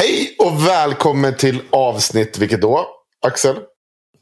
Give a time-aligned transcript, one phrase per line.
[0.00, 2.86] Hej och välkommen till avsnitt, vilket då?
[3.26, 3.56] Axel?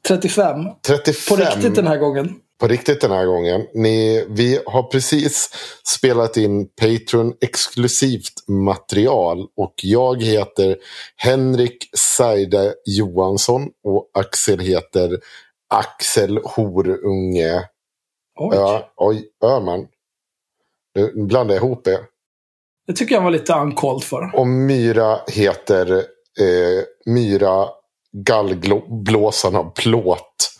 [0.09, 0.57] 35.
[0.87, 1.37] 35.
[1.37, 2.35] På riktigt den här gången.
[2.61, 3.67] På riktigt den här gången.
[3.75, 5.51] Ni, vi har precis
[5.97, 9.47] spelat in Patreon exklusivt material.
[9.57, 10.77] Och jag heter
[11.17, 13.69] Henrik Saide Johansson.
[13.85, 15.19] Och Axel heter
[15.69, 17.65] Axel Horunge.
[18.39, 18.57] Oj.
[18.57, 19.87] Ja, oj, Öhman.
[20.95, 22.01] Nu blandar jag ihop det.
[22.87, 24.31] Det tycker jag var lite uncalled för.
[24.35, 25.93] Och Myra heter
[26.41, 27.67] eh, Myra
[28.13, 30.51] Gallblåsan av plåt.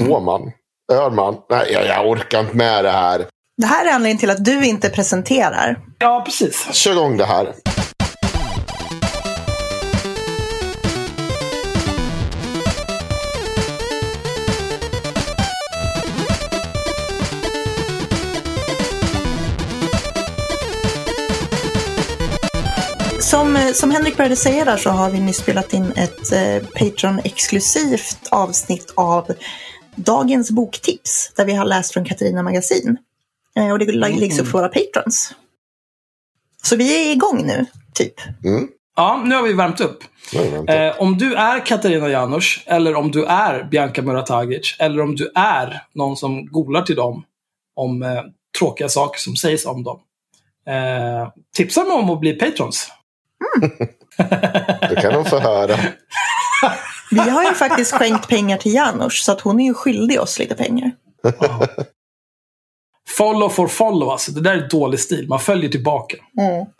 [0.08, 0.52] Åman.
[0.92, 1.36] Örman.
[1.50, 3.26] Nej, jag, jag orkar inte med det här.
[3.56, 5.80] Det här är anledningen till att du inte presenterar.
[5.98, 6.68] Ja, precis.
[6.72, 7.54] Kör igång det här.
[23.70, 26.68] Som, eh, som Henrik började säga där så har vi nyss spelat in ett eh,
[26.74, 29.32] Patreon-exklusivt avsnitt av
[29.94, 31.32] dagens boktips.
[31.36, 32.96] Där vi har läst från Katarina Magasin.
[33.56, 35.34] Eh, och det läggs upp för våra patrons.
[36.62, 38.14] Så vi är igång nu, typ.
[38.44, 38.68] Mm.
[38.96, 40.04] Ja, nu har vi värmt upp.
[40.34, 40.74] Nej, vänta.
[40.74, 45.32] Eh, om du är Katarina Janouch, eller om du är Bianca Muratagic, eller om du
[45.34, 47.24] är någon som golar till dem
[47.76, 48.22] om eh,
[48.58, 50.00] tråkiga saker som sägs om dem.
[50.66, 52.90] Eh, tipsa mig om att bli patrons.
[54.88, 55.76] Det kan de få höra.
[57.10, 60.38] Vi har ju faktiskt skänkt pengar till Janusz, så att hon är ju skyldig oss
[60.38, 60.90] lite pengar.
[63.08, 64.32] Follow for follow, alltså.
[64.32, 65.28] Det där är dålig stil.
[65.28, 66.16] Man följer tillbaka.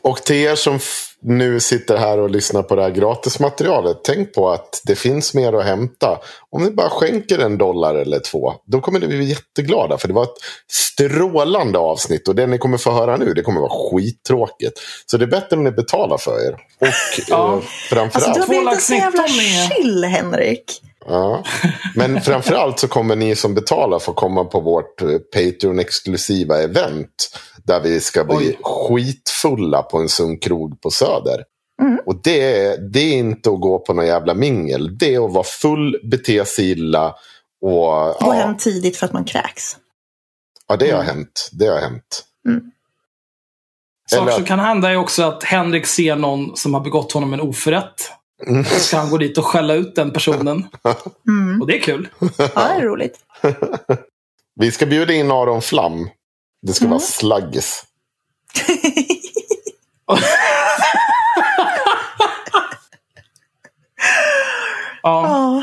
[0.02, 0.78] Och till er som
[1.22, 3.96] nu sitter här och lyssnar på det här gratismaterialet.
[4.04, 6.18] Tänk på att det finns mer att hämta.
[6.50, 8.52] Om ni bara skänker en dollar eller två.
[8.66, 9.98] Då kommer ni bli jätteglada.
[9.98, 10.36] För det var ett
[10.72, 12.28] strålande avsnitt.
[12.28, 14.80] Och det ni kommer få höra nu det kommer vara skittråkigt.
[15.06, 16.52] Så det är bättre om ni betalar för er.
[16.80, 16.86] Och
[17.28, 17.54] Ja.
[17.54, 17.60] eh,
[17.90, 18.14] framförallt.
[18.14, 20.80] Alltså du har blivit en så jävla 2,19 är- chill, Henrik.
[21.06, 21.44] Ja.
[21.94, 27.08] Men framförallt så kommer ni som betalar få komma på vårt eh, Patreon-exklusiva event.
[27.64, 28.58] Där vi ska bli Oj.
[28.62, 31.44] skitfulla på en sunkkrog på Söder.
[31.82, 31.98] Mm.
[32.06, 34.98] Och det är, det är inte att gå på någon jävla mingel.
[34.98, 37.08] Det är att vara full, bete sig illa.
[37.62, 39.76] Och, Gå ja, hem tidigt för att man kräks.
[40.68, 41.16] ja, det har Mm.
[41.16, 41.48] hänt.
[41.52, 42.24] Det har hänt.
[44.10, 47.32] Saker Eller som kan hända är också att Henrik ser någon som har begått honom
[47.34, 48.12] en oförrätt.
[48.46, 48.62] Mm.
[48.62, 50.66] Då ska han gå dit och skälla ut den personen.
[51.28, 51.60] Mm.
[51.60, 52.08] Och det är kul.
[52.20, 53.18] Ja, det är roligt.
[54.60, 56.08] Vi ska bjuda in Aron Flam.
[56.62, 56.90] Det ska Mm.
[56.90, 57.84] vara slaggis.
[65.02, 65.22] Ja,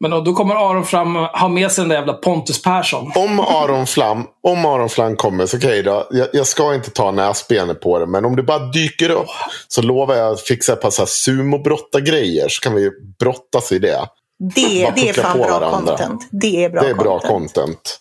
[0.00, 3.12] men då, då kommer Aron fram och har med sig den där jävla Pontus Persson.
[3.14, 6.06] Om Aron Flam, om Aron Flam kommer så okej då.
[6.10, 8.06] Jag, jag ska inte ta näsbenet på det.
[8.06, 9.26] Men om det bara dyker upp
[9.68, 12.48] så lovar jag att fixa ett par så här sumobrottargrejer.
[12.48, 14.06] Så kan vi brottas i det.
[14.54, 15.96] Det, det är fan bra varandra.
[15.96, 16.28] content.
[16.30, 17.54] Det är bra det är bra content.
[17.54, 18.00] content.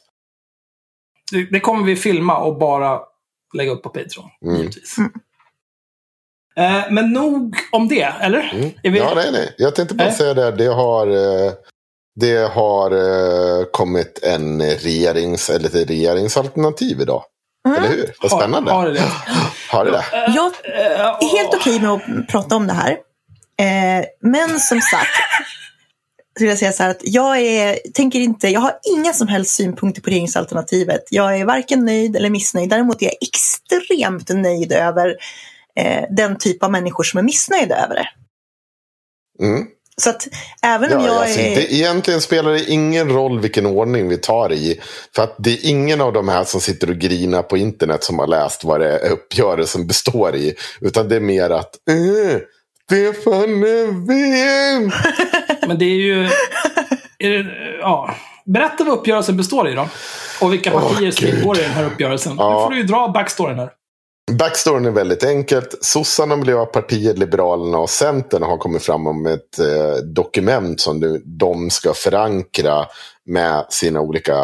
[1.33, 2.99] Det, det kommer vi filma och bara
[3.57, 4.29] lägga upp på Patreon.
[4.45, 4.57] Mm.
[4.57, 4.95] Givetvis.
[6.57, 8.51] Eh, men nog om det, eller?
[8.53, 8.69] Mm.
[8.83, 8.99] Är vi...
[8.99, 9.55] Ja, nej, nej.
[9.57, 10.13] Jag tänkte bara Nej.
[10.17, 10.51] säga det.
[10.51, 11.51] Det har, eh,
[12.15, 17.23] det har eh, kommit en regerings, eller ett regeringsalternativ idag.
[17.67, 17.77] Mm.
[17.77, 18.13] Eller hur?
[18.21, 18.71] Vad Har- spännande.
[18.71, 19.11] Har det det?
[19.71, 20.03] Har det det?
[20.11, 22.91] Jag Eh, är helt okej med att prata om det här.
[23.59, 25.09] Eh, men som sagt,
[26.39, 29.55] vill jag säga så här att jag är, tänker inte, jag har inga som helst
[29.55, 31.03] synpunkter på regeringsalternativet.
[31.09, 32.69] Jag är varken nöjd eller missnöjd.
[32.69, 35.15] Däremot är jag extremt nöjd över
[35.75, 38.07] eh, den typ av människor som är missnöjda över det.
[39.45, 39.67] Mm.
[39.97, 40.27] Så att
[40.63, 41.55] även om Ja, jag alltså, är...
[41.55, 44.81] det, egentligen spelar det ingen roll vilken ordning vi tar i.
[45.15, 48.19] För att det är ingen av de här som sitter och grinar på internet som
[48.19, 50.55] har läst vad det uppgörelsen består i.
[50.81, 52.37] Utan det är mer att eh,
[52.91, 54.91] Stefan Löfven!
[55.67, 56.29] Men det är ju...
[57.19, 57.45] Är det,
[57.79, 58.15] ja.
[58.45, 59.87] Berätta vad uppgörelsen består i då.
[60.41, 62.35] Och vilka partier som ingår i den här uppgörelsen.
[62.37, 62.49] Ja.
[62.49, 63.69] Nu får du ju dra backstoryn här.
[64.31, 65.77] Backstoryn är väldigt enkelt.
[65.81, 71.69] Sossarna, Miljöpartiet, Liberalerna och Centern har kommit fram med ett eh, dokument som nu, de
[71.69, 72.85] ska förankra
[73.25, 74.35] med sina olika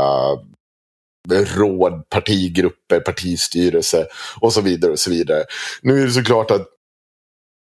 [1.56, 4.08] råd, partigrupper, partistyrelse
[4.42, 4.92] och så vidare.
[4.92, 5.44] och så vidare.
[5.82, 6.68] Nu är det såklart att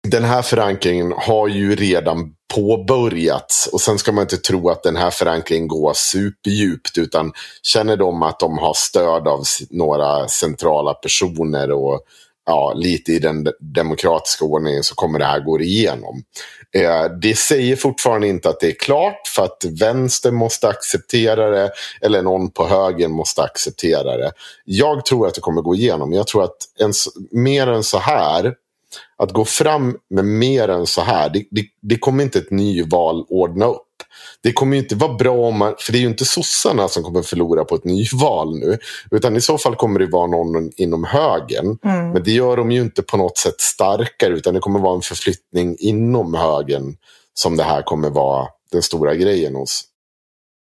[0.08, 3.66] den här förankringen har ju redan påbörjats.
[3.72, 6.98] Och sen ska man inte tro att den här förankringen går superdjupt.
[6.98, 7.32] Utan
[7.62, 12.00] känner de att de har stöd av några centrala personer och
[12.46, 16.22] ja, lite i den demokratiska ordningen så kommer det här gå igenom.
[16.76, 21.72] Eh, det säger fortfarande inte att det är klart för att vänster måste acceptera det
[22.00, 24.32] eller någon på höger måste acceptera det.
[24.64, 26.12] Jag tror att det kommer gå igenom.
[26.12, 26.92] Jag tror att en,
[27.30, 28.54] mer än så här
[29.16, 33.24] att gå fram med mer än så här, det, det, det kommer inte ett nyval
[33.28, 33.86] ordna upp.
[34.42, 37.22] Det kommer inte vara bra om man, för det är ju inte sossarna som kommer
[37.22, 38.78] förlora på ett nyval nu.
[39.10, 41.78] Utan i så fall kommer det vara någon inom högen.
[41.84, 42.10] Mm.
[42.10, 45.02] Men det gör de ju inte på något sätt starkare, utan det kommer vara en
[45.02, 46.96] förflyttning inom högen
[47.34, 49.89] som det här kommer vara den stora grejen hos.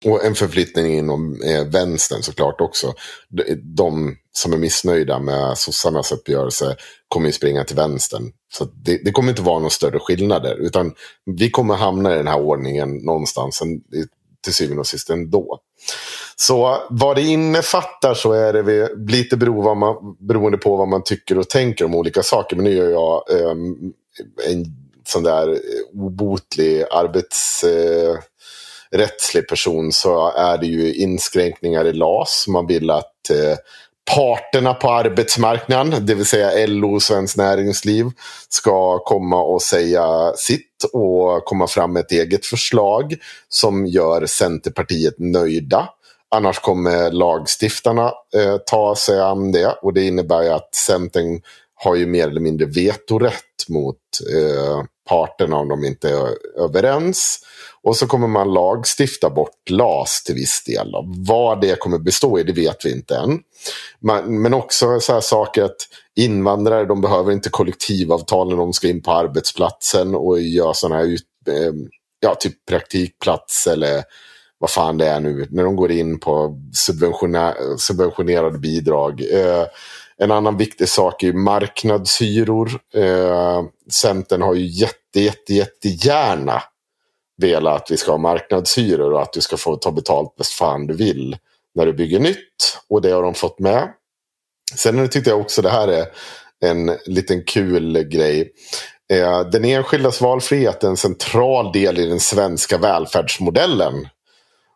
[0.04, 2.94] Och en förflyttning inom eh, vänstern såklart också.
[3.30, 6.76] De, de som är missnöjda med sossarnas uppgörelse
[7.08, 8.32] kommer ju springa till vänstern.
[8.54, 10.56] Så det, det, kommer inte vara några större skillnader.
[10.56, 10.94] Utan
[11.26, 13.64] vi kommer hamna i den här ordningen någonstans
[14.44, 15.60] till syvende och sist ändå.
[16.36, 21.86] Så vad det innefattar så är det lite beroende på vad man tycker och tänker
[21.86, 22.56] om olika saker.
[22.56, 23.52] Men nu gör jag eh,
[24.52, 24.66] en
[25.08, 25.60] sån där
[25.94, 27.64] obotlig arbets...
[27.64, 28.18] Eh,
[28.94, 32.46] rättslig person så är det ju inskränkningar i LAS.
[32.48, 33.58] Man vill att eh,
[34.16, 38.06] parterna på arbetsmarknaden, det vill säga LO och Svenskt Näringsliv,
[38.50, 43.16] ska komma och säga sitt och komma fram med ett eget förslag
[43.50, 45.90] som gör Centerpartiet nöjda.
[46.36, 51.42] Annars kommer lagstiftarna eh, ta sig an det och det innebär att Centern
[51.76, 53.98] har ju mer eller mindre vetorätt mot
[54.36, 56.28] eh, parterna om de inte är
[56.64, 57.40] överens.
[57.82, 60.92] Och så kommer man lagstifta bort LAS till viss del.
[60.92, 61.06] Då.
[61.28, 63.40] Vad det kommer bestå i, det vet vi inte än.
[64.00, 65.78] Men, men också så här saker att
[66.16, 71.06] invandrare, de behöver inte kollektivavtal när de ska in på arbetsplatsen och göra sådana här
[71.06, 71.74] ut, eh,
[72.20, 74.04] ja, typ praktikplats eller
[74.58, 76.60] vad fan det är nu, när de går in på
[77.78, 79.22] subventionerade bidrag.
[79.32, 79.66] Eh,
[80.24, 82.80] en annan viktig sak är marknadshyror.
[82.94, 86.64] Eh, Centern har ju jätte, jätte, jättegärna
[87.38, 90.88] velat att vi ska ha marknadshyror och att du ska få ta betalt bäst fan
[90.88, 91.38] du vill
[91.76, 92.78] när du bygger nytt.
[92.90, 93.90] Och det har de fått med.
[94.76, 96.06] Sen tyckte jag också det här är
[96.66, 98.52] en liten kul grej.
[99.14, 104.08] Eh, den enskildas valfrihet är en central del i den svenska välfärdsmodellen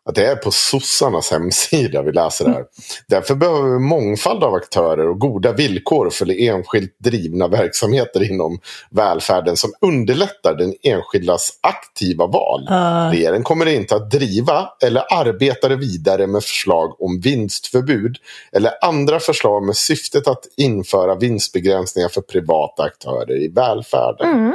[0.08, 2.64] att det är på sossarnas hemsida vi läser det här.
[3.08, 8.58] Därför behöver vi mångfald av aktörer och goda villkor för enskilt drivna verksamheter inom
[8.90, 12.68] välfärden som underlättar den enskildas aktiva val.
[12.70, 13.10] Uh.
[13.10, 18.16] Regeringen kommer inte att driva eller arbeta vidare med förslag om vinstförbud
[18.52, 24.32] eller andra förslag med syftet att införa vinstbegränsningar för privata aktörer i välfärden.
[24.32, 24.54] Mm.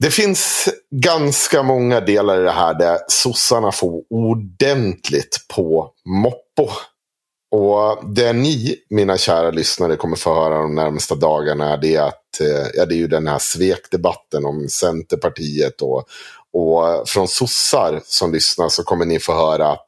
[0.00, 6.70] Det finns ganska många delar i det här där sossarna får ordentligt på moppo.
[7.50, 12.40] Och det ni, mina kära lyssnare, kommer få höra de närmsta dagarna det är att
[12.40, 16.04] eh, ja, det är ju den här svekdebatten om Centerpartiet och,
[16.52, 19.86] och från sossar som lyssnar så kommer ni få höra att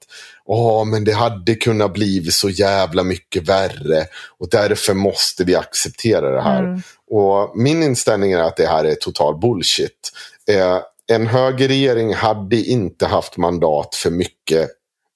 [0.52, 4.06] Åh, men det hade kunnat bli så jävla mycket värre
[4.38, 6.62] och därför måste vi acceptera det här.
[6.62, 6.82] Mm.
[7.10, 10.12] Och min inställning är att det här är total bullshit.
[10.50, 14.70] Eh, en högerregering hade inte haft mandat för mycket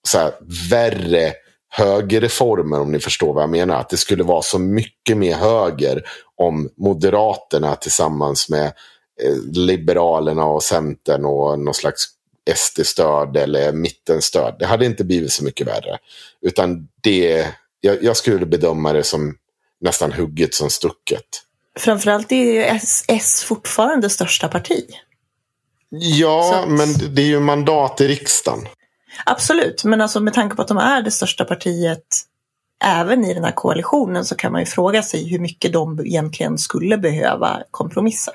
[0.09, 0.33] så här,
[0.71, 1.33] värre
[1.69, 3.81] högerreformer om ni förstår vad jag menar.
[3.81, 6.03] Att det skulle vara så mycket mer höger
[6.37, 8.67] om Moderaterna tillsammans med
[9.23, 12.05] eh, Liberalerna och Centern och någon slags
[12.55, 14.57] SD-stöd eller mittenstöd.
[14.59, 15.99] Det hade inte blivit så mycket värre.
[16.43, 17.47] Utan det,
[17.81, 19.37] jag, jag skulle bedöma det som
[19.81, 21.44] nästan hugget som stucket.
[21.79, 24.85] Framförallt är ju S, S fortfarande största parti.
[25.89, 26.69] Ja, att...
[26.69, 28.69] men det är ju mandat i riksdagen.
[29.27, 32.05] Absolut, men alltså med tanke på att de är det största partiet
[32.85, 36.59] även i den här koalitionen så kan man ju fråga sig hur mycket de egentligen
[36.59, 38.33] skulle behöva kompromissa.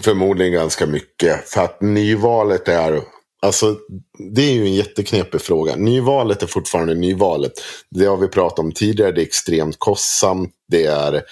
[0.00, 1.48] Förmodligen ganska mycket.
[1.48, 3.00] För att nyvalet är
[3.42, 3.76] Alltså,
[4.34, 5.76] det är ju en jätteknepig fråga.
[5.76, 7.52] Nyvalet är fortfarande nyvalet.
[7.90, 9.12] Det har vi pratat om tidigare.
[9.12, 10.50] Det är extremt kostsamt.
[10.68, 11.22] Det är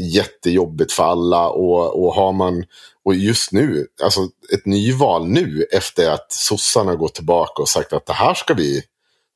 [0.00, 1.48] jättejobbigt för alla.
[1.48, 2.64] Och, och har man,
[3.04, 4.20] och just nu, alltså
[4.54, 8.82] ett nyval nu efter att sossarna gått tillbaka och sagt att det här ska vi,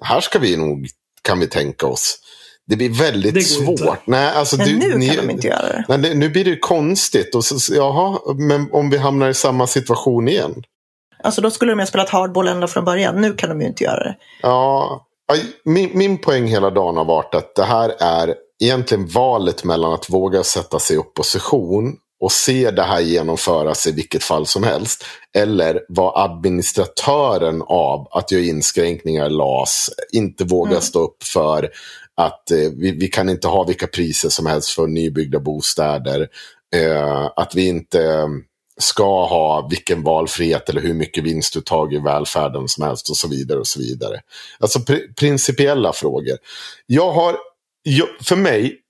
[0.00, 0.88] det här ska vi nog,
[1.23, 2.18] kan vi tänka oss.
[2.66, 3.80] Det blir väldigt det svårt.
[3.80, 3.99] Inte.
[4.04, 5.85] Nej, alltså, men du, nu ni, kan de inte göra det.
[5.97, 7.35] Nej, nu blir det konstigt.
[7.35, 10.62] Och så, jaha, men om vi hamnar i samma situation igen.
[11.23, 13.21] Alltså då skulle de ha spelat hardball ända från början.
[13.21, 14.16] Nu kan de ju inte göra det.
[14.42, 15.06] Ja,
[15.64, 20.11] min, min poäng hela dagen har varit att det här är egentligen valet mellan att
[20.11, 25.04] våga sätta sig i opposition och se det här genomföras i vilket fall som helst.
[25.37, 30.82] Eller vara administratören av att göra inskränkningar LAS, inte våga mm.
[30.82, 31.70] stå upp för
[32.16, 36.28] att eh, vi, vi, kan inte ha vilka priser som helst för nybyggda bostäder.
[36.76, 38.28] Eh, att vi inte
[38.80, 43.58] ska ha vilken valfrihet eller hur mycket vinstuttag i välfärden som helst och så vidare.
[43.58, 44.20] och så vidare.
[44.58, 46.38] Alltså pr principiella frågor.
[46.87, 47.37] Jag har,
[47.85, 48.81] jag, för mig,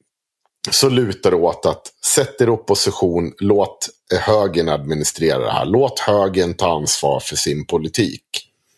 [0.70, 3.88] så lutar det åt att sätt er opposition, låt
[4.20, 5.64] högern administrera det här.
[5.64, 8.24] Låt högern ta ansvar för sin politik.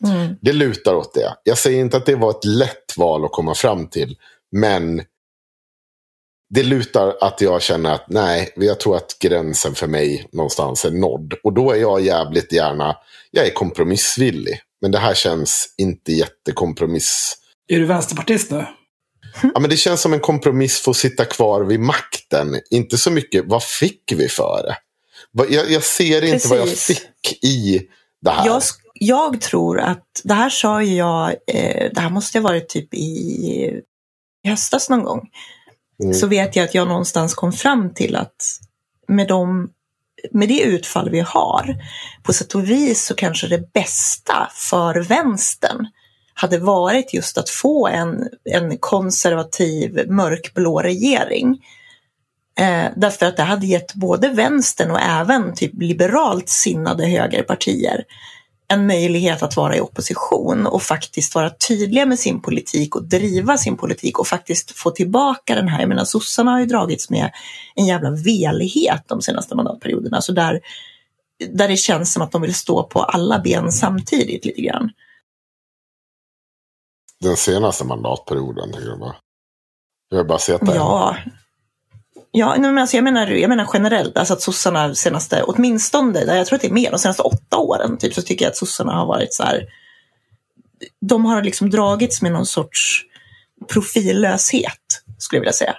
[0.04, 0.34] Mm.
[0.40, 1.36] Det lutar åt det.
[1.42, 4.16] Jag säger inte att det var ett lätt val att komma fram till.
[4.52, 5.02] Men
[6.54, 10.90] det lutar att jag känner att nej, jag tror att gränsen för mig någonstans är
[10.90, 11.34] nådd.
[11.42, 12.96] Och då är jag jävligt gärna,
[13.30, 14.60] jag är kompromissvillig.
[14.80, 17.34] Men det här känns inte jättekompromiss.
[17.68, 18.66] Är du vänsterpartist nu?
[19.42, 22.60] Ja, men det känns som en kompromiss för att sitta kvar vid makten.
[22.70, 24.76] Inte så mycket, vad fick vi för det?
[25.54, 26.50] Jag, jag ser inte Precis.
[26.50, 27.82] vad jag fick i
[28.22, 28.46] det här.
[28.46, 28.62] Jag,
[28.94, 32.94] jag tror att, det här sa ju jag, eh, det här måste ha varit typ
[32.94, 32.98] i,
[34.44, 35.28] i höstas någon gång.
[36.02, 36.14] Mm.
[36.14, 38.36] Så vet jag att jag någonstans kom fram till att
[39.08, 39.70] med, de,
[40.30, 41.76] med det utfall vi har,
[42.22, 45.86] på sätt och vis så kanske det bästa för vänstern
[46.38, 51.62] hade varit just att få en, en konservativ mörkblå regering.
[52.58, 58.04] Eh, därför att det hade gett både vänstern och även typ liberalt sinnade högerpartier
[58.68, 63.58] en möjlighet att vara i opposition och faktiskt vara tydliga med sin politik och driva
[63.58, 67.30] sin politik och faktiskt få tillbaka den här, jag menar sossarna har ju dragits med
[67.74, 70.60] en jävla velighet de senaste mandatperioderna, så där,
[71.52, 74.90] där det känns som att de vill stå på alla ben samtidigt lite grann.
[77.20, 79.16] Den senaste mandatperioden, jag bara.
[80.08, 80.74] Jag har bara sett det.
[80.74, 81.16] Ja.
[82.30, 86.46] Ja, nej, men alltså jag, menar, jag menar generellt, alltså att sossarna senaste, åtminstone, jag
[86.46, 88.92] tror att det är mer, de senaste åtta åren, typ, så tycker jag att sossarna
[88.92, 89.66] har varit så här,
[91.00, 93.02] de har liksom dragits med någon sorts
[93.68, 95.76] profillöshet, skulle jag vilja säga.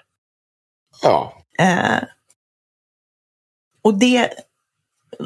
[1.02, 1.34] Ja.
[1.60, 2.04] Eh,
[3.82, 4.30] och det,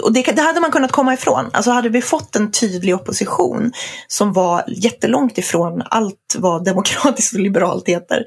[0.03, 1.49] och det, det hade man kunnat komma ifrån.
[1.53, 3.71] Alltså hade vi fått en tydlig opposition
[4.07, 8.23] som var jättelångt ifrån allt vad demokratiskt och liberalt heter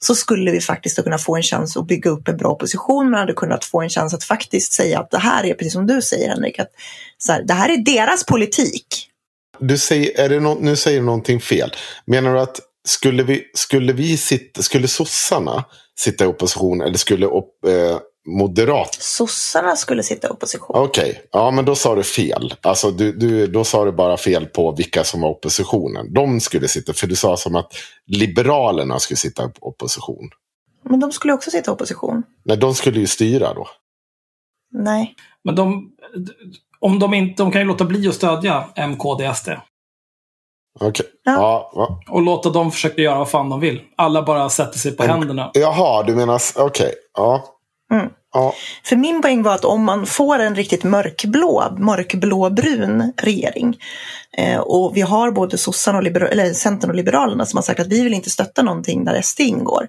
[0.00, 3.10] så skulle vi faktiskt kunna få en chans att bygga upp en bra opposition.
[3.10, 5.86] Man hade kunnat få en chans att faktiskt säga att det här är, precis som
[5.86, 6.70] du säger Henrik, att
[7.18, 9.08] så här, det här är deras politik.
[9.58, 11.70] Du säger, är det no, nu säger du någonting fel.
[12.04, 15.64] Menar du att skulle vi, skulle vi sitta, skulle sossarna
[15.98, 20.76] sitta i opposition eller skulle op, eh, moderat Sossarna skulle sitta i opposition.
[20.76, 22.54] Okej, ja men då sa du fel.
[22.62, 26.12] Alltså du, du, då sa du bara fel på vilka som var oppositionen.
[26.14, 27.72] De skulle sitta, för du sa som att
[28.06, 30.30] Liberalerna skulle sitta i opposition.
[30.84, 32.22] Men de skulle också sitta i opposition.
[32.44, 33.68] Nej, de skulle ju styra då.
[34.72, 35.14] Nej.
[35.44, 35.90] Men de,
[36.80, 39.48] om de inte, de kan ju låta bli att stödja M, KD, SD.
[40.80, 41.06] Okej.
[41.24, 41.32] Ja.
[41.32, 41.70] Ja.
[41.74, 43.80] Ja, Och låta dem försöka göra vad fan de vill.
[43.96, 45.18] Alla bara sätter sig på Mm.
[45.18, 45.50] händerna.
[45.54, 46.94] Jaha, du menar, okej.
[47.16, 47.44] Ja.
[47.92, 48.08] Mm.
[48.32, 48.54] Ja.
[48.84, 53.76] För min poäng var att om man får en riktigt mörkblå, mörkblåbrun regering
[54.36, 57.86] eh, och vi har både sossarna och eller Centern och Liberalerna som har sagt att
[57.86, 59.88] vi vill inte stötta någonting där SD ingår.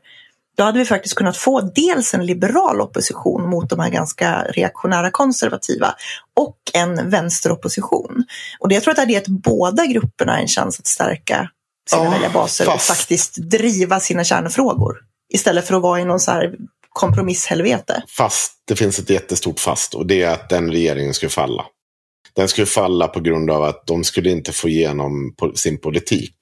[0.57, 5.11] Då hade vi faktiskt kunnat få dels en liberal opposition mot de här ganska reaktionära
[5.11, 5.95] konservativa
[6.35, 8.25] och en vänsteropposition.
[8.59, 11.49] Och det jag tror att det hade gett båda grupperna en chans att stärka
[11.89, 14.97] sina Ja, väljarbaser och faktiskt driva sina kärnfrågor.
[15.33, 16.55] Istället för att vara i någon så här
[16.99, 18.03] kompromisshelvete.
[18.07, 21.65] Fast det finns ett jättestort fast och det är att den regeringen skulle falla.
[22.35, 26.35] Den skulle falla på grund av att de skulle inte få igenom sin politik.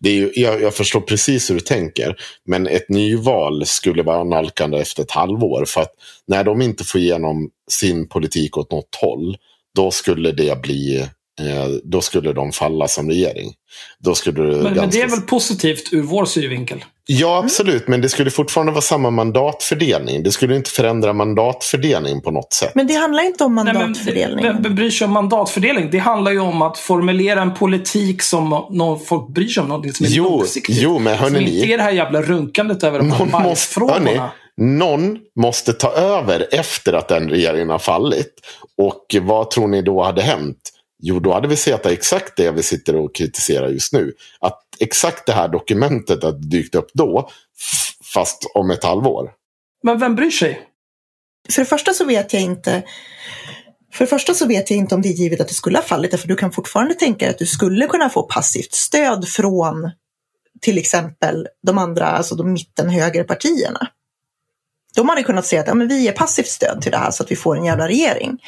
[0.00, 2.16] Det är ju, jag, jag förstår precis hur du tänker.
[2.46, 5.64] Men ett nyval skulle vara nalkande efter ett halvår.
[5.64, 5.92] För att
[6.26, 9.36] när de inte får igenom sin politik åt något håll.
[9.76, 11.08] Då skulle det bli
[11.84, 13.52] då skulle de falla som regering.
[13.98, 16.84] Då skulle det Men, men ganska- det är väl positivt ur vår synvinkel?
[17.06, 17.88] Ja, absolut.
[17.88, 20.22] Men det skulle fortfarande vara samma mandatfördelning.
[20.22, 22.72] Det skulle inte förändra mandatfördelning på något sätt.
[22.74, 24.44] Men det handlar inte om men mandatfördelning.
[24.62, 25.88] Vem, bryr sig om mandatfördelning?
[25.90, 29.68] Det handlar ju om att formulera en politik som någon, folk bryr sig om.
[29.68, 30.76] Någonting som är Jo, långsiktigt.
[30.78, 34.30] jo, men hörni som ni- inte är det här jävla runkandet över de här bajsfrågorna.
[34.56, 38.32] någon måste ta över efter att den regeringen har fallit.
[38.78, 40.70] Och vad tror ni då hade hänt?
[41.06, 44.12] Jo, då hade vi sett exakt det vi sitter och kritiserar just nu.
[44.40, 47.30] Att exakt det här dokumentet hade dykt upp då,
[48.14, 49.32] fast om ett halvår.
[49.82, 50.60] Men vem bryr sig?
[51.50, 52.82] För det första så vet jag inte
[53.92, 55.82] för det första så vet jag inte om det är givet att det skulle ha
[55.82, 59.90] fallit, för du kan fortfarande tänka att du skulle kunna få passivt stöd från
[60.60, 63.88] till exempel de andra, alltså de mittenhögerpartierna.
[64.94, 67.22] De hade kunnat säga att ja, men vi ger passivt stöd till det här så
[67.22, 68.38] att vi får en jävla regering.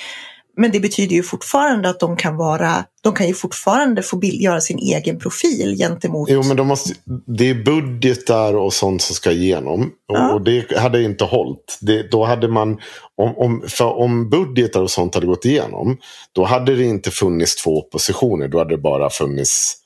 [0.56, 4.40] Men det betyder ju fortfarande att de kan vara, de kan ju fortfarande få bild,
[4.40, 6.94] göra sin egen profil gentemot Jo, men de måste,
[7.26, 9.82] det är budgetar och sånt som ska igenom.
[9.82, 10.32] Och, Ja.
[10.32, 11.78] och det hade inte hållit.
[11.80, 12.78] Det, då hade man,
[13.16, 15.98] om, om, för om budgetar och sånt hade gått igenom,
[16.32, 18.48] då hade det inte funnits två oppositioner.
[18.48, 19.76] Då hade det bara funnits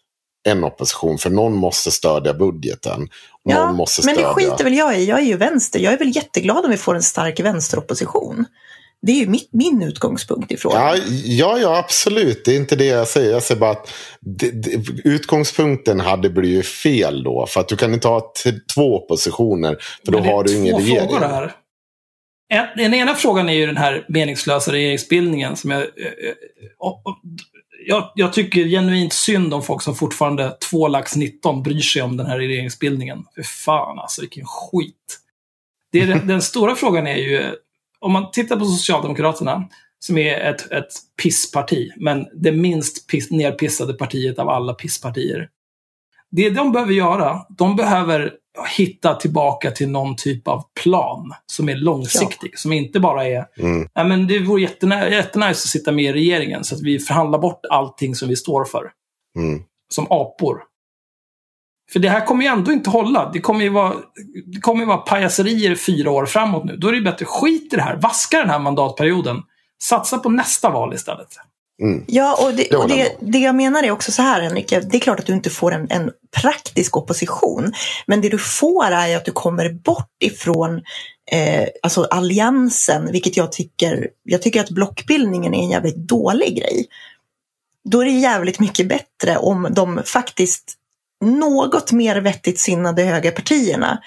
[0.48, 1.18] en opposition.
[1.18, 3.08] För någon måste stödja budgeten.
[3.42, 5.04] Ja, men det skiter väl jag i.
[5.04, 5.80] Jag är ju vänster.
[5.80, 8.44] Jag är väl jätteglad om vi får en stark vänsteropposition.
[9.02, 10.80] Det är ju mitt, min utgångspunkt i frågan.
[10.80, 12.44] Ja, ja, ja, absolut.
[12.44, 13.32] Det är inte det jag säger.
[13.32, 17.46] Jag säger bara att det, det, utgångspunkten hade blivit fel då.
[17.46, 18.32] För att du kan inte ha
[18.74, 19.76] två oppositioner.
[20.04, 21.08] För då Men det är har du ingen två regering.
[21.08, 21.54] frågor här.
[22.48, 25.56] En, den ena frågan är ju den här meningslösa regeringsbildningen.
[25.56, 26.34] Som jag, eh, eh,
[26.78, 27.18] och, och,
[27.86, 32.16] jag, jag tycker genuint synd om folk som fortfarande två lax 19 bryr sig om
[32.16, 33.24] den här regeringsbildningen.
[33.34, 35.18] För fan alltså, vilken skit.
[35.92, 37.54] Det är den, den stora frågan är ju,
[38.00, 40.92] om man tittar på Socialdemokraterna, som är ett, ett
[41.22, 45.48] pissparti, men det minst piss, nerpissade partiet av alla pisspartier.
[46.30, 48.32] Det de behöver göra, de behöver
[48.76, 52.58] hitta tillbaka till någon typ av plan som är långsiktig.
[52.58, 53.88] Som inte bara är, Mm.
[53.94, 57.38] ja, men det vore jättenice, jättenice att sitta med i regeringen så att vi förhandlar
[57.38, 58.90] bort allting som vi står för.
[59.38, 59.62] Mm.
[59.94, 60.62] Som apor.
[61.92, 63.30] För det här kommer ju ändå inte hålla.
[63.32, 63.94] Det kommer ju vara,
[64.46, 66.76] det kommer ju vara pajaserier fyra år framåt nu.
[66.76, 67.96] Då är det bättre, skit i det här.
[67.96, 69.42] Vaska den här mandatperioden.
[69.82, 71.28] Satsa på nästa val istället.
[71.82, 72.04] Mm.
[72.06, 75.00] Ja, och, det, och det, det jag menar är också så här Henrik, det är
[75.00, 76.10] klart att du inte får en, en
[76.42, 77.72] praktisk opposition.
[78.06, 80.82] Men det du får är att du kommer bort ifrån
[81.32, 86.86] eh, alltså alliansen, vilket jag tycker, jag tycker att blockbildningen är en jävligt dålig grej.
[87.90, 90.76] Då är det jävligt mycket bättre om de faktiskt
[91.20, 93.98] något mer vettigt sinnade högerpartierna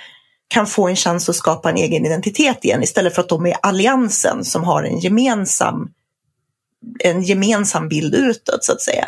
[0.48, 3.56] kan få en chans att skapa en egen identitet igen istället för att de är
[3.62, 5.90] alliansen som har en gemensam
[7.00, 9.08] en gemensam bild utåt så att säga.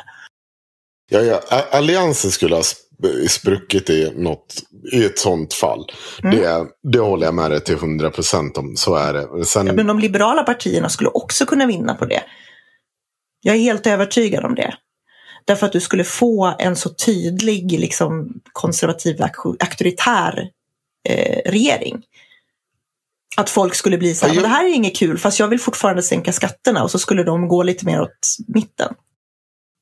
[1.10, 1.42] Ja, ja.
[1.72, 4.56] Alliansen skulle ha sp- spruckit i, något,
[4.92, 5.86] i ett sånt fall.
[6.24, 6.36] Mm.
[6.36, 8.76] Det, det håller jag med dig till hundra procent om.
[8.76, 9.46] Så är det.
[9.46, 12.24] Sen, Ja, men de liberala partierna skulle också kunna vinna på det.
[13.42, 14.76] Jag är helt övertygad om det.
[15.48, 19.22] Därför att du skulle få en så tydlig liksom, konservativ
[19.60, 20.50] auktoritär
[21.10, 22.04] eh, regering.
[23.38, 25.60] Att folk skulle bli så här, Ja, det här är inget kul fast jag vill
[25.60, 28.94] fortfarande sänka skatterna och så skulle de gå lite mer åt mitten.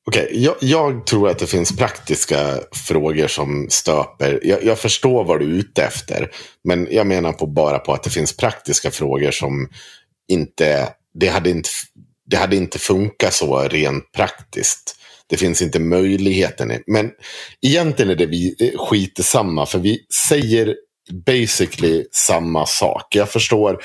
[0.06, 4.40] Okej, jag, jag tror att det finns praktiska frågor som stöper.
[4.42, 6.30] Jag, jag förstår vad du är ute efter.
[6.64, 9.68] Men jag menar på bara på att det finns praktiska frågor som
[10.28, 10.88] inte...
[11.14, 11.68] Det hade inte,
[12.26, 14.96] det hade inte funkat så rent praktiskt.
[15.26, 16.72] Det finns inte möjligheten.
[16.86, 17.10] Men
[17.66, 19.66] egentligen är det vi eh, skiter samma.
[19.66, 20.74] För vi säger
[21.26, 23.16] basically samma sak.
[23.16, 23.82] Jag förstår.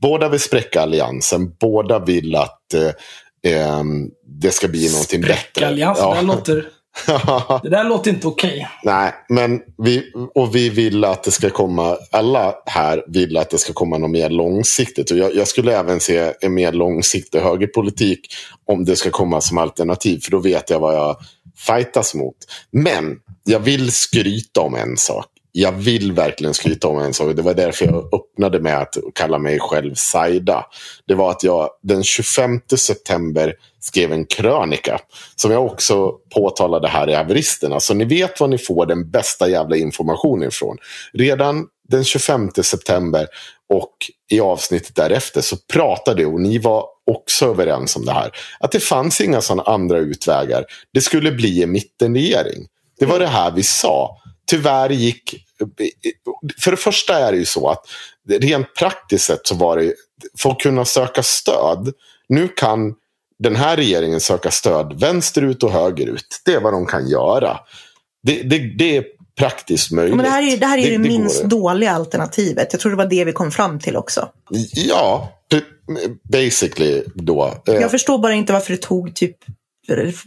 [0.00, 1.54] Båda vill spräcka alliansen.
[1.60, 5.34] Båda vill att eh, ehm, det ska bli någonting bättre.
[5.36, 6.14] Spräckalliansen, Ja.
[6.14, 6.68] det, låter,
[7.62, 8.68] det där låter inte okej.
[8.82, 13.58] Nej, men vi, och vi vill att det ska komma, alla här vill att det
[13.58, 15.10] ska komma något mer långsiktigt.
[15.10, 18.20] Och jag, jag skulle även se en mer långsiktig högerpolitik
[18.66, 20.20] om det ska komma som alternativ.
[20.20, 21.16] För då vet jag vad jag
[21.56, 22.36] fightas mot.
[22.70, 25.26] Men jag vill skryta om en sak.
[25.52, 27.36] Jag vill verkligen skryta om en sak.
[27.36, 30.66] Det var därför jag öppnade med att kalla mig själv Saida.
[31.06, 34.98] Det var att jag den 25 september skrev en krönika.
[35.36, 37.80] Som jag också påtalade här i haveristerna.
[37.80, 40.76] Så ni vet var ni får den bästa jävla informationen ifrån.
[41.12, 43.26] Redan den 25 september
[43.68, 43.92] och
[44.30, 48.30] i avsnittet därefter så pratade och ni var också överens om det här.
[48.60, 50.64] Att det fanns inga sådana andra utvägar.
[50.94, 52.66] Det skulle bli en mittenregering.
[52.98, 54.16] Det var det här vi sa.
[54.46, 55.46] Tyvärr gick...
[56.60, 57.86] För det första är det ju så att
[58.28, 59.94] rent praktiskt sett så var det
[60.38, 61.92] för att kunna söka stöd.
[62.28, 62.94] Nu kan
[63.38, 66.42] den här regeringen söka stöd vänsterut och högerut.
[66.44, 67.58] Det är vad de kan göra.
[68.22, 69.04] Det, det, det är
[69.38, 70.16] praktiskt möjligt.
[70.16, 71.48] Men det här är, det här är det, det minst går.
[71.48, 72.68] dåliga alternativet.
[72.72, 74.28] Jag tror det var det vi kom fram till också.
[74.74, 75.32] Ja,
[76.32, 77.54] basically då.
[77.68, 79.36] Eh, Jag förstår bara inte varför det tog typ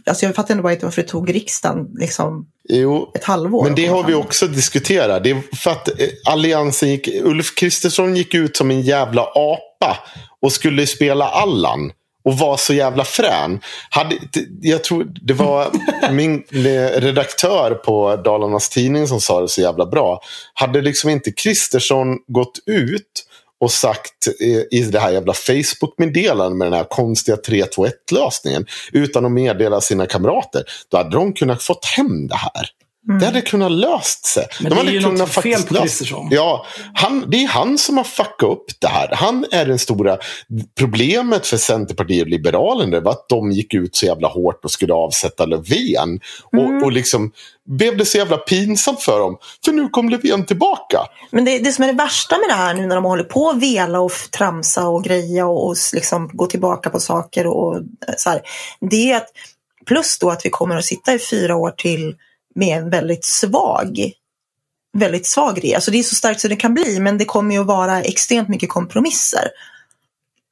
[0.06, 3.64] Alltså jag fattar ändå inte varför det tog riksdagen liksom jo, ett halvår.
[3.64, 5.24] Men det har vi också diskuterat.
[5.24, 7.08] Det är för att eh, Alliansen gick...
[7.22, 9.98] Ulf Kristersson gick ut som en jävla apa
[10.40, 11.92] och skulle spela Allan.
[12.24, 13.60] Och var så jävla frän.
[13.90, 14.16] Hade,
[14.60, 15.70] jag tror det var
[16.12, 20.20] min eh, redaktör på Dalarnas Tidning som sa det så jävla bra.
[20.54, 23.24] Hade liksom inte Kristersson gått ut
[23.64, 24.28] och sagt
[24.70, 30.64] i det här jävla Facebook-meddelandet med den här konstiga 321-lösningen utan att meddela sina kamrater.
[30.88, 32.68] Då hade de kunnat fått hem det här.
[33.06, 34.46] Det hade kunnat löst sig.
[34.60, 36.28] Men de det är ju kunnat något fel på Kristersson.
[36.30, 39.08] Ja, han, det är han som har fuckat upp det här.
[39.12, 40.18] Han är den stora...
[40.78, 44.94] Problemet för Centerpartiet och Liberalerna var att de gick ut så jävla hårt och skulle
[44.94, 46.20] avsätta Löfven.
[46.52, 47.32] Och, och liksom
[47.68, 49.36] blev det så jävla pinsamt för dem.
[49.64, 50.98] För nu kom Löfven tillbaka.
[51.30, 53.50] Men det, det som är det värsta med det här nu när de håller på
[53.50, 57.82] att vela och tramsa och greja och, och liksom gå tillbaka på saker och, och
[58.16, 58.40] så här.
[58.90, 59.28] Det är att
[59.86, 62.14] plus då att vi kommer att sitta i fyra år till
[62.54, 64.14] med en väldigt svag
[64.94, 65.74] väldigt svag regering.
[65.74, 68.02] Alltså det är så starkt som det kan bli, men det kommer ju att vara
[68.02, 69.48] extremt mycket kompromisser.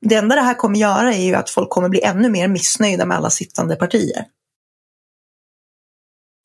[0.01, 3.07] Det enda det här kommer göra är ju att folk kommer bli ännu mer missnöjda
[3.07, 4.25] med alla sittande partier.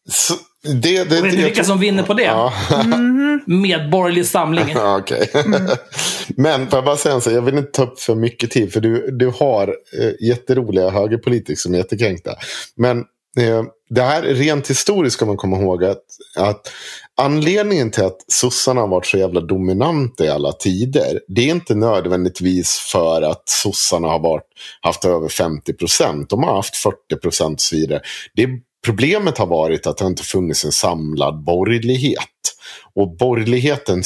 [0.10, 2.24] Så, det, det, Och vet ni vilka som vinner på det?
[2.24, 2.54] Ja.
[2.86, 3.42] Mhm.
[3.46, 4.66] Medborgerlig samling.
[4.76, 5.32] Ja, Okej.
[6.28, 8.74] Men får jag bara säga en sak, jag vill inte ta upp för mycket tid.
[8.74, 9.68] För du, du har
[10.02, 12.36] eh, jätteroliga högerpolitiker som är jättekränkta.
[12.76, 12.98] Men
[13.38, 16.04] eh, det här rent historiskt ska man komma ihåg att,
[16.38, 16.72] att
[17.18, 21.20] anledningen till att sossarna har varit så jävla dominanta i alla tider.
[21.28, 24.48] Det är inte nödvändigtvis för att sossarna har varit,
[24.82, 26.30] haft över 50 procent.
[26.30, 28.02] De har haft 40 procent och så vidare.
[28.36, 28.48] Det,
[28.86, 32.24] problemet har varit att det inte funnits en samlad borgerlighet.
[32.94, 34.04] Och borgerligheten,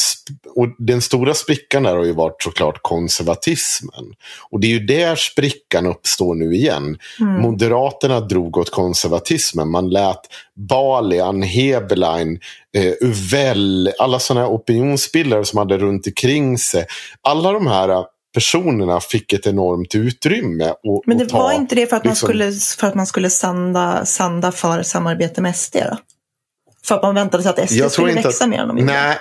[0.56, 4.06] och den stora sprickan där har ju varit såklart konservatismen.
[4.50, 6.97] Och det är ju där sprickan uppstår nu igen.
[7.19, 9.69] Moderaterna drog åt konservatismen.
[9.69, 10.21] Man lät
[10.69, 12.39] Bali, Ann Heberlein,
[12.78, 16.86] eh, Uvell, alla sådana här opinionsbildare som hade runt omkring sig.
[17.21, 20.74] Alla de här personerna fick ett enormt utrymme.
[20.84, 22.95] Och, Men det och ta, var inte det för att man liksom- skulle, för att
[22.95, 25.97] man skulle sanda, sanda för samarbete med SD då?
[26.86, 28.67] För att man väntade sig att SD Jag tror skulle inte växa att- mer än
[28.67, 28.94] de gjorde?
[28.94, 29.17] Nej.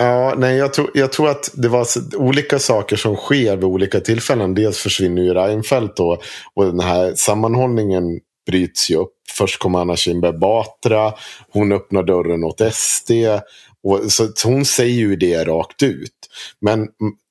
[0.00, 4.00] Ja, nej, jag tror, jag tror att det var olika saker som sker vid olika
[4.00, 4.54] tillfällen.
[4.54, 6.20] Dels försvinner ju Reinfeldt då,
[6.54, 8.04] och den här sammanhållningen
[8.50, 9.12] bryts ju upp.
[9.38, 11.12] Först kommer Anna Kinberg Batra,
[11.52, 13.10] hon öppnar dörren åt SD.
[13.84, 16.12] Och, så, så hon säger ju det rakt ut.
[16.60, 16.88] Men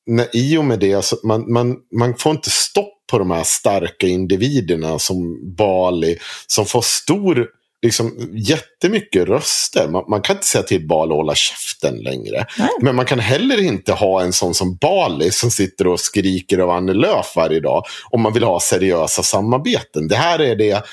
[0.07, 3.43] när, i och med det, så man, man, man får inte stopp på de här
[3.43, 6.17] starka individerna som Bali,
[6.47, 7.47] som får stor
[7.81, 9.87] liksom, jättemycket röster.
[9.87, 12.45] Man, man kan inte säga till Bali att hålla käften längre.
[12.57, 12.69] Nej.
[12.81, 16.69] Men man kan heller inte ha en sån som Bali som sitter och skriker av
[16.69, 20.07] Annie Lööf varje dag om man vill ha seriösa samarbeten.
[20.07, 20.83] Det här är det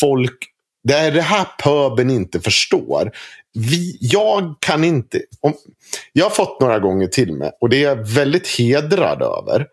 [0.00, 0.38] folk,
[0.84, 3.12] det är det här pöben inte förstår.
[3.54, 5.54] Vi, jag kan inte, om,
[6.12, 9.66] jag har fått några gånger till mig och det är jag väldigt hedrad över.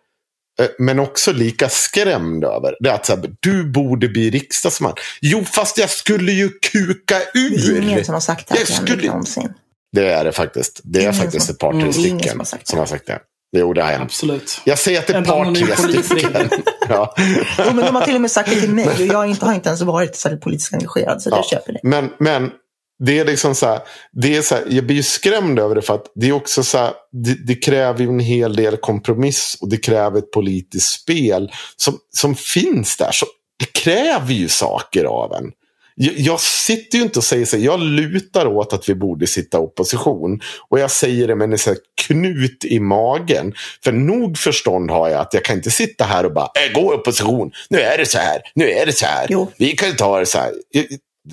[0.62, 2.76] Eh, Men också lika skrämd över.
[2.80, 4.94] Det är att så här, du borde bli riksdagsman.
[5.22, 7.82] Jo, fast jag skulle ju kuka Det är ur.
[7.82, 9.54] ingen som har sagt det här Jag skulle- någonsin.
[9.92, 10.82] Det är det faktiskt.
[10.84, 12.70] Det är Ingen faktiskt som- ett par, tre Mm, ingen stycken som har sagt det.
[12.70, 13.20] som har sagt det.
[13.58, 14.04] Jo, det har hänt.
[14.04, 14.62] Absolut.
[14.64, 15.56] Jag säger att det är ett par,
[15.88, 16.50] tre stycken.
[16.90, 17.14] Ja.
[17.18, 19.46] Jo, men de har till och med sagt det till mig och jag har inte,
[19.46, 21.36] har inte ens varit särskilt politiskt engagerad så Ja.
[21.36, 21.80] jag köper det.
[21.84, 22.52] Men, men
[23.00, 23.80] det är liksom så här,
[24.12, 26.64] det är så här, jag blir ju skrämd över det för att det är också
[26.64, 31.02] så här, det, det kräver ju en hel del kompromiss och det kräver ett politiskt
[31.02, 33.12] spel som, som finns där.
[33.12, 33.26] Så
[33.60, 35.52] det kräver ju saker av en.
[35.96, 39.28] Jag, jag sitter ju inte och säger så här, jag lutar åt att vi borde
[39.28, 40.42] sitta i opposition.
[40.70, 43.54] Och jag säger det med en så knut i magen.
[43.84, 46.94] För nog förstånd har jag att jag kan inte sitta här och bara, äh, gå
[46.94, 49.28] i opposition, nu är det så här, nu är det så här.
[49.30, 49.52] Jo.
[49.58, 50.54] Vi kan ju ta det så här.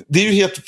[0.08, 0.60] Det är ju helt...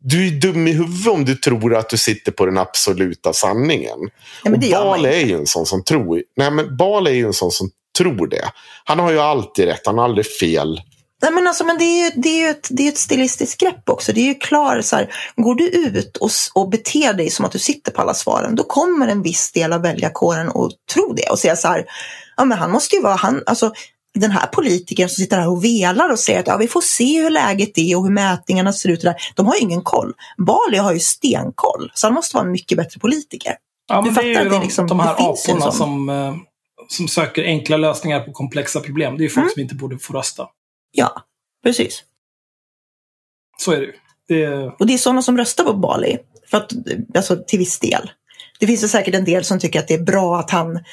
[0.00, 3.98] Du är dum i huvudet om du tror att du sitter på den absoluta sanningen.
[4.44, 6.22] Ja, och Bal är ju en sån som tror...
[6.36, 8.50] Nej, men Bal är ju en sån som tror det.
[8.84, 10.80] Han har ju alltid rätt, han har aldrig fel.
[11.22, 13.60] Nej, men alltså, men det är ju, det är ju ett, det är ett stilistiskt
[13.60, 14.12] grepp också.
[14.12, 17.52] Det är ju klart så här, går du ut och, och beter dig som att
[17.52, 21.30] du sitter på alla svaren, då kommer en viss del av väljarkåren att tro det
[21.30, 21.84] och säga så här,
[22.36, 23.72] ja men han måste ju vara, han, alltså
[24.14, 27.22] den här politikern som sitter här och velar och säger att ja, vi får se
[27.22, 29.00] hur läget är och hur mätningarna ser ut.
[29.02, 29.14] där.
[29.36, 30.12] De har ju ingen koll.
[30.46, 33.56] Bali har ju stenkoll, så han måste vara en mycket bättre politiker.
[33.88, 36.34] Ja, Du men det är ju fattar de, liksom- de här aporna som, eh,
[36.88, 39.16] som söker enkla lösningar på komplexa problem.
[39.16, 39.52] Det är ju folk Mm.
[39.52, 40.46] som inte borde få rösta.
[40.92, 41.12] Ja,
[41.64, 42.02] precis.
[43.58, 43.92] Så är det ju.
[44.28, 46.18] Det är, Och det är sådana som röstar på Bali,
[46.50, 46.72] för att,
[47.16, 48.10] alltså, till viss del.
[48.60, 50.84] Det finns ju säkert en del som tycker att det är bra att han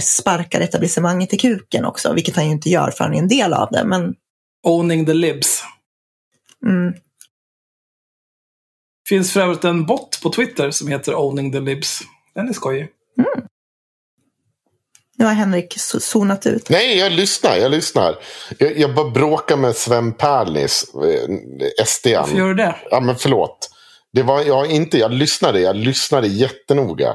[0.00, 3.54] sparkar etablissemanget i kuken också, vilket han ju inte gör för han är en del
[3.54, 3.84] av det.
[3.84, 4.14] Men
[4.62, 5.62] owning the libs.
[6.66, 6.94] mm,
[9.08, 12.00] finns för övrigt en bot på Twitter som heter owning the libs.
[12.34, 12.88] Den är skojig.
[15.18, 16.68] nu har Henrik zonat ut.
[16.68, 17.56] Nej, jag lyssnar.
[17.56, 18.16] Jag lyssnar.
[18.58, 22.14] Jag, jag bara bråkar med Sven Perlis, eh, SDn.
[22.14, 22.76] Varför gör du det?
[22.90, 23.70] Ja, men förlåt.
[24.12, 24.98] Det var jag inte.
[24.98, 25.60] Jag lyssnade.
[25.60, 27.14] Jag lyssnade jättenoga.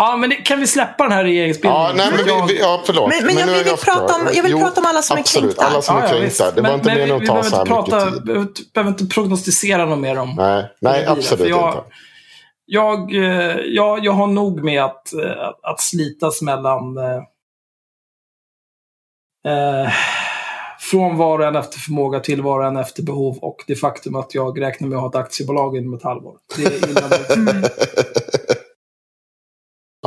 [0.00, 1.82] Ja, men det, kan vi släppa den här regeringsbildningen?
[1.86, 3.08] Ja, nej, men Jag- vi, vi, ja, förlåt.
[3.10, 5.16] Men- men jag nu vill är jag prata om- jag vill prata om alla som
[5.16, 5.66] är absolut, kränkta.
[5.72, 6.44] alla som är Ja, ja, kränkta.
[6.44, 6.54] visst.
[6.54, 8.14] Det var Men- inte men meningen vi- att ta vi så här behöver inte mycket
[8.14, 8.36] prata, tid.
[8.36, 11.82] inte- behöver inte prognostisera något mer om Nej, nej absolut jag- inte.
[12.70, 17.16] Jag, eh, jag, jag har nog med att, eh, att, att slitas mellan eh,
[19.52, 19.90] eh,
[20.80, 24.16] från var och en efter förmåga till var och en efter behov och det faktum
[24.16, 26.36] att jag räknar med att ha ett aktiebolag inom ett halvår.
[26.56, 27.70] Det är.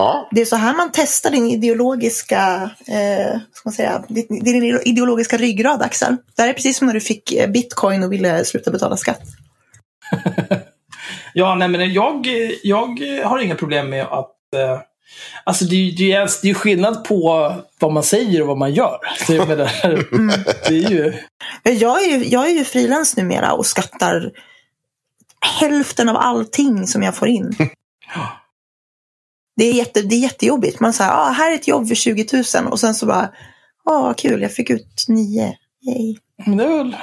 [0.02, 4.80] Ja, Det är så här man testar din ideologiska, eh, ska man säga, din, din
[4.86, 6.18] ideologiska ryggrad, Axel.
[6.36, 9.22] Det här är precis som när du fick eh, bitcoin och ville sluta betala skatt.
[11.34, 12.28] Ja, nej men jag,
[12.64, 14.36] jag har inga problem med att...
[14.56, 14.80] Eh,
[15.44, 18.74] alltså det, är- det, är, det är skillnad på vad man säger och vad man
[18.74, 18.98] gör.
[19.28, 19.66] Så jag menar,
[20.70, 21.14] det är ju...
[21.64, 24.32] Jag är ju, jag är ju frilans numera och skattar
[25.60, 27.56] hälften av allting som jag får in.
[29.62, 30.80] Det är, jätte, det är jättejobbigt.
[30.80, 32.26] Man säger, ah, här är ett jobb för 20
[32.62, 33.30] 000 och sen så bara,
[33.86, 35.58] ah, vad kul, jag fick ut nio.
[35.88, 36.16] Yay.
[36.46, 36.96] Men det är väl,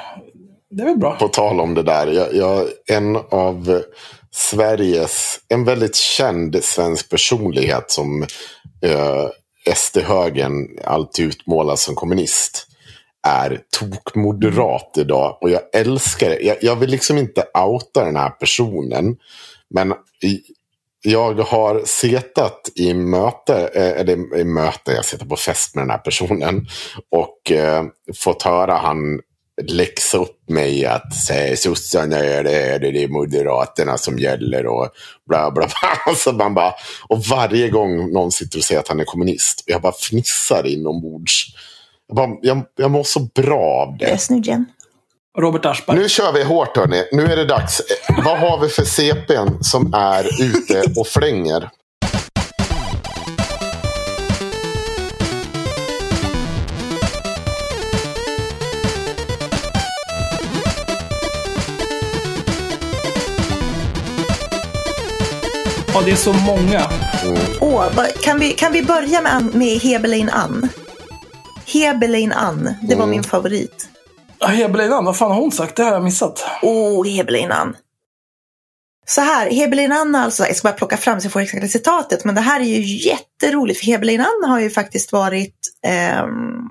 [0.70, 1.16] det är väl bra.
[1.16, 2.06] på tal om det där.
[2.06, 3.82] Jag, jag, en av
[4.30, 8.22] Sveriges, en väldigt känd svensk personlighet som
[8.82, 9.26] eh,
[9.74, 12.66] SD-högern alltid utmålas som kommunist
[13.26, 15.38] är tokmoderat idag.
[15.40, 16.40] Och jag älskar det.
[16.40, 19.16] Jag, jag vill liksom inte outa den här personen.
[19.70, 19.94] Men
[21.02, 25.90] jag har setat i möte, eh, eller i möte, jag sitter på fest med den
[25.90, 26.66] här personen.
[27.10, 27.84] Och eh,
[28.14, 29.20] fått höra han
[29.62, 34.88] läxa upp mig att säga sossarna är det, det är moderaterna som gäller och
[35.28, 35.66] bla bla bla.
[36.04, 36.74] Så alltså man bara,
[37.08, 41.46] och varje gång någon sitter och säger att han är kommunist, jag bara fnissar inombords.
[42.06, 44.66] Jag, bara, jag, jag mår så bra av Jag är snygg igen.
[45.38, 45.96] Robert Aschberg.
[45.98, 47.04] Nu kör vi hårt hörni.
[47.12, 47.82] Nu är det dags.
[48.24, 51.68] Vad har vi för CPn som är ute och flänger?
[65.94, 66.90] Ja, det är så många.
[67.60, 70.68] Åh, vad- kan, vi, kan vi börja med, med Hebelein Ann?
[71.66, 73.88] Hebelein Ann, det var min favorit.
[74.40, 75.76] Ah, Hebelinan, vad fan har hon sagt?
[75.76, 76.44] Det har jag missat.
[76.62, 77.76] Åh, oh, Hebelinan.
[79.06, 82.34] Så här, Hebelinan alltså, jag ska bara plocka fram så jag får exakta citatet, men
[82.34, 86.68] det här är ju jätteroligt för Hebelinan har ju faktiskt varit ehm,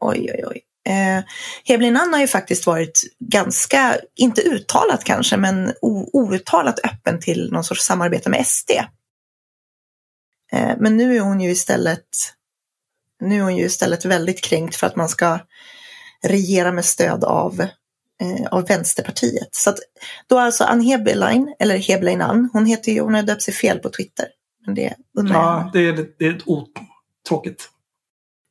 [0.00, 0.62] Oj, oj, oj.
[0.88, 1.24] Eh,
[1.64, 5.72] Hebelein har ju faktiskt varit ganska, inte uttalat kanske, men
[6.12, 8.70] outtalat öppen till någon sorts samarbete med SD.
[10.52, 12.06] Eh, men nu är hon ju istället
[13.20, 15.38] nu är hon ju istället väldigt kränkt för att man ska
[16.22, 17.60] regera med stöd av,
[18.20, 19.48] eh, av Vänsterpartiet.
[19.54, 19.78] Så att,
[20.26, 23.78] då alltså Ann Hebelein, eller Hebelein Ann, hon heter ju, hon har döpt sig fel
[23.78, 24.26] på Twitter.
[24.66, 25.44] Men det undrar jag.
[25.44, 27.70] Ja, det är, det är otråkigt.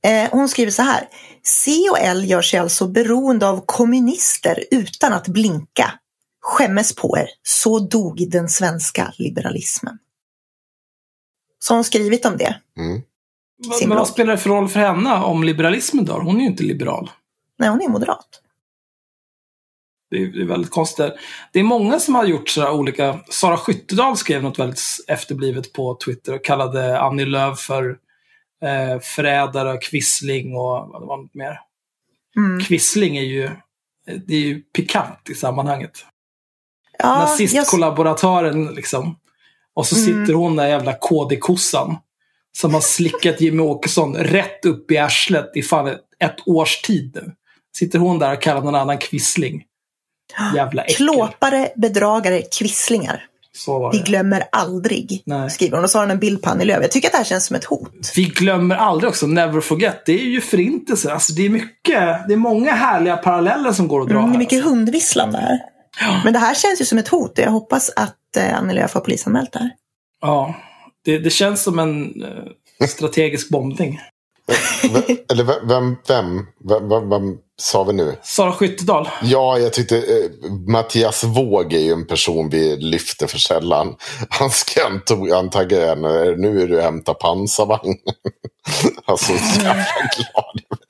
[0.05, 1.07] Eh, hon skriver så här.
[1.43, 5.93] C och L gör sig alltså beroende av kommunister utan att blinka.
[6.41, 7.29] Skämmes på er.
[7.43, 9.97] Så dog den svenska liberalismen.
[11.59, 12.61] Så har hon skrivit om det.
[12.77, 13.01] Mm.
[13.57, 14.07] Men Sin vad blogg.
[14.07, 16.19] spelar det för roll för henne om liberalismen dör?
[16.19, 17.11] Hon är ju inte liberal.
[17.59, 18.41] Nej, hon är moderat.
[20.11, 21.13] Det är, det är väldigt konstigt.
[21.51, 23.19] Det är många som har gjort sådär olika...
[23.29, 27.89] Sara Skyttedal skrev något väldigt efterblivet på Twitter och kallade Annie Lööf för
[28.63, 31.59] eh, förrädare, kvissling och vad det var något mer.
[32.37, 32.59] Mm.
[32.59, 33.49] Kvissling är ju,
[34.25, 36.05] det är ju pikant i sammanhanget.
[36.97, 39.19] Ja, jag, Nazistkollaboratören liksom.
[39.73, 40.05] Och så Mm.
[40.25, 41.97] sitter hon där jävla KD-kossan.
[42.55, 47.11] Som har slickat Jimmy Åkesson rätt upp i arslet i fan ett, ett års tid
[47.15, 47.31] nu.
[47.77, 49.63] Sitter hon där och kallar någon annan kvissling.
[50.55, 50.95] Jävla äckel.
[50.95, 53.23] klåpare, bedragare, kvisslingar.
[53.91, 55.49] Vi glömmer aldrig, Nej.
[55.49, 55.83] skriver hon.
[55.83, 56.81] Och så har hon en bild på Annie Lööf.
[56.81, 58.11] Jag tycker att det här känns som ett hot.
[58.15, 60.05] Vi glömmer aldrig också, never forget.
[60.05, 61.11] Det är ju förintelsen.
[61.11, 64.29] Alltså det är mycket, det är många härliga paralleller som går att dra Mm, det
[64.29, 64.39] är här.
[64.39, 65.59] mycket hundvisslande här.
[66.23, 69.01] Men det här känns ju som ett hot jag hoppas att eh, Annie Lööf har
[69.01, 69.71] polisanmält det här.
[70.21, 70.55] Ja,
[71.05, 73.99] det, det känns som en eh, strategisk bombning.
[74.83, 78.15] V- Eller vem, vem, vem, vem, vem, sa vi nu?
[78.23, 79.09] Sara Skyttedal.
[79.23, 83.95] Ja, jag tyckte eh, Mattias Våg är ju en person vi lyfter för sällan.
[84.29, 85.29] Han ska tog
[85.87, 87.95] henne, nu är du hämta pansarvagn.
[89.05, 89.85] alltså, så jävla
[90.17, 90.85] glad över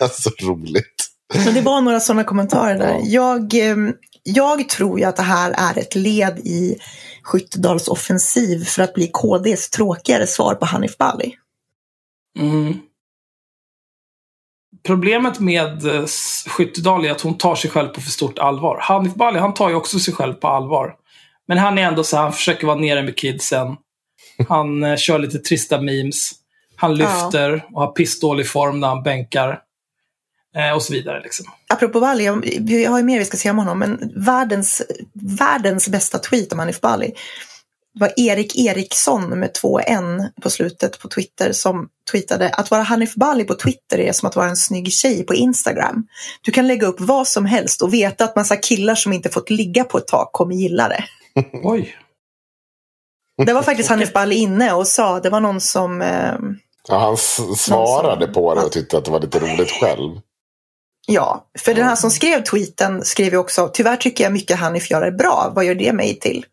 [0.00, 0.08] det.
[0.14, 0.84] så roligt.
[1.44, 3.00] Men det var några sådana kommentarer där.
[3.04, 3.38] Ja.
[3.38, 3.76] Jag, eh,
[4.34, 6.76] jag tror ju att det här är ett led i
[7.22, 11.34] Skyttedals offensiv för att bli KDs tråkigare svar på Hanif Bali.
[12.38, 12.74] Mm.
[14.86, 16.04] Problemet med eh,
[16.46, 18.78] Skyttedal är att hon tar sig själv på för stort allvar.
[18.80, 20.94] Hanif Bali, han tar ju också sig själv på allvar.
[21.48, 23.76] Men han är ändå så här, han försöker vara nere med kidsen.
[24.48, 26.32] Han eh, kör lite trista memes.
[26.76, 29.60] Han lyfter och har pissdålig form när han bänkar.
[30.56, 31.46] Eh, och så vidare liksom.
[31.68, 34.82] Apropå Bali, jag, jag har ju mer vi ska säga om honom, men världens,
[35.38, 37.14] världens bästa tweet om Hanif Bali
[37.98, 43.14] var Erik Eriksson med två N på slutet på Twitter som tweetade att vara Hanif
[43.14, 46.06] Bali på Twitter är som att vara en snygg tjej på Instagram.
[46.42, 49.50] Du kan lägga upp vad som helst och veta att massa killar som inte fått
[49.50, 51.04] ligga på ett tag kommer gilla det.
[51.62, 51.96] Oj.
[53.46, 56.02] Det var faktiskt Hanif Bali inne och sa, det var någon som...
[56.02, 56.34] Eh,
[56.88, 57.16] Ja, han
[57.56, 60.20] svarade på det och tyckte att det var lite roligt själv.
[61.12, 64.90] Ja, för den här som skrev tweeten skrev ju också, tyvärr tycker jag mycket Hanif
[64.90, 66.46] gör är bra, vad gör det mig till?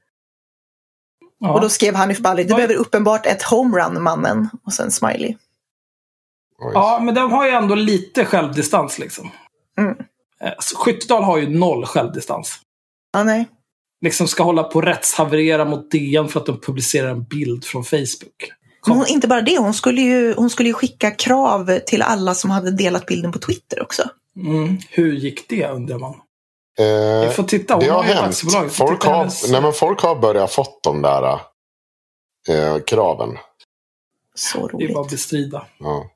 [1.40, 1.54] Ja.
[1.54, 4.50] Och då skrev Hanif Bali, du behöver uppenbart ett homerun mannen.
[4.66, 5.36] Och sen smiley.
[6.60, 6.72] Oj.
[6.74, 9.32] ja, men de har ju ändå lite självdistans liksom.
[9.78, 9.96] Mm.
[10.42, 12.60] Eh, Skyttedal har ju noll självdistans.
[13.14, 13.48] Ja, nej.
[14.02, 17.84] Liksom ska hålla på att rättshaverera mot DN för att de publicerar en bild från
[17.84, 18.52] Facebook.
[18.88, 22.34] Men hon, inte bara det, hon skulle, ju, hon skulle ju skicka krav till alla
[22.34, 24.10] som hade delat bilden på Twitter också.
[24.38, 24.78] Mm.
[24.90, 26.14] Hur gick det undrar man?
[26.80, 27.74] Eh, Vi får titta.
[27.74, 28.74] Hon det har har hänt.
[28.74, 31.24] Folk har, hennes- nej, men folk har börjat fått de där
[32.50, 33.38] eh, kraven.
[34.36, 35.12] Så Det är bara att roligt.
[35.12, 35.66] bestrida.
[35.80, 36.10] Ja.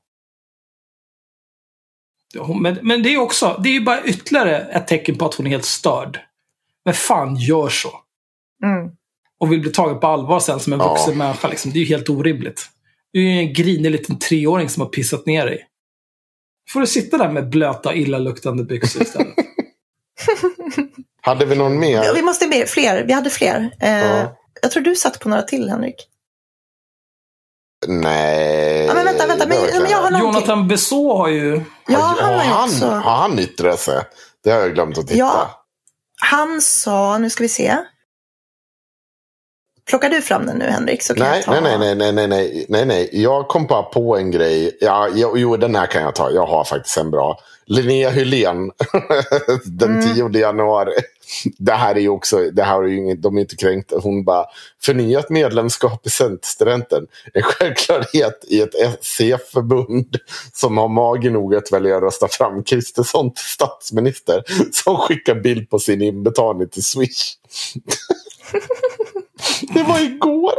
[2.60, 5.46] Men, men det är också, det är ju bara ytterligare ett tecken på att hon
[5.46, 6.20] är helt störd.
[6.84, 7.90] Men fan gör så.
[8.64, 8.90] Mm.
[9.38, 10.88] Och vill bli tagen på allvar sen som en Ja.
[10.88, 11.48] vuxen människa.
[11.48, 11.72] Liksom.
[11.72, 12.68] Det är ju helt orimligt.
[13.12, 15.66] Du är ju en grinig liten treåring som har pissat ner dig.
[16.72, 19.34] Får du sitta där med blöta, illaluktande byxor istället.
[21.22, 22.04] Hade vi någon mer?
[22.04, 23.70] Ja, vi måste med fler, vi hade fler.
[23.80, 24.36] Eh, Ja.
[24.62, 26.06] Jag tror du satt på några till, Henrik.
[27.86, 28.84] Nej.
[28.86, 30.20] Ja, men vänta, vänta, men- men jag har.
[30.20, 31.62] Jonathan Beså har ju...
[31.88, 32.86] Ja, han har ju han, också.
[32.86, 34.02] har han yttrat sig?
[34.44, 35.18] Det har jag glömt att titta.
[35.18, 35.64] Ja.
[36.22, 37.76] Han sa, nu ska vi se.
[39.90, 41.02] Plockar du fram den nu, Henrik?
[41.02, 41.60] Så kan Nej, jag ta...
[41.60, 43.08] nej, nej, nej, nej, nej, nej, nej.
[43.12, 44.76] Jag kom bara på en grej.
[44.80, 46.30] Ja, jo, jo, den här kan jag ta.
[46.30, 47.38] Jag har faktiskt en bra.
[47.66, 48.70] Linnea Hylén,
[49.64, 50.14] den Mm.
[50.14, 50.92] 10 januari.
[51.58, 53.96] Det här är ju också, det här är ju inget, de är inte kränkta.
[54.02, 54.44] Hon bara,
[54.82, 57.06] förnyat medlemskap i Centerstudenten.
[57.34, 60.16] En självklarhet i ett SC-förbund
[60.52, 64.42] som har mage nog att välja rösta fram Kristersson till statsminister.
[64.72, 67.36] Som skickar bild på sin inbetalning till Swish.
[69.74, 70.52] det var igår.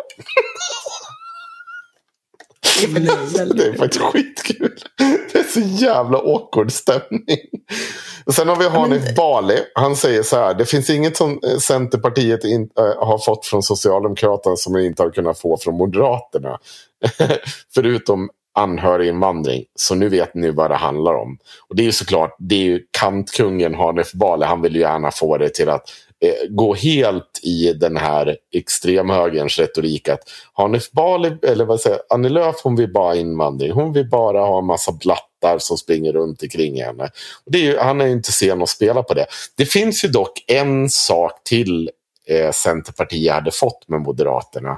[3.55, 4.79] Det är faktiskt skitkul.
[5.31, 7.37] Det är så jävla awkward stämning.
[8.31, 9.57] Sen har vi Hanif Bali.
[9.75, 10.53] Han säger så här.
[10.53, 15.03] Det finns inget som eh, Centerpartiet in, äh, har fått från Socialdemokraterna som de inte
[15.03, 16.59] har kunnat få från Moderaterna.
[17.73, 19.63] Förutom anhöriginvandring.
[19.75, 21.37] Så nu vet ni vad det handlar om.
[21.69, 24.45] Och det är ju såklart, det är ju kantkungen Hanif Bali.
[24.45, 25.89] Han vill ju gärna få det till att
[26.49, 32.55] gå helt i den här extremhögerns retorik att Hanif Bali, eller vad säger Annie Lööf,
[32.63, 33.71] hon vill bara invandring.
[33.71, 37.03] Hon vill bara ha en massa blattar som springer runt omkring henne.
[37.45, 39.25] Och det är ju, han är ju inte sen att spela på det.
[39.57, 41.89] Det finns ju dock en sak till
[42.27, 44.77] eh, Centerpartiet hade fått med Moderaterna.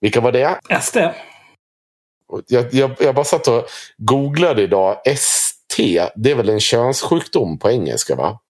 [0.00, 0.60] Vilka var det?
[0.82, 0.96] SD.
[2.48, 3.64] Jag, jag, jag bara satt och
[3.96, 4.96] googlade idag.
[5.04, 8.40] ST, det är väl en könssjukdom på engelska va?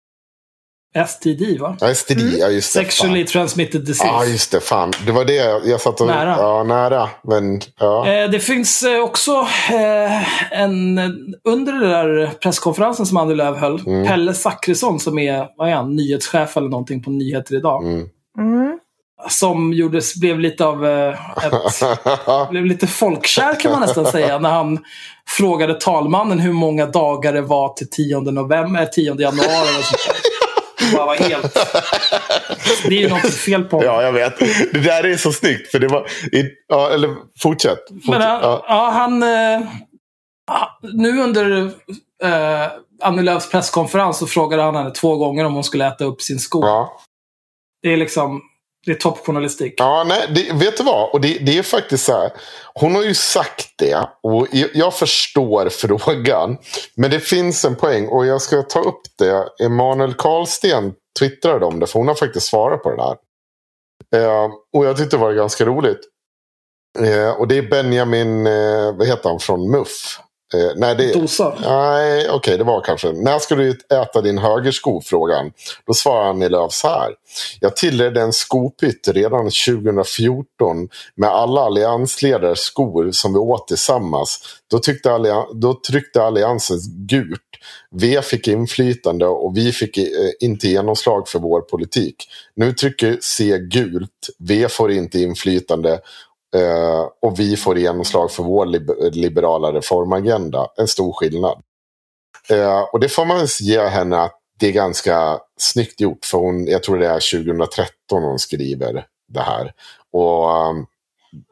[0.94, 1.76] STD va?
[1.80, 2.80] Ja, STD, ja just det.
[2.80, 3.32] Sexually fan.
[3.32, 4.06] transmitted disease.
[4.06, 4.60] Ja, just det.
[4.60, 4.92] Fan.
[5.06, 6.06] Det var det jag, satt och...
[6.06, 6.36] Nära.
[6.38, 7.08] Ja, nära.
[7.22, 8.08] Men, ja.
[8.08, 9.32] Eh, det finns eh, också
[9.70, 10.98] eh, en,
[11.44, 14.06] under den där presskonferensen som Annie Lööf höll, Mm.
[14.06, 17.84] Pelle Zackrisson som är, vad är han, nyhetschef eller någonting på Nyheter Idag.
[17.86, 18.08] Mm.
[18.38, 18.78] Mm.
[19.28, 21.14] Som gjordes, blev lite av eh,
[21.46, 24.38] ett, blev lite folkkär kan man nästan säga.
[24.38, 24.78] När han
[25.28, 29.78] frågade talmannen hur många dagar det var till 10 november, 10 januari.
[29.78, 30.39] Och sånt
[30.92, 31.54] bara var helt...
[32.88, 34.38] Det är ju något fel på ja, jag vet.
[34.72, 35.70] Det där är så snyggt.
[35.70, 36.06] För det var...
[36.68, 37.78] Ja, eller fortsätt.
[37.88, 38.04] fortsätt.
[38.04, 38.64] Men ja.
[38.68, 39.22] ja, han...
[39.22, 39.60] Eh,
[40.50, 41.62] ah, nu under
[42.22, 42.68] eh,
[43.02, 46.38] Annie Lööfs presskonferens så frågade han henne två gånger om hon skulle äta upp sin
[46.38, 46.60] sko.
[46.62, 47.00] Ja.
[47.82, 48.40] Det är liksom...
[48.86, 49.74] Det är toppjournalistik.
[49.76, 51.10] Ja, nej, det, vet du vad?
[51.10, 52.32] Och det, det är faktiskt så här.
[52.74, 54.08] Hon har ju sagt det.
[54.22, 56.58] Och jag, förstår frågan.
[56.94, 58.08] Men det finns en poäng.
[58.08, 59.48] Och jag ska ta upp det.
[59.64, 61.86] Emanuel Karlsten twittrade om det.
[61.86, 63.16] För hon har faktiskt svarat på det där.
[64.16, 66.00] Eh, och jag tyckte det var ganska roligt.
[66.98, 70.20] Eh, och det är Benjamin, eh, vad heter han, från MUF.
[70.54, 71.54] Eh, nej, det, Dosa.
[71.62, 73.12] Nej, okej, det var kanske.
[73.12, 75.00] När ska du äta din högersko?
[75.04, 75.52] Frågan.
[75.86, 77.10] Då svarar Annie Lööf så här.
[77.60, 84.38] Jag tillredde en skopytt redan 2014 med alla alliansledares skor som vi åt tillsammans.
[84.70, 87.40] Då, tyckte allian då tryckte alliansen gult.
[87.90, 90.04] V fick inflytande och vi fick eh,
[90.40, 92.16] inte genomslag för vår politik.
[92.56, 94.28] Nu trycker C gult.
[94.38, 96.00] V får inte inflytande
[96.56, 100.66] Eh, och vi får genomslag för vår lib- liberala reformagenda.
[100.76, 101.62] En stor skillnad.
[102.50, 106.24] Eh, och det får man ge henne att det är ganska snyggt gjort.
[106.24, 109.72] För hon, jag tror det är 2013 hon skriver det här.
[110.12, 110.86] Och um,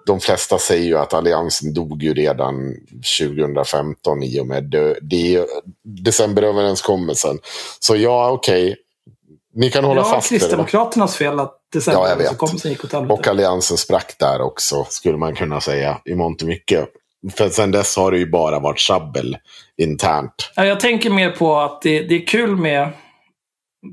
[0.06, 2.74] de flesta säger ju att alliansen dog ju redan
[3.20, 5.46] 2015 i och med dö- det,
[5.82, 7.38] decemberöverenskommelsen.
[7.80, 8.76] Så ja, okej.
[9.54, 10.44] Ni kan hålla Det var fast vid det.
[10.44, 12.00] Kristdemokraternas fel att december.
[12.02, 12.28] Ja, jag vet.
[12.28, 12.94] Så kom, sen gick.
[12.94, 16.88] Och alliansen sprack där också, skulle man kunna säga, i mångt och mycket.
[17.36, 19.36] För sen dess har det ju bara varit tjabbel
[19.82, 20.52] internt.
[20.56, 22.88] Ja, Jag tänker mer på att det, det är kul med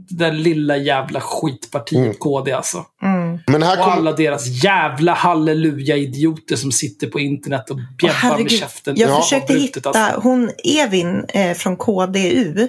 [0.10, 2.14] det där lilla jävla skitpartiet Mm.
[2.16, 2.86] KD alltså.
[3.04, 3.40] Mm.
[3.48, 8.52] Men här Och kom, alla deras jävla halleluja-idioter som sitter på internet och bjäbbar med
[8.52, 8.96] käften.
[8.98, 10.20] Jag Ja, försökte hitta alltså.
[10.22, 12.68] hon Evin eh, från KDU.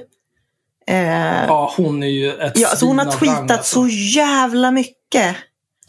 [0.89, 3.75] Eh, ja, Ja, hon är ju ett alltså hon har av rang, tweetat alltså.
[3.75, 4.96] så jävla mycket.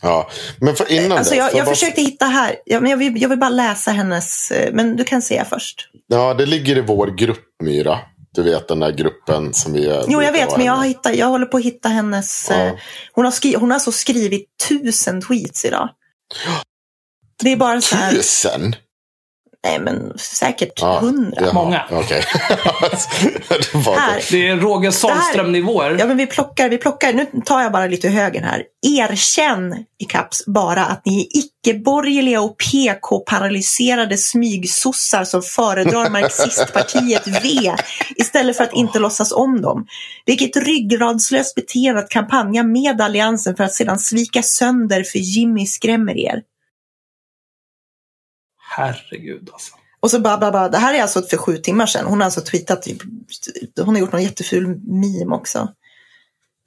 [0.02, 0.30] Ja.
[0.62, 3.22] Men för innan Alltså dess, jag, jag bara- försökte hitta här, ja, men jag, vill,
[3.22, 5.90] jag vill bara läsa hennes, eh, men du kan säga först.
[6.08, 8.00] Ja, det ligger i vår grupp, Myra.
[8.34, 10.04] Du vet den där gruppen som vi...
[10.08, 12.48] Jo, jag vet, men jag, har hittat, jag håller på att hitta hennes...
[12.50, 12.56] Ja.
[12.56, 12.74] Eh,
[13.12, 15.90] hon, har skri, hon har alltså skrivit tusen tweets idag.
[17.44, 18.76] Det är bara så här, Tusen?
[19.68, 21.42] Nej men säkert hundra.
[21.42, 21.86] jaha, Många.
[21.92, 22.24] Okej.
[23.74, 24.32] det Här.
[24.32, 25.96] Det är Roger Sahlström-nivåer.
[26.00, 28.64] Ja, men vi plockar, vi plockar, nu tar jag bara lite ur högen här.
[28.88, 37.74] Erkänn i kaps bara att ni är icke-borgerliga och PK-paralyserade smygsossar som föredrar marxistpartiet V
[38.16, 39.86] istället för att inte låtsas om dem.
[40.26, 46.18] Vilket ryggradslöst beteende att kampanja med alliansen för att sedan svika sönder för Jimmy skrämmer
[46.18, 46.42] er.
[48.78, 49.74] Herregud alltså.
[50.00, 52.06] Och så bara, bara, bara, det här är alltså för sju timmar sedan.
[52.06, 52.88] Hon har alltså tweetat,
[53.80, 55.70] hon har gjort någon jätteful meme också.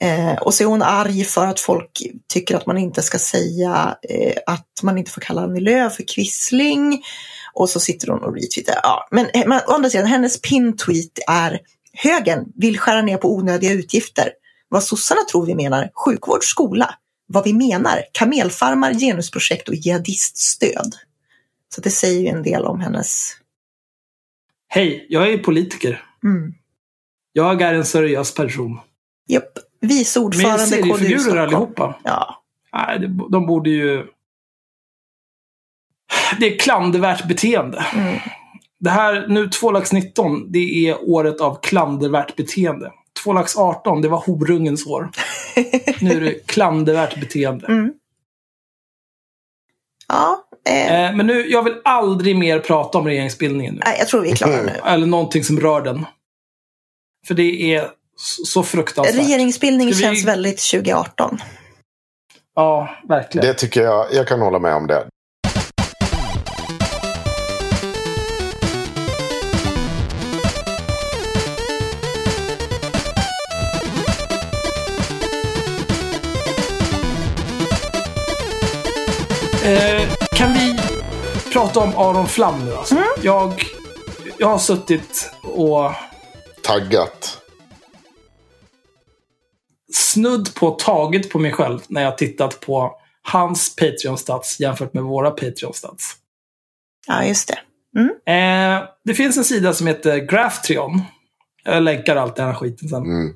[0.02, 2.02] Eh, och så är hon arg för att folk
[2.32, 6.08] tycker att man inte ska säga eh, att man inte får kalla Annie Lööf för
[6.14, 7.02] kvissling.
[7.54, 8.80] Och så sitter hon och retweetar.
[8.82, 11.61] Ja, men, eh, men å andra sidan, hennes pin-tweet är
[11.92, 14.30] Högern vill skära ner på onödiga utgifter.
[14.68, 16.94] Vad sossarna tror vi menar, sjukvård, skola.
[17.26, 20.94] Vad vi menar, kamelfarmar, genusprojekt och jihadiststöd.
[21.75, 23.37] Så det säger ju en del om hennes
[24.68, 26.05] Hej, jag är politiker.
[26.25, 26.55] Mm.
[27.33, 28.81] Jag är en seriös person.
[29.29, 29.59] Japp.
[29.81, 31.41] Vice ordförande KDU seriefigurer Stockholm.
[31.41, 31.99] allihopa.
[32.05, 32.43] Ja.
[32.73, 34.07] Nej, de borde ju...
[36.41, 37.87] Det är klandervärt beteende.
[37.95, 38.18] Mm.
[38.79, 42.93] Det här, nu 2 lax 19, det är året av klandervärt beteende.
[43.25, 45.11] 2 lax 18, det var horungens år.
[46.01, 47.66] Nu är det klandervärt beteende.
[47.66, 47.93] Mm.
[50.09, 53.80] Ja, eh, Eh, men nu, jag vill aldrig mer prata om regeringsbildningen nu.
[53.84, 54.72] nej, jag tror vi är klara nu.
[54.86, 56.06] Eller någonting som rör den.
[57.26, 57.88] För det är
[58.46, 59.16] så fruktansvärt.
[59.16, 61.38] Regeringsbildning vi- känns väldigt 2018.
[62.54, 63.46] Ja, verkligen.
[63.46, 65.06] Det tycker jag, jag kan hålla med om det.
[79.64, 79.99] Eh,
[81.53, 82.94] prata om Aron Flam nu alltså?
[82.94, 83.07] Mm.
[83.22, 83.62] Jag,
[84.38, 85.92] jag har suttit och
[86.62, 87.38] Taggat.
[89.92, 95.30] snudd på tagit på mig själv när jag tittat på hans Patreon-stats jämfört med våra
[95.30, 96.16] Patreon-stats.
[97.07, 97.59] Ja, just det.
[98.32, 101.03] Eh, det finns en sida som heter Graphtreon.
[101.64, 103.03] Jag länkar allt den här skiten sen.
[103.03, 103.34] Mm.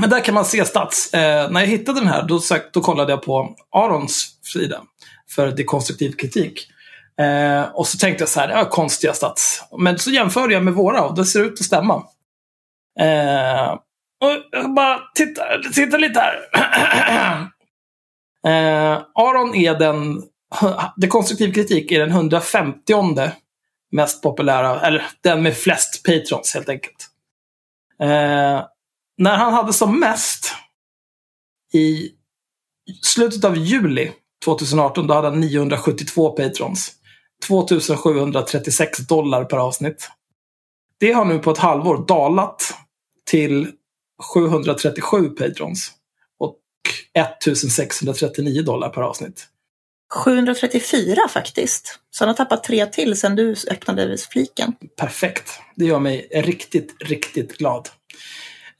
[0.00, 1.14] Men där kan man se stats.
[1.14, 4.82] Eh, när jag hittade den här, då, sök, då kollade jag på Arons sida
[5.34, 6.66] för dekonstruktiv kritik.
[7.18, 9.64] Eh, och så tänkte jag så här, det var konstiga stats.
[9.78, 11.94] Men så jämförde jag med våra och det ser ut att stämma.
[13.00, 13.72] Eh,
[14.20, 15.42] och jag bara titta,
[15.74, 16.38] titta lite här.
[18.46, 20.22] eh, Aron är den,
[20.96, 22.94] dekonstruktiv kritik är den 150
[23.92, 27.08] mest populära, eller den med flest patrons helt enkelt.
[28.00, 28.64] Eh,
[29.18, 30.54] när han hade som mest
[31.72, 32.10] i
[33.02, 34.12] slutet av juli
[34.44, 36.92] 2018, då hade han 972 patrons.
[37.46, 40.10] 2736 dollar per avsnitt.
[40.98, 42.74] Det har nu på ett halvår dalat
[43.30, 43.68] till
[44.34, 45.92] 737 patrons.
[46.38, 46.56] Och
[47.14, 49.46] 1639 dollar per avsnitt.
[50.24, 51.98] 734 faktiskt.
[52.10, 54.72] Så han har tappat tre till sen du öppnade fliken.
[54.96, 55.60] Perfekt.
[55.76, 57.88] Det gör mig riktigt, riktigt glad.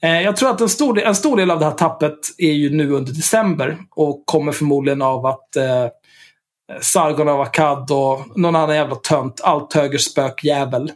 [0.01, 2.51] Eh, Jag tror att en stor, del, en stor del av det här tappet är
[2.51, 5.87] ju nu under december och kommer förmodligen av att eh,
[6.81, 10.91] Sargon av Akkad och någon annan jävla tönt, allt högerspökjävel,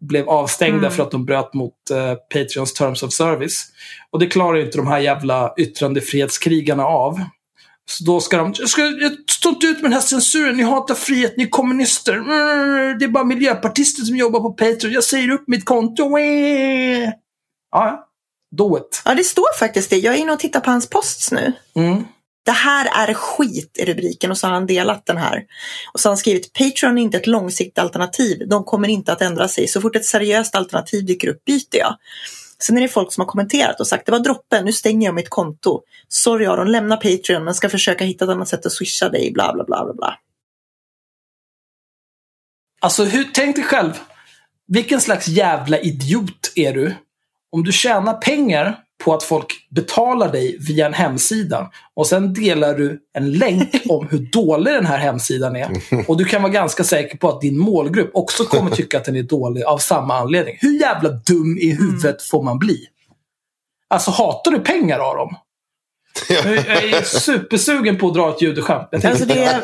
[0.00, 0.90] blev avstängda Mm.
[0.90, 3.64] för att de bröt mot eh, Patreons Terms of Service.
[4.10, 7.20] Och det klarar ju inte de här jävla yttrandefrihetskrigarna av.
[7.88, 10.62] Så då ska de, jag, ska, jag står inte ut med den här censuren, ni
[10.62, 12.12] hatar frihet, ni är kommunister.
[12.14, 16.02] Mm, Det är bara miljöpartister som jobbar på Patreon, jag säger upp mitt konto.
[17.70, 18.06] Ja,
[18.56, 19.02] do it.
[19.04, 19.96] Ja, det står faktiskt det.
[19.96, 21.52] Jag är inne och tittar på hans posts nu.
[21.76, 22.04] Mm.
[22.46, 25.44] Det här är skit i rubriken och så har han delat den här.
[25.92, 28.48] Och så har han skrivit Patreon är inte ett långsiktigt alternativ.
[28.48, 29.68] De kommer inte att ändra sig.
[29.68, 31.96] Så fort ett seriöst alternativ dyker upp byter jag.
[32.58, 35.14] Sen är det folk som har kommenterat och sagt det var droppen, nu stänger jag
[35.14, 35.82] mitt konto.
[36.08, 39.52] Sorry Aron, lämna Patreon men ska försöka hitta ett annat sätt att swisha dig, bla
[39.52, 40.18] bla bla bla bla.
[42.80, 43.92] Alltså, hur, tänk dig själv.
[44.68, 46.94] Vilken slags jävla idiot är du?
[47.52, 52.74] Om du tjänar pengar på att folk betalar dig via en hemsida och sen delar
[52.74, 55.70] du en länk om hur dålig den här hemsidan är.
[56.08, 59.16] Och du kan vara ganska säker på att din målgrupp också kommer tycka att den
[59.16, 60.58] är dålig av samma anledning.
[60.60, 62.86] Hur jävla dum i huvudet får man bli?
[63.88, 65.34] Alltså, hatar du pengar Aron?
[66.28, 69.04] Jag är supersugen på att dra ett judeskämt.
[69.04, 69.62] Alltså det,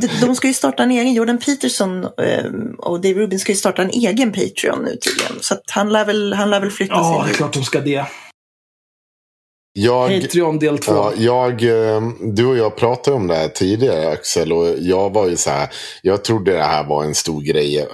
[0.00, 2.44] det, de ska ju starta en egen, Jordan Peterson eh,
[2.78, 5.42] och Dave Rubin ska ju starta en egen Patreon nu tydligen.
[5.42, 7.80] Så att han lär väl, han lär väl flytta Ja, det är klart de ska
[7.80, 8.06] det.
[9.80, 10.92] Jag, Patreon del 2.
[10.92, 14.52] ja, jag, eh, du och jag pratade om det här tidigare Axel.
[14.52, 15.68] Och jag var ju så här.
[16.02, 17.86] Jag trodde det här var en stor grej eh,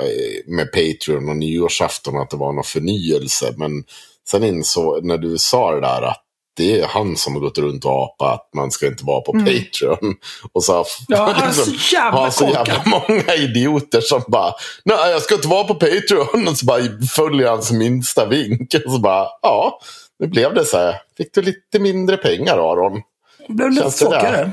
[0.46, 2.18] med Patreon och nyårsafton.
[2.18, 3.54] Att det var någon förnyelse.
[3.56, 3.84] Men
[4.28, 6.20] sen insåg när du sa det där att
[6.56, 9.32] det är han som har gått runt och apat att man ska inte vara på
[9.32, 10.14] Patreon.
[10.52, 14.54] Och så har Ja, han är så jävla har så jävla många idioter som bara,
[14.84, 16.48] nej jag ska inte vara på Patreon.
[16.48, 16.80] Och så bara
[17.16, 18.74] följer hans minsta vink.
[18.86, 19.80] Och så bara, ja,
[20.18, 20.94] nu blev det så här.
[21.16, 23.02] Fick du lite mindre pengar Aron?
[23.48, 24.50] Det blev lite det tråkigare.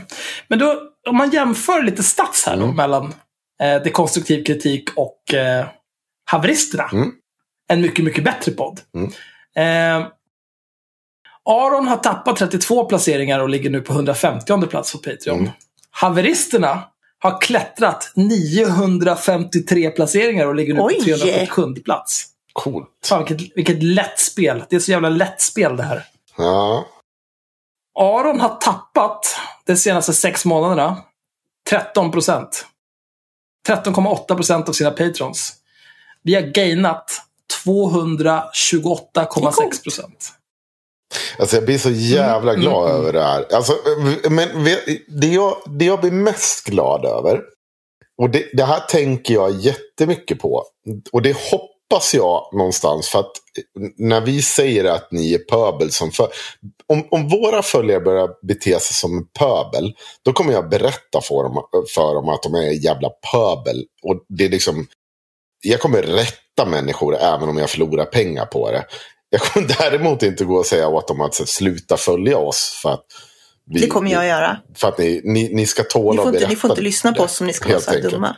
[0.47, 2.75] Men då, om man jämför lite stats här då, Mm.
[2.75, 3.13] mellan
[3.61, 5.65] eh, dekonstruktiv kritik och eh,
[6.25, 6.89] haveristerna.
[6.93, 7.11] Mm.
[7.69, 8.79] En mycket, mycket bättre podd.
[8.95, 9.11] Mm.
[9.55, 10.07] Eh,
[11.45, 15.39] Aron har tappat 32 placeringar och ligger nu på 150 plats på Patreon.
[15.39, 15.51] Mm.
[15.91, 16.83] Haveristerna
[17.19, 20.95] har klättrat 953 placeringar och ligger nu Oj!
[20.97, 22.27] på 347 plats.
[22.53, 22.87] Coolt.
[23.05, 24.63] Fan, vilket, vilket lätt spel.
[24.69, 26.05] Det är så jävla lätt spel det här.
[26.37, 26.87] Ja.
[27.99, 29.35] Aron har tappat
[29.65, 30.97] de senaste sex månaderna
[31.69, 32.65] 13 procent.
[33.67, 35.53] 13,8 procent av sina patrons.
[36.23, 37.21] Vi har gainat
[37.65, 40.33] 228,6 procent.
[41.39, 43.45] Alltså jag blir så jävla Mm, glad mm, över det här.
[43.53, 43.73] Alltså,
[44.29, 44.63] men
[45.07, 47.41] det jag, det jag blir mest glad över.
[48.17, 50.65] Och det, det här tänker jag jättemycket på.
[51.11, 51.70] Och det hoppas
[52.13, 53.09] jag någonstans.
[53.09, 53.31] För att
[53.97, 56.27] när vi säger att ni är pöbel som för,
[56.87, 59.95] om, om våra följare börjar bete sig som en pöbel.
[60.21, 61.63] Då kommer jag berätta för dem,
[61.95, 63.85] för dem att de är jävla pöbel.
[64.03, 64.87] Och det är liksom.
[65.63, 68.85] Jag kommer rätta människor även om jag förlorar pengar på det.
[69.29, 72.79] Jag kommer däremot inte gå och säga åt dem att sluta följa oss.
[72.81, 73.05] För att
[73.65, 74.57] vi, Det kommer jag göra.
[74.75, 77.23] För att ni, ni, ni ska tåla Ni får, inte, ni får inte lyssna på
[77.23, 78.37] oss om ni ska vara så här dumma.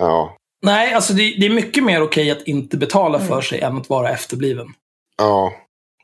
[0.00, 0.36] Ja.
[0.64, 3.88] Nej, alltså det, det är mycket mer okej att inte betala för sig än att
[3.88, 4.66] vara efterbliven.
[5.18, 5.52] Ja.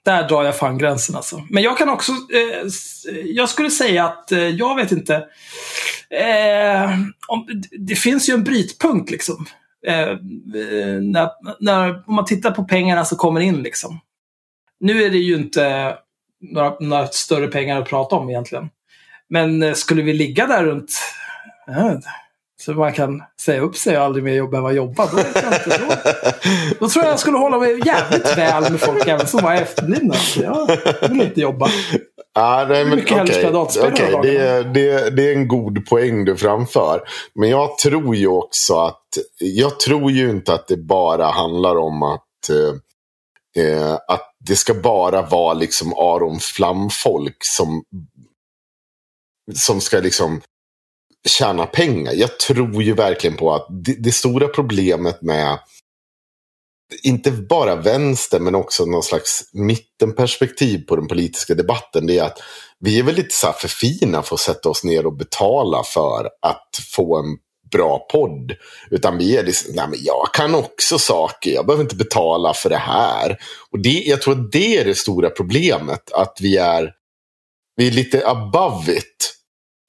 [0.04, 1.42] Där drar jag fan gränsen alltså.
[1.50, 2.12] Men jag kan också...
[2.12, 2.66] Eh,
[3.24, 5.14] jag skulle säga att, eh, jag vet inte.
[6.10, 6.90] Eh,
[7.28, 9.46] om, det finns ju en brytpunkt liksom.
[9.86, 10.16] Eh, eh,
[11.02, 11.30] när,
[11.60, 14.00] när, om man tittar på pengarna som kommer in liksom.
[14.80, 15.94] Nu är det ju inte
[16.40, 18.70] några, några större pengar att prata om egentligen.
[19.28, 20.90] Men eh, skulle vi ligga där runt...
[22.60, 25.06] Så man kan säga upp sig och aldrig mer jobba, behöva jobba.
[25.06, 25.94] Då, inte, då,
[26.80, 30.14] då tror jag jag skulle hålla mig jävligt väl med folk även som var efterblivna.
[30.36, 30.76] Jag
[31.08, 31.68] vill inte jobba.
[32.34, 36.36] Ah, nej, men, mycket Okej, hela det, är- det, det är en god poäng du
[36.36, 37.02] framför.
[37.34, 39.04] Men jag tror ju också att...
[39.38, 42.50] Jag tror ju inte att det bara handlar om att...
[42.50, 47.82] Eh, eh, att det ska bara vara liksom Aron Flam-folk som...
[49.54, 50.40] Som ska liksom
[51.28, 52.12] tjäna pengar.
[52.12, 55.58] Jag tror ju verkligen på att det, det stora problemet med
[57.02, 62.06] inte bara vänster men också någon slags mittenperspektiv på den politiska debatten.
[62.06, 62.38] Det är att
[62.78, 65.82] vi är väl lite så här för fina för att sätta oss ner och betala
[65.84, 67.36] för att få en
[67.72, 68.52] bra podd.
[68.90, 72.70] Utan vi är liksom, nej men jag kan också saker, jag behöver inte betala för
[72.70, 73.38] det här.
[73.70, 76.92] Och det, jag tror att det är det stora problemet, att vi är,
[77.76, 79.39] vi är lite above it.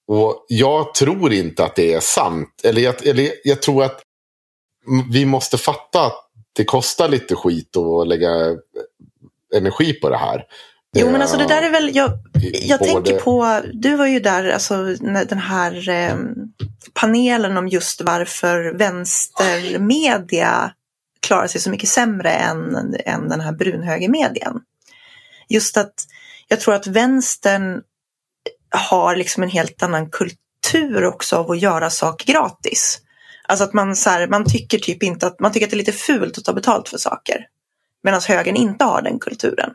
[0.08, 2.62] Och jag tror inte att det är sant.
[2.64, 4.02] Eller jag, eller jag tror att
[5.12, 8.30] vi måste fatta att det kostar lite skit att lägga
[9.56, 10.44] energi på det här.
[10.98, 12.12] Jo, men alltså det där är väl, jag,
[12.54, 14.96] jag Både- tänker på, du var ju där, alltså
[15.30, 16.16] den här eh,
[16.94, 20.74] panelen om just varför vänstermedia
[21.20, 22.76] klarar sig så mycket sämre än,
[23.06, 24.60] än den här brunhögermedien.
[25.50, 25.94] Just att
[26.48, 27.82] jag tror att vänstern
[28.72, 33.02] har liksom en helt annan kultur också av att göra saker gratis.
[33.48, 35.86] Alltså att man, så här, man tycker typ inte att, man tycker att det är
[35.86, 37.48] lite fult att ta betalt för saker.
[38.04, 39.74] Medan högern inte har den kulturen.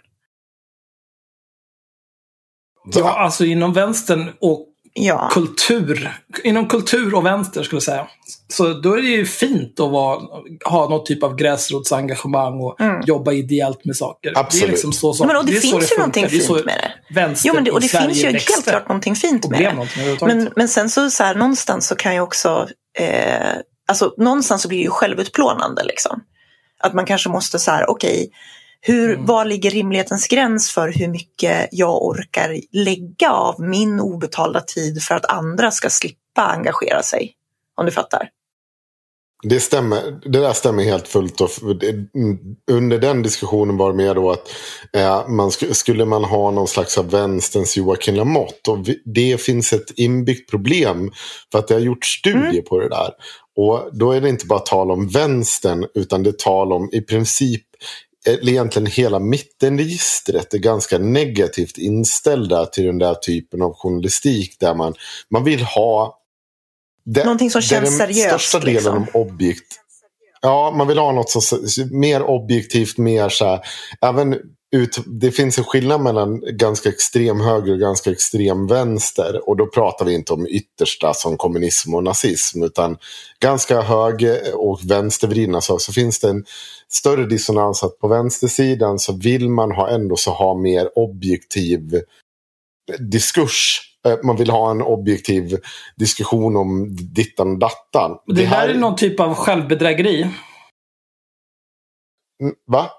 [2.95, 4.69] Ja, alltså inom vänstern och
[4.99, 5.29] Ja.
[5.33, 6.13] kultur,
[6.45, 8.07] inom kultur och vänster skulle jag säga.
[8.49, 10.21] Så då är det ju fint att vara,
[10.65, 12.77] ha någon typ av gräsrotsengagemang och
[13.07, 14.31] jobba ideellt med saker.
[14.31, 14.71] Det är Absolut.
[14.71, 15.35] liksom så som, Mm.
[15.37, 16.75] Men, och det, så finns ju någonting Det är så fint med
[17.09, 17.15] det.
[17.15, 18.53] Vänster Jo, men det, och det Sverige finns ju växte.
[18.53, 19.73] helt klart någonting fint med det.
[19.73, 20.27] någonting.
[20.27, 22.69] Men, men sen så, så här, någonstans så kan ju också,
[22.99, 23.53] eh,
[23.89, 26.21] alltså någonstans så blir det ju självutplånande liksom.
[26.81, 28.31] Att man kanske måste så här, okej,
[28.87, 29.27] hur, Mm.
[29.27, 35.15] var ligger rimlighetens gräns för hur mycket jag orkar lägga av min obetalda tid för
[35.15, 37.33] att andra ska slippa engagera sig?
[37.81, 38.29] Om du fattar?
[39.43, 40.21] Det stämmer.
[40.23, 41.41] Det där stämmer helt fullt.
[41.41, 42.39] Och mm,
[42.71, 44.49] under den diskussionen var det mer då att
[44.93, 48.71] eh, man sk skulle man ha någon slags av vänsterns Joakim Lamotte.
[48.71, 51.13] Och det finns ett inbyggt problem.
[51.53, 53.11] För att det har gjort studier på det där.
[53.57, 55.87] Och då är det inte bara tal om vänstern.
[55.95, 57.63] Utan det är tal om i princip
[58.27, 64.57] eller egentligen hela mittenregistret är ganska negativt inställda till den där typen av journalistik.
[64.61, 64.95] Där man,
[65.31, 66.19] man vill ha
[67.05, 68.97] det, Någonting som känns seriöst, största delen liksom.
[68.97, 69.81] om objekt.
[70.41, 71.43] Ja, man vill ha något som
[71.91, 73.61] mer objektivt, mer så här.
[74.01, 74.37] Även
[74.73, 79.49] ut, det finns en skillnad mellan ganska extrem höger och ganska extrem vänster.
[79.49, 82.63] Och då pratar vi inte om yttersta som kommunism och nazism.
[82.63, 82.99] Utan
[83.41, 85.83] ganska höger och vänstervridna saker.
[85.83, 86.45] Så finns det en
[86.93, 92.01] större dissonans att på vänstersidan så vill man ha ändå så ha mer objektiv
[92.99, 93.81] diskurs.
[94.07, 95.59] Eh, Man vill ha en objektiv
[95.97, 98.19] diskussion om dittan och dattan.
[98.27, 100.23] Det, där är någon typ av självbedrägeri.
[102.43, 102.91] Mm, Va?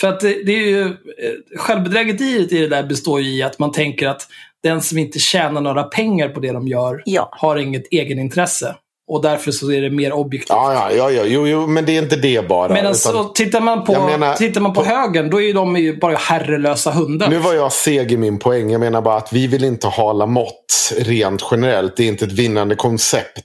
[0.00, 3.58] För att det, det är ju, eh, självbedrägeriet i det där består ju i att
[3.58, 4.28] man tänker att
[4.62, 7.28] den som inte tjänar några pengar på det de gör Ja.
[7.32, 8.76] har inget egenintresse.
[9.10, 10.48] Och därför så är det mer objektivt.
[10.50, 12.68] Ja, ja, ja, ja jo, jo, men det är inte det bara.
[12.68, 15.98] Men utan- alltså, tittar man på, menar- tittar man på, högern, då är de ju
[15.98, 17.28] bara herrelösa hundar.
[17.28, 18.70] Nu var jag seg i min poäng.
[18.70, 21.96] Jag menar bara att vi vill inte ha Lamotte rent generellt.
[21.96, 23.40] Det är inte ett vinnande koncept.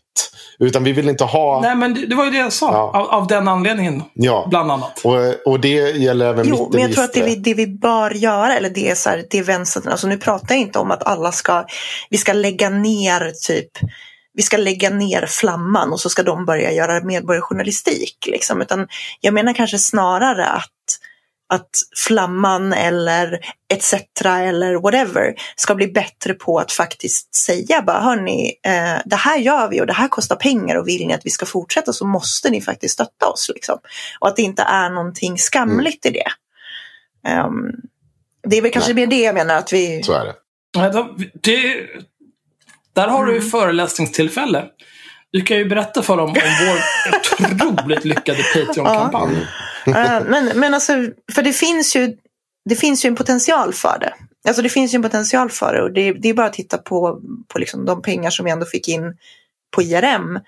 [0.60, 1.62] Utan vi vill inte ha...
[1.62, 2.72] Nej, men det, det var ju det jag sa.
[2.72, 3.00] Ja.
[3.00, 4.48] Av, av den anledningen, Ja.
[4.50, 5.02] bland annat.
[5.04, 5.16] Och,
[5.54, 8.58] och det gäller även Jo, men jag tror att det vi, det vi bör göra,
[8.58, 11.04] eller det är, så här, det är vänstern, alltså nu pratar jag inte om att
[11.04, 11.66] alla ska,
[12.10, 13.70] vi ska lägga ner typ,
[14.36, 18.28] vi ska lägga ner flamman och så ska de börja göra medborgarjournalistik.
[18.28, 18.62] Liksom.
[18.62, 18.88] Utan
[19.22, 20.72] jag menar kanske snarare att,
[21.50, 21.70] att
[22.08, 23.40] flamman eller
[23.74, 23.94] etc.
[24.26, 29.70] eller whatever ska bli bättre på att faktiskt säga bara hörni, eh, det här gör
[29.70, 32.50] vi och det här kostar pengar och vill ni att vi ska fortsätta så måste
[32.50, 33.52] ni faktiskt stötta oss.
[33.54, 33.80] Liksom.
[34.20, 36.32] Och att det inte är någonting skamligt i det.
[37.28, 37.72] Ehm,
[38.48, 40.04] det är väl kanske mer det jag menar att vi...
[40.04, 40.36] Så är det.
[40.76, 40.92] Nej,
[41.34, 41.88] det,
[42.96, 43.30] där har Mm.
[43.30, 44.66] du ju föreläsningstillfälle.
[45.32, 46.36] Du kan ju berätta för dem om
[46.66, 49.48] vår otroligt lyckade Patreon-kampanj.
[49.88, 50.94] Eh, men, men alltså,
[51.34, 52.18] för det finns ju
[52.70, 54.14] det finns ju en potential för det.
[54.48, 56.78] Alltså det finns ju en potential för det och det, det är bara att titta
[56.78, 59.18] på, på liksom de pengar som vi ändå fick in
[59.76, 60.40] på IRM.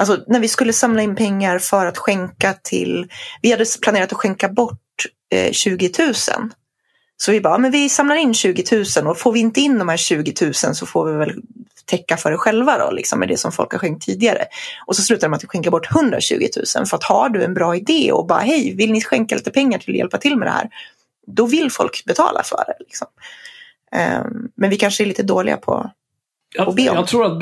[0.00, 3.08] Alltså när vi skulle samla in pengar för att skänka till,
[3.42, 4.80] vi hade planerat att skänka bort
[5.34, 6.14] eh, 20 000.
[7.20, 8.64] Så vi bara, men vi samlar in 20
[8.96, 11.42] 000 och får vi inte in de här 20 000 så får vi väl
[11.84, 14.44] täcka för det själva då, liksom med det som folk har skänkt tidigare.
[14.86, 17.54] Och så slutar med att vi skänker bort 120 000 för att har du en
[17.54, 20.48] bra idé och bara hej, vill ni skänka lite pengar till att hjälpa till med
[20.48, 20.70] det här?
[21.26, 22.76] Då vill folk betala för det.
[22.80, 23.06] Liksom.
[23.92, 25.90] Ehm, men vi kanske är lite dåliga på...
[26.54, 26.96] Jag, Och be om.
[26.96, 27.38] jag tror att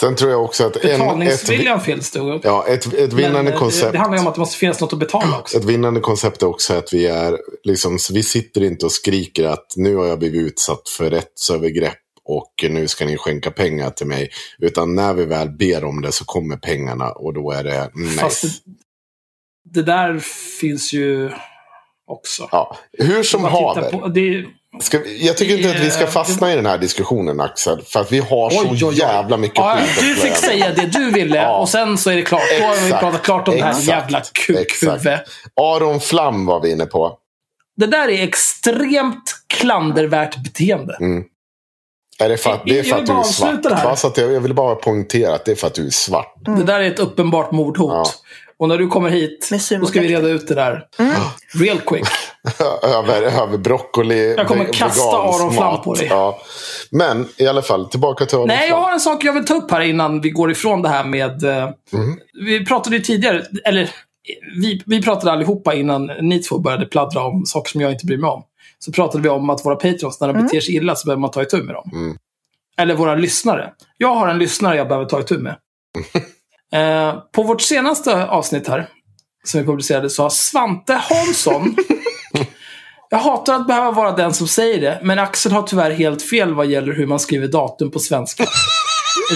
[0.00, 2.40] Sen tror jag också att en, ett, betalningsviljan finns det.
[2.42, 3.92] ja, ett, ett Men, vinnande eh, koncept.
[3.92, 5.58] Det handlar ju om att det måste finnas något att betala också.
[5.58, 9.66] Ett vinnande koncept är också att vi är liksom, vi sitter inte och skriker att
[9.76, 14.30] nu har jag blivit utsatt för rättsövergrepp och nu ska ni skänka pengar till mig.
[14.58, 18.20] Utan när vi väl ber om det så kommer pengarna och då är det nice.
[18.20, 18.50] Fast det,
[19.64, 20.18] det där
[20.60, 21.30] finns ju
[22.06, 22.48] också.
[22.52, 24.10] Ja, hur som haver.
[24.80, 27.82] Ska jag tycker inte att vi ska fastna i den här diskussionen Axel.
[27.86, 28.98] För att vi har så Oj, oj, oj.
[28.98, 31.58] jävla mycket ja, skit du fick säga det du ville Ja.
[31.58, 32.42] och sen så är det klart.
[32.60, 34.62] Då har vi Exakt, pratat klart om det här exakt, jävla kukhuvud.
[34.96, 35.28] exakt.
[35.60, 37.18] Aron Flam var vi inne på.
[37.76, 40.96] Det där är extremt klandervärt beteende.
[41.00, 41.24] Mm.
[42.18, 43.62] Är det för att, det är för Jag att du är svart?
[43.62, 45.90] Bara så att jag, jag vill bara poängtera att det är för att du är
[45.90, 46.34] svart.
[46.56, 47.92] Det där är ett uppenbart mordhot.
[47.92, 48.06] Ja.
[48.58, 49.48] Och när du kommer hit,
[49.80, 50.82] då ska vi reda ut det där.
[51.54, 52.04] Real quick.
[52.82, 54.34] över, över broccoli.
[54.36, 56.06] Jag kommer kasta Aron Flam på dig.
[56.10, 56.38] Ja.
[56.90, 59.54] Men i alla fall, tillbaka till Aron Nej, jag har en sak jag vill ta
[59.54, 61.44] upp här innan vi går ifrån det här med...
[61.44, 62.18] eh, Mhm.
[62.46, 63.90] Vi pratade ju tidigare, eller
[64.62, 68.18] vi, vi pratade allihopa innan ni två började pladdra om saker som jag inte bryr
[68.18, 68.42] mig om.
[68.78, 71.30] Så pratade vi om att våra patrons, när de beter sig illa så behöver man
[71.30, 71.90] ta itu med dem.
[71.92, 72.16] Mm.
[72.78, 73.72] Eller våra lyssnare.
[73.98, 75.56] Jag har en lyssnare jag behöver ta itu med.
[76.76, 78.88] eh, på vårt senaste avsnitt här,
[79.44, 81.76] som vi publicerade, så har Svante Hansson
[83.10, 86.54] Jag hatar att behöva vara den som säger det, men Axel har tyvärr helt fel
[86.54, 88.44] vad gäller hur man skriver datum på svenska.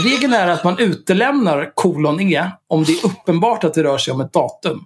[0.05, 4.15] Regeln är att man utelämnar kolon E om det är uppenbart att det rör sig
[4.15, 4.85] om ett datum.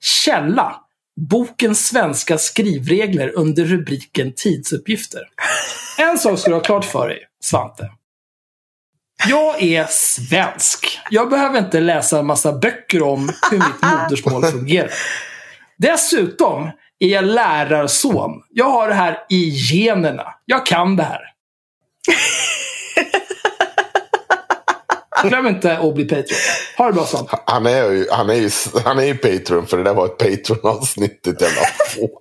[0.00, 0.76] Källa.
[1.30, 5.20] Boken Svenska skrivregler under rubriken tidsuppgifter.
[5.98, 7.90] En sak ska du ha klart för dig, Svante.
[9.28, 10.98] Jag är svensk.
[11.10, 14.90] Jag behöver inte läsa en massa böcker om hur mitt modersmål fungerar.
[15.78, 18.30] Dessutom är jag lärarson.
[18.50, 20.24] Jag har det här i generna.
[20.44, 21.20] Jag kan det här.
[25.24, 26.38] Glöm inte att bli Patreon.
[26.78, 27.30] Ha det bra sånt.
[27.46, 28.50] Han är ju, han är ju,
[28.84, 31.60] han är ju Patreon för det där var ett Patreon-avsnittet jävla
[31.94, 32.18] få.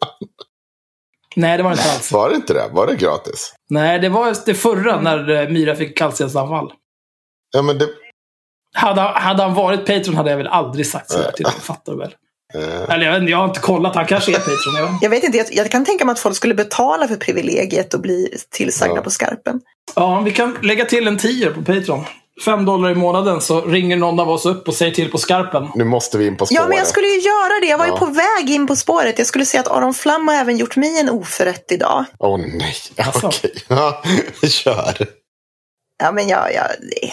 [1.36, 2.12] Nej, det var det inte alls.
[2.12, 2.70] Var det inte det?
[2.72, 3.54] Var det gratis?
[3.70, 6.72] Nej, det var det förra när Myra fick kallstensanfall.
[7.56, 7.88] Ja, men det...
[8.74, 11.60] Hade, hade han varit Patreon hade jag väl aldrig sagt sådär till honom.
[11.62, 12.16] Fattar du väl?
[12.54, 13.96] Eh, Eller jag, vet inte, jag har inte kollat.
[13.96, 14.76] Han kanske är Patreon.
[14.78, 17.94] Jag, Jag vet inte, jag, jag kan tänka mig att folk skulle betala för privilegiet
[17.94, 19.02] och bli tillsagda Ja.
[19.02, 19.62] på skarpen.
[19.96, 22.04] ja, vi kan lägga till en tier på Patreon.
[22.46, 25.68] Fem dollar i månaden så ringer någon av oss upp och säger till på skarpen.
[25.76, 26.62] nu måste vi in på spåret.
[26.62, 27.68] Ja, men jag skulle ju göra det.
[27.68, 27.94] Jag var Ja.
[27.94, 29.18] ju på väg in på spåret.
[29.18, 32.06] Jag skulle säga att Aron Flam har även gjort mig en oförrätt idag.
[32.20, 32.76] Åh nej.
[32.98, 33.28] Asså?
[33.34, 33.54] Okej.
[33.68, 34.02] Ja,
[34.48, 35.08] kör.
[36.04, 36.66] Ja, men jag, jag,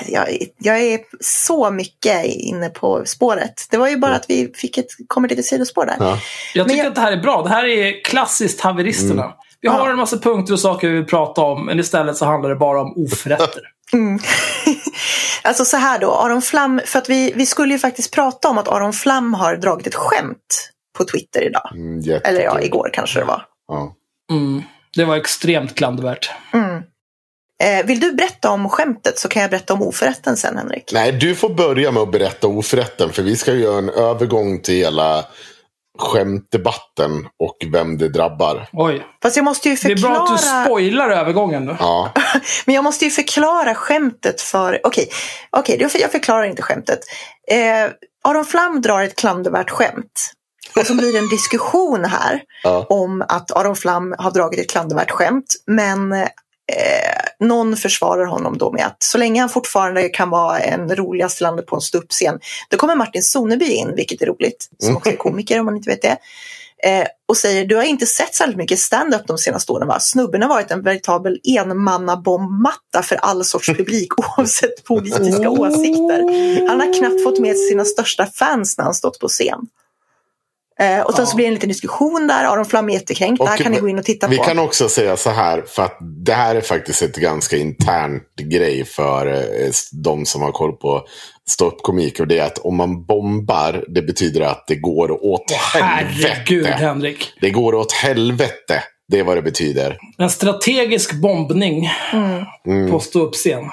[0.08, 0.28] jag,
[0.58, 3.66] jag är så mycket inne på spåret.
[3.70, 5.96] Det var ju bara att vi fick ett, kom ett litet sidospår där.
[6.00, 6.18] Ja.
[6.54, 7.42] Jag tycker jag- att det här är bra.
[7.42, 9.32] Det här är klassiskt haveristerna.
[9.60, 9.90] Vi har Ja.
[9.90, 12.80] en massa punkter och saker vi vill prata om, men istället så handlar det bara
[12.80, 13.62] om oförrätter.
[13.94, 14.18] Mm.
[15.42, 18.58] alltså så här då, Aron Flam, för att vi, vi skulle ju faktiskt prata om
[18.58, 21.70] att Aron Flam har dragit ett skämt på Twitter idag.
[21.74, 22.20] Mm.
[22.24, 23.44] Eller ja, igår kanske det var.
[23.68, 23.94] Ja.
[24.30, 24.62] Mm.
[24.96, 26.30] Det var extremt klandervärt.
[26.52, 26.82] Mm.
[27.62, 30.90] Eh, vill du berätta om skämtet så kan jag berätta om oförrätten sen Henrik.
[30.92, 33.12] Nej, du får börja med att berätta oförrätten.
[33.12, 35.24] För vi ska göra en övergång till hela
[35.98, 38.68] skämtdebatten och vem det drabbar.
[38.72, 39.06] Oj.
[39.22, 40.22] Fast jag måste ju Det är bra förklara.
[40.34, 41.76] att du spoilar övergången nu.
[41.80, 42.12] Ja,
[42.66, 44.80] Men jag måste ju förklara skämtet för...
[44.86, 45.08] Okej,
[45.50, 47.00] jag för- jag förklarar inte skämtet.
[47.50, 47.90] Eh,
[48.24, 50.32] Aron Flam drar ett klandervärt skämt.
[50.76, 52.86] Och så blir det en diskussion här ja.
[52.88, 55.54] om att Aron Flam har dragit ett klandervärt skämt.
[55.66, 56.12] Men
[56.76, 61.40] eh, någon försvarar honom då med att så länge han fortfarande kan vara en roligast
[61.40, 65.10] i landet på en ståuppscen, då kommer Martin Soneby in, vilket är roligt, som också
[65.10, 66.16] är komiker om man inte vet det.
[66.84, 70.00] Eh, och säger, du har inte sett särskilt mycket stand-up de senaste åren va?
[70.00, 76.22] Snubben har varit en veritabel enmannabombmatta för all sorts publik oavsett politiska åsikter.
[76.68, 79.66] Han har knappt fått med sina största fans när han stått på scen.
[80.82, 81.26] Eh, och sen Ja.
[81.26, 83.42] så blir det en liten diskussion där, Aron Flam är jättekränkt.
[83.42, 84.42] Det här kan ni gå in och titta Vi på.
[84.44, 88.84] kan också säga så här, för att det här är faktiskt ett ganska internt grej
[88.84, 89.70] för eh,
[90.04, 91.02] de som har koll på
[91.48, 92.20] ståuppkomik.
[92.20, 96.84] Och det är att om man bombar, det betyder att det går åt Herregud, helvete.
[96.84, 97.32] Henrik.
[97.40, 98.82] Det går åt helvete.
[99.08, 99.98] Det är vad det betyder.
[100.18, 101.90] En strategisk bombning
[102.66, 102.90] Mm.
[102.90, 103.64] på ståuppscen.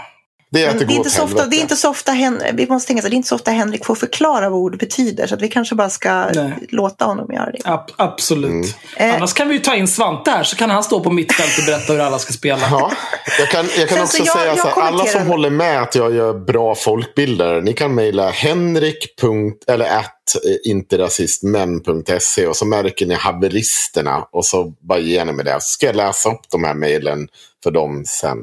[0.52, 2.41] Det är att det det, är inte så ofta, det är inte så ofta Hen
[2.54, 5.28] vi måste tänka så det är inte så ofta Henrik får förklara vad ord betyder.
[5.28, 6.54] Så att vi kanske bara ska Nej.
[6.70, 7.60] låta honom göra det.
[7.64, 8.50] Ab- absolut.
[8.52, 8.66] Mm.
[8.97, 9.16] Eh.
[9.16, 11.66] Annars kan vi ju ta in Svante här, så kan han stå på mittfält och
[11.66, 12.62] berätta hur alla ska spela.
[12.72, 12.91] Ja,
[13.39, 15.82] jag kan, jag kan också så jag- säga jag så här, alla som håller med
[15.82, 19.16] att jag gör bra folkbildare, ni kan mejla henrik.
[19.68, 20.16] eller at
[20.66, 25.54] interrasistmän.se och så märker ni haveristerna och så bara ger ni mig det.
[25.54, 27.28] Så ska jag läsa upp de här mejlen
[27.64, 28.38] för dem sen.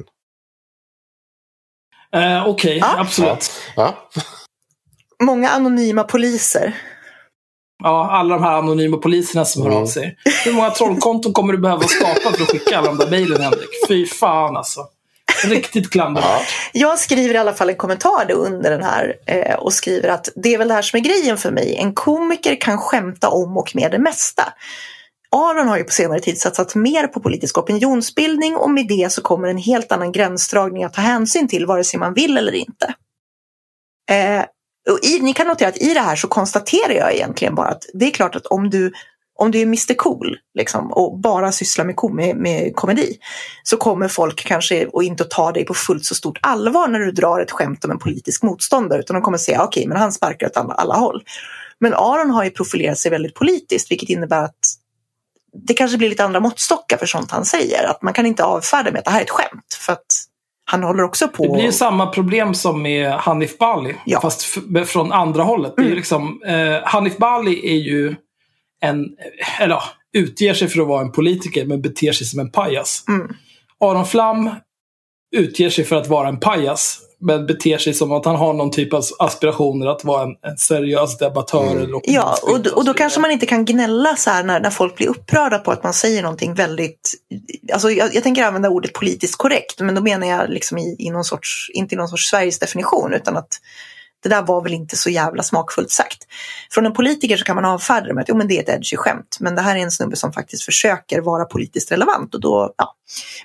[2.16, 2.94] Eh, Okej, Ja.
[2.98, 3.50] absolut.
[3.76, 4.08] Ja,
[5.22, 6.76] Många anonyma poliser.
[7.82, 9.82] Ja, alla de här anonyma poliserna som hör Mm.
[9.82, 10.16] av sig.
[10.44, 13.68] Hur många trollkonton kommer du behöva skapa för att skicka alla de där mejlen, Henrik?
[13.88, 14.80] Fy fan alltså.
[15.44, 16.30] Riktigt klandervärt.
[16.72, 16.80] ja.
[16.88, 20.28] Jag skriver i alla fall en kommentar då under den här eh, och skriver att
[20.36, 21.76] det är väl det här som är grejen för mig.
[21.76, 24.52] En komiker kan skämta om och med det mesta.
[25.37, 29.22] Aron har ju på senare tid satsat mer på politisk opinionsbildning och med det så
[29.22, 32.95] kommer en helt annan gränsdragning att ta hänsyn till vare sig man vill eller inte.
[34.11, 34.45] Eh,
[34.91, 37.82] och i, ni kan notera att i det här så konstaterar jag egentligen bara att
[37.95, 38.93] det är klart att om du,
[39.39, 43.18] om du är Mr Cool liksom, och bara sysslar med, kom, med, med komedi
[43.62, 47.11] så kommer folk kanske att inte ta dig på fullt så stort allvar när du
[47.11, 50.47] drar ett skämt om en politisk motståndare utan de kommer säga okej men han sparkar
[50.47, 51.22] åt alla, alla håll.
[51.78, 54.65] Men Aron har ju profilerat sig väldigt politiskt vilket innebär att
[55.62, 57.84] det kanske blir lite andra måttstockar för sånt han säger.
[57.90, 60.07] Att man kan inte avfärda med att det här är ett skämt för att
[60.70, 61.42] han håller också på.
[61.42, 63.94] Det blir ju samma problem som med Hanif Bali.
[64.04, 64.20] Ja.
[64.20, 64.42] Fast
[64.86, 65.72] från andra hållet.
[65.76, 65.96] Det är Mm.
[65.96, 68.14] liksom, eh, Hanif Bali är ju
[68.82, 69.07] en,
[69.61, 69.82] eller ja,
[70.16, 73.04] utger sig för att vara en politiker men beter sig som en pajas.
[73.09, 73.28] Mm.
[73.80, 74.50] Aron Flam
[75.36, 78.70] utger sig för att vara en pajas Men beter sig som att han har någon
[78.70, 81.66] typ av aspirationer att vara en, en seriös debattör.
[81.66, 81.78] Mm.
[81.82, 84.70] Eller Ja, och, då- och då kanske man inte kan gnälla så här när, när
[84.70, 87.12] folk blir upprörda på att man säger någonting väldigt...
[87.72, 91.10] Alltså jag, jag tänker använda ordet politiskt korrekt, men då menar jag liksom i, i
[91.10, 93.48] någon sorts, inte i någon sorts Sveriges definition, utan att
[94.22, 96.18] det där var väl inte så jävla smakfullt sagt.
[96.70, 98.68] Från en politiker så kan man avfärda det med att jo, men det är ett
[98.68, 102.34] edgy skämt, men det här är en snubbe som faktiskt försöker vara politiskt relevant.
[102.34, 102.94] Och då, ja.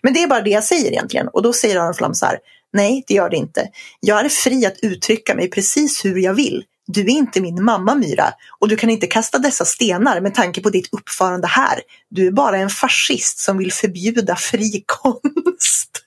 [0.02, 1.28] Men det är bara det jag säger egentligen.
[1.28, 2.38] Och då säger Aron Flam så här,
[2.74, 3.70] nej det gör det inte.
[4.00, 6.64] Jag är fri att uttrycka mig precis hur jag vill.
[6.88, 10.62] Du är inte min mamma Myra och du kan inte kasta dessa stenar med tanke
[10.62, 11.82] på ditt uppförande här.
[12.10, 16.04] Du är bara en fascist som vill förbjuda fri konst.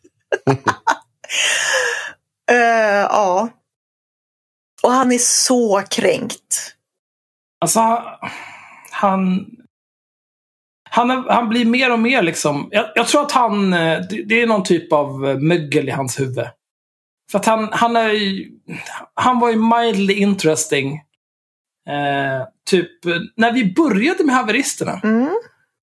[2.50, 2.56] uh,
[3.10, 3.48] ja.
[4.82, 6.74] Och han är så kränkt.
[7.60, 8.02] Alltså,
[8.90, 9.46] han...
[10.94, 12.68] Han, han blir mer och mer liksom...
[12.70, 13.72] Jag, jag tror att han...
[13.72, 16.46] eh, Det, det är någon typ av eh, mögel i hans huvud.
[17.30, 18.50] För att han, han är ju-
[19.14, 20.92] Han var ju mildly interesting.
[21.88, 25.00] Eh, typ, eh, när vi började med haveristerna.
[25.04, 25.28] Mm.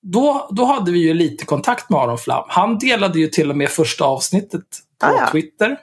[0.02, 2.44] Då, då hade vi ju lite kontakt med Aron Flam.
[2.48, 4.64] Han delade ju till och med första avsnittet
[5.02, 5.28] på Ah, ja.
[5.32, 5.78] Twitter.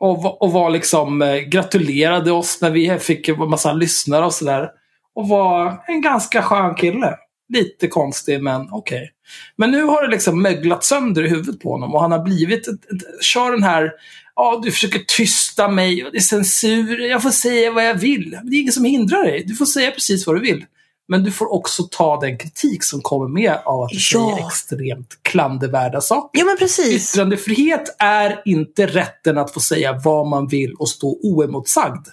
[0.00, 4.70] Och, och var liksom, eh, gratulerade oss när vi fick en massa lyssnare och sådär.
[5.14, 7.16] Och var en ganska skön kille.
[7.48, 9.10] Lite konstig, men okej.
[9.56, 12.68] Men nu har det liksom möglat sönder i huvudet på honom och han har blivit,
[12.68, 13.92] ett, ett, kör den här,
[14.36, 18.38] ja du försöker tysta mig, och det är censur, jag får säga vad jag vill.
[18.44, 20.64] Det är ingen som hindrar dig, du får säga precis vad du vill.
[21.08, 24.00] Men du får också ta den kritik som kommer med av att du Ja.
[24.36, 26.40] säger extremt klandervärda saker.
[26.40, 27.14] Jo men precis.
[27.14, 32.06] Yttrandefrihet är inte rätten att få säga vad man vill och stå oemotsagd.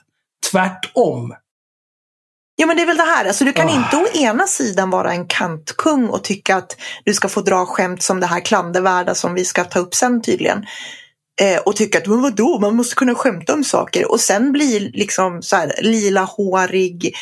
[0.52, 1.34] Tvärtom.
[2.64, 3.76] Ja men det är väl det här, alltså, du kan Ah.
[3.76, 8.04] inte å ena sidan vara en kantkung och tycka att du ska få dra skämt
[8.04, 10.66] som det här klandervärda som vi ska ta upp sen tydligen.
[11.42, 14.12] Eh, och tycka att men vadå, man måste kunna skämta om saker.
[14.12, 17.16] Och sen bli liksom så här lilahårig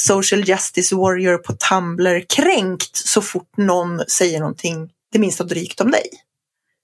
[0.00, 5.90] social justice warrior på Tumblr kränkt så fort någon säger någonting det minsta drygt om
[5.90, 6.06] dig.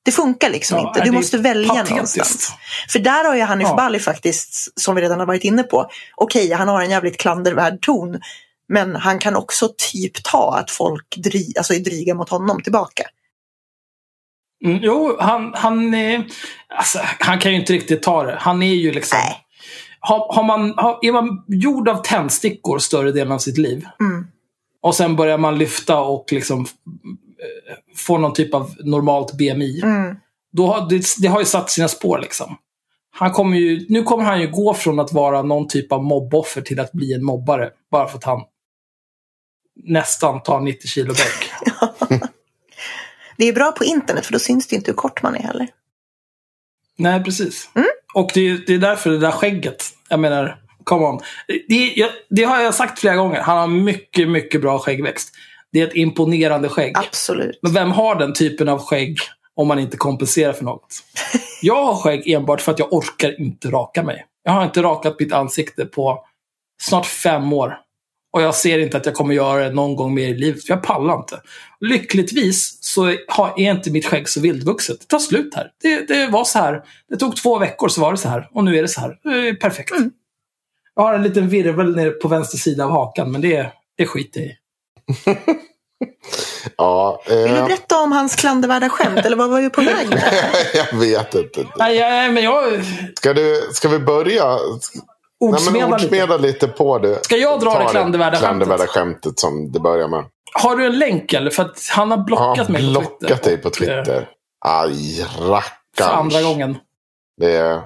[0.05, 1.91] Det funkar liksom Ja, inte, du måste välja patetiskt.
[1.91, 2.53] någonstans.
[2.93, 3.75] För där har ju Hanif Ja.
[3.77, 7.81] Bali faktiskt, som vi redan har varit inne på, okej, han har en jävligt klandervärd
[7.81, 8.21] ton,
[8.69, 13.03] men han kan också typ ta att folk dry, alltså är dryga mot honom tillbaka.
[14.65, 16.25] Mm, jo, han, han, är,
[16.69, 18.37] alltså, han kan ju inte riktigt ta det.
[18.41, 19.19] Han är ju liksom...
[19.19, 19.41] Nej.
[20.01, 24.27] Har, har man, har, är man gjord av tändstickor större delen av sitt liv Mm.
[24.83, 26.67] och sen börjar man lyfta och liksom
[27.69, 29.81] eh, få någon typ av normalt BMI.
[29.83, 30.17] Mm.
[30.53, 32.57] Då har, det, det har ju satt sina spår liksom.
[33.11, 36.61] Han kommer ju, nu kommer han ju gå från att vara någon typ av mobboffer
[36.63, 37.71] till att bli en mobbare.
[37.91, 38.41] Bara för att han
[39.85, 41.51] nästan tar 90 kilo bäck.
[43.37, 45.69] Det är bra på internet för då syns det inte hur kort man är heller.
[46.99, 47.71] Nej, precis.
[47.75, 47.89] Mm.
[48.15, 49.85] Och det, är- det är därför det där skägget.
[50.09, 51.21] Jag menar, come on.
[51.69, 53.41] Det, jag, det har jag sagt flera gånger.
[53.41, 55.35] Han har mycket, mycket bra skäggväxt.
[55.75, 56.93] Det är ett imponerande skägg.
[56.99, 57.59] Absolut.
[57.63, 59.19] Men vem har den typen av skägg
[59.55, 61.03] om man inte kompenserar för något?
[61.63, 64.25] Jag har skägg enbart för att jag orkar inte raka mig.
[64.43, 66.25] Jag har inte rakat mitt ansikte på
[66.83, 67.79] snart fem år.
[68.33, 70.65] Och jag ser inte att jag kommer göra det någon gång mer i livet.
[70.65, 71.41] För jag pallar inte.
[71.81, 75.01] Lyckligtvis så är inte mitt skägg så vildvuxet.
[75.01, 75.71] Det tar slut här.
[75.83, 76.83] Det, det var så här.
[77.09, 78.49] Det tog två veckor så var det så här.
[78.53, 79.19] Och nu är det så här.
[79.23, 79.91] Det perfekt.
[79.91, 80.11] Mm.
[80.95, 83.33] Jag har en liten virvel nere på vänster sida av hakan.
[83.33, 84.57] Men det, det skiter jag i.
[86.77, 90.09] Ja, Vill du eh, berätta om hans klandervärda skämt eller vad var vi på väg
[90.75, 91.67] jag vet inte.
[91.77, 92.65] Nej, jag, men jag
[93.19, 94.45] Ska, du, ska vi börja?
[94.57, 94.59] Nej,
[95.41, 96.05] ordsmedar men lite.
[96.07, 97.25] ordsmeda lite på det.
[97.25, 99.23] Ska jag dra Ta det klandervärda klandervärda skämtet?
[99.23, 100.25] skämtet som det börjar med.
[100.55, 101.51] Har du en länk eller?
[101.51, 103.45] För att han har blockat Har mig på blockat Twitter.
[103.51, 104.29] dig på Och, eh, Twitter.
[104.67, 106.11] Aj, För rackarns.
[106.13, 106.77] andra gången.
[107.41, 107.81] Det är...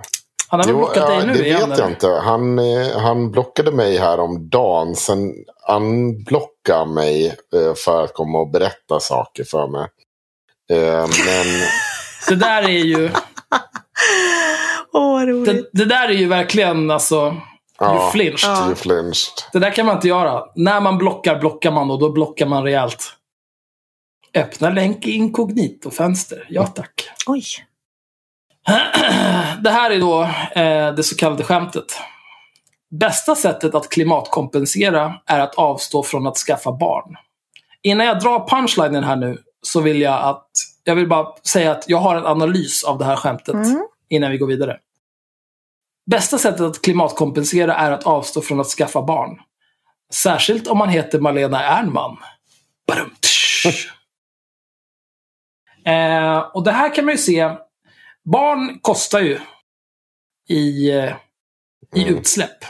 [0.51, 1.68] Han har väl Jo, blockat ja, dig nu det igen?
[1.68, 1.90] vet jag eller?
[1.94, 2.09] inte.
[2.09, 4.96] Han, eh, han blockade mig här om dagen.
[4.96, 5.34] Sen
[5.70, 9.88] unblockade han mig eh, för att komma och berätta saker för mig.
[10.70, 11.46] Eh, men
[12.28, 13.11] Det där är ju,
[14.92, 15.46] Åh, roligt.
[15.72, 17.36] det, det där är ju verkligen alltså,
[17.78, 18.51] ja, you flinched.
[18.51, 18.66] Ja.
[18.66, 19.32] you flinched.
[19.53, 20.44] Det där kan man inte göra.
[20.55, 23.12] När man blockar, blockar man och då blockar man rejält.
[24.34, 26.46] Öppna länk i inkognito-fönster.
[26.49, 27.11] Ja tack.
[27.26, 27.42] Oj.
[29.60, 30.22] Det här är då
[30.60, 31.84] eh, det så kallade skämtet.
[32.90, 37.16] Bästa sättet att klimatkompensera är att avstå från att skaffa barn.
[37.82, 40.48] Innan jag drar punchlinen här nu så vill jag att
[40.84, 43.82] jag vill bara säga att jag har en analys av det här skämtet Mm.
[44.08, 44.78] innan vi går vidare.
[46.10, 49.38] Bästa sättet att klimatkompensera är att avstå från att skaffa barn.
[50.12, 52.16] Särskilt om man heter Malena Ernman.
[55.84, 57.56] Eh, och det här kan man ju se.
[58.33, 59.39] Barn kostar ju.
[60.51, 61.12] i, eh,
[61.95, 62.14] i Mm.
[62.14, 62.64] utsläpp.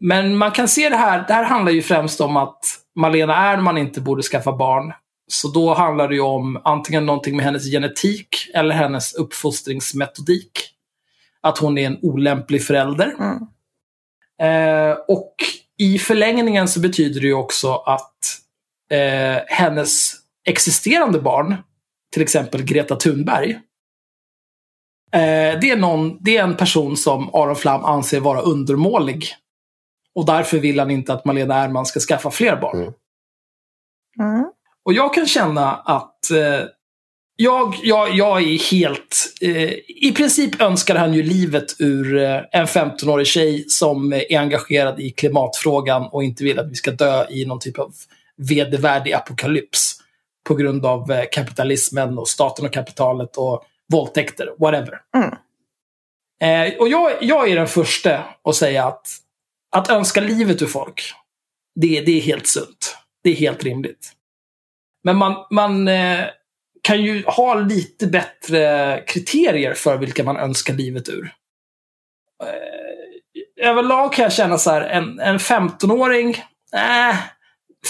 [0.00, 2.64] Men man kan se det här, det här handlar ju främst om att
[2.96, 4.92] Malena Ernman inte borde skaffa barn.
[5.26, 10.50] Så då handlar det ju om antingen någonting med hennes genetik eller hennes uppfostringsmetodik.
[11.40, 13.14] Att hon är en olämplig förälder.
[13.18, 13.38] Mm.
[14.42, 15.34] Eh, och
[15.78, 18.18] i förlängningen så betyder det ju också att
[18.90, 20.12] eh, hennes
[20.44, 21.54] existerande barn,
[22.12, 23.60] till exempel Greta Thunberg,
[25.12, 29.26] eh, det, är någon, det är en person som Aron Flam anser vara undermålig.
[30.14, 32.76] Och därför vill han inte att Malena Ernman ska skaffa fler barn.
[32.76, 32.92] Mm.
[34.18, 34.50] Mm.
[34.84, 36.66] Och jag kan känna att eh,
[37.36, 39.34] jag, jag, jag är helt...
[39.40, 45.00] Eh, I princip önskar han ju livet ur eh, en 15-årig tjej som är engagerad
[45.00, 47.92] i klimatfrågan och inte vill att vi ska dö i någon typ av
[48.36, 49.98] vedervärdig apokalyps.
[50.48, 55.00] På grund av eh, kapitalismen och staten och kapitalet och våldtäkter, whatever.
[55.16, 55.34] Mm.
[56.42, 59.06] Eh, och jag, jag är den första att säga att
[59.76, 61.14] att önska livet ur folk,
[61.74, 62.96] det, det är helt sunt.
[63.22, 64.12] Det är helt rimligt.
[65.04, 66.24] Men man, man eh,
[66.82, 71.34] kan ju ha lite bättre kriterier för vilka man önskar livet ur.
[72.44, 76.30] Eh, överlag kan jag känna så här, en, en 15-åring,
[76.74, 77.16] äh,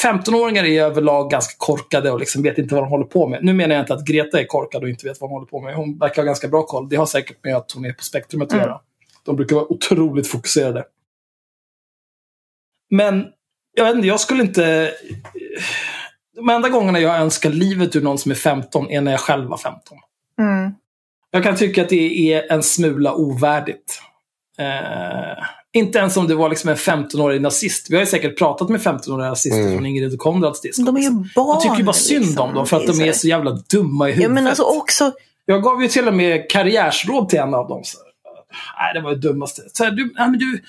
[0.04, 3.44] 15-åringar är överlag ganska korkade och liksom vet inte vad de håller på med.
[3.44, 5.60] Nu menar jag inte att Greta är korkad och inte vet vad hon håller på
[5.60, 5.74] med.
[5.74, 6.88] Hon verkar ha ganska bra koll.
[6.88, 8.66] Det har säkert med att hon är på spektrumet att Mm.
[8.66, 8.80] göra.
[9.24, 10.84] De brukar vara otroligt fokuserade.
[12.90, 13.26] Men
[13.74, 14.92] jag vet inte, jag skulle inte...
[16.34, 19.48] De enda gångerna jag önskar livet ur någon som är 15 är när jag själv
[19.50, 19.98] var 15.
[20.38, 20.72] Mm.
[21.30, 24.02] Jag kan tycka att det är en smula ovärdigt.
[24.58, 25.44] Eh,
[25.74, 27.90] inte ens om det var liksom en 15-årig nazist.
[27.90, 29.74] Vi har ju säkert pratat med 15-åriga nazister Mm.
[29.74, 30.86] från Ingrid och Konrads disk.
[30.86, 31.46] De är ju barn.
[31.46, 32.48] Man tycker ju bara synd liksom.
[32.48, 34.32] om dem för att de är så jävla dumma i Ja, huvudet.
[34.34, 35.12] men alltså också,
[35.44, 37.80] Jag gav ju till och med karriärsråd till en av dem.
[37.84, 37.98] Så,
[38.78, 39.62] nej, det var det dummaste.
[39.72, 40.62] Så här, du, nej, men du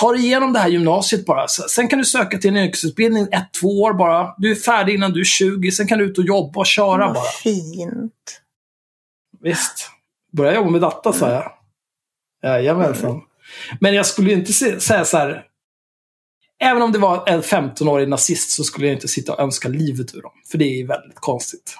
[0.00, 1.48] tar igenom det här gymnasiet bara.
[1.48, 4.34] Så, sen kan du söka till en yrkesutbildning ett, två år bara.
[4.38, 5.70] Du är färdig innan du är 20.
[5.70, 7.24] Sen kan du ut och jobba och köra vad bara.
[7.24, 8.40] fint.
[9.42, 9.90] Visst.
[10.32, 11.52] Börja jobba med data, sa jag.
[12.42, 13.20] Jajamensan.
[13.80, 15.46] Men jag skulle ju inte säga så här.
[16.62, 20.14] Även om det var en 15-årig nazist så skulle jag inte sitta och önska livet
[20.14, 20.32] ur dem.
[20.50, 21.76] För det är väldigt konstigt.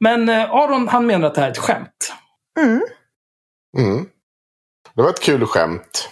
[0.00, 2.12] Men eh, Aron, han menar att det här är ett skämt.
[2.60, 2.82] Mm.
[3.78, 4.04] Mm.
[4.94, 6.08] Det var ett kul skämt.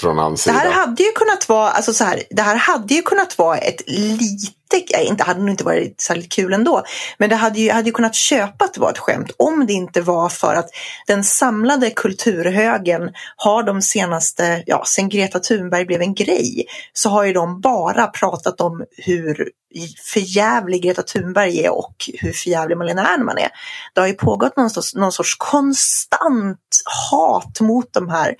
[0.00, 0.58] Från hans Det sida.
[0.58, 3.82] här hade ju kunnat vara, alltså så här, det här hade ju kunnat vara ett
[3.86, 6.82] lite, inte hade nog inte varit särskilt kul ändå,
[7.18, 9.72] men det hade ju, hade ju kunnat köpa att det var ett skämt om det
[9.72, 10.68] inte var för att
[11.06, 17.24] den samlade kulturhögen har de senaste, ja, sen Greta Thunberg blev en grej, så har
[17.24, 19.50] ju de bara pratat om hur
[20.14, 23.48] förjävlig Greta Thunberg är och hur förjävlig Malena Ernman är.
[23.94, 26.58] Det har ju pågått någon sorts, någon sorts konstant
[27.10, 28.34] hat mot de här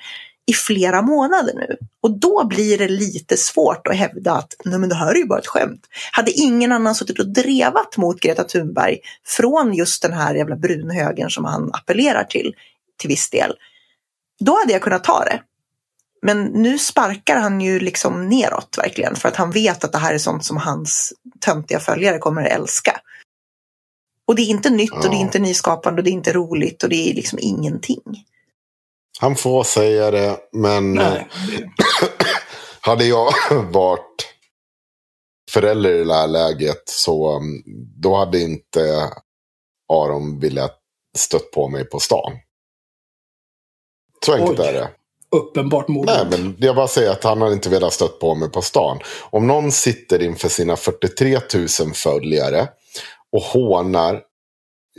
[0.49, 1.77] i flera månader nu.
[2.03, 5.27] Och då blir det lite svårt att hävda att Nej, men det här är ju
[5.27, 5.87] bara ett skämt.
[6.13, 11.31] Hade ingen annan suttit och drevat mot Greta Thunberg från just den här jävla brunhögen
[11.31, 12.55] som han appellerar till,
[12.99, 13.55] till viss del,
[14.41, 15.43] då hade jag kunnat ta det.
[16.23, 20.15] Men nu sparkar han ju liksom neråt verkligen för att han vet att det här
[20.15, 23.01] är sånt som hans töntiga följare kommer att älska.
[24.27, 26.83] Och det är inte nytt och det är inte nyskapande och det är inte roligt
[26.83, 28.03] och det är liksom ingenting.
[29.21, 31.29] Han får säga det, men Nej.
[32.81, 33.33] hade jag
[33.73, 34.35] varit
[35.51, 37.63] förälder i det här läget så um,
[38.03, 39.11] då hade inte
[39.93, 40.79] Aron velat
[41.17, 42.33] stött på mig på stan.
[44.27, 44.67] Så enkelt Oj.
[44.67, 44.91] är det.
[45.31, 46.07] Uppenbart mord.
[46.07, 48.99] Nej, men jag bara säger att han hade inte velat stött på mig på stan.
[49.31, 52.69] Om någon sitter inför sina 43 000 följare
[53.33, 54.23] och hånar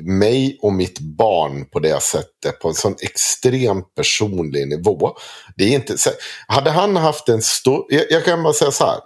[0.03, 5.11] mig och mitt barn på det sättet på en sån extremt personlig nivå.
[5.57, 6.09] Det är inte, så-
[6.47, 8.99] hade han haft en stor, jag, jag kan bara säga så här.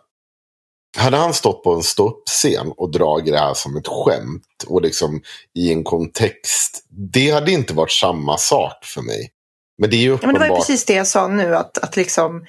[0.98, 5.22] Hade han stått på en ståuppscen och dragit det här som ett skämt och liksom
[5.56, 6.86] i en kontext.
[7.14, 9.30] Det hade inte varit samma sak för mig.
[9.78, 10.68] Men det är ju Ja, men det var ju uppenbart.
[10.68, 12.46] precis det jag sa nu, att, att liksom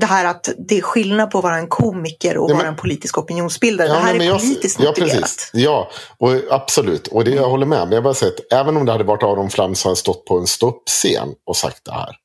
[0.00, 2.68] det här att det är skillnad på att vara en komiker och Ja, men- vara
[2.68, 3.88] en politisk opinionsbildare.
[3.88, 5.20] Ja, det här men är jag- politiskt ja, motiverat.
[5.22, 5.50] precis.
[5.54, 7.06] Ja, och absolut.
[7.06, 7.78] Och det jag håller med.
[7.88, 10.24] Men jag bara säger att även om det hade varit Aron Flam som hade stått
[10.24, 12.16] på en ståuppscen och sagt det här.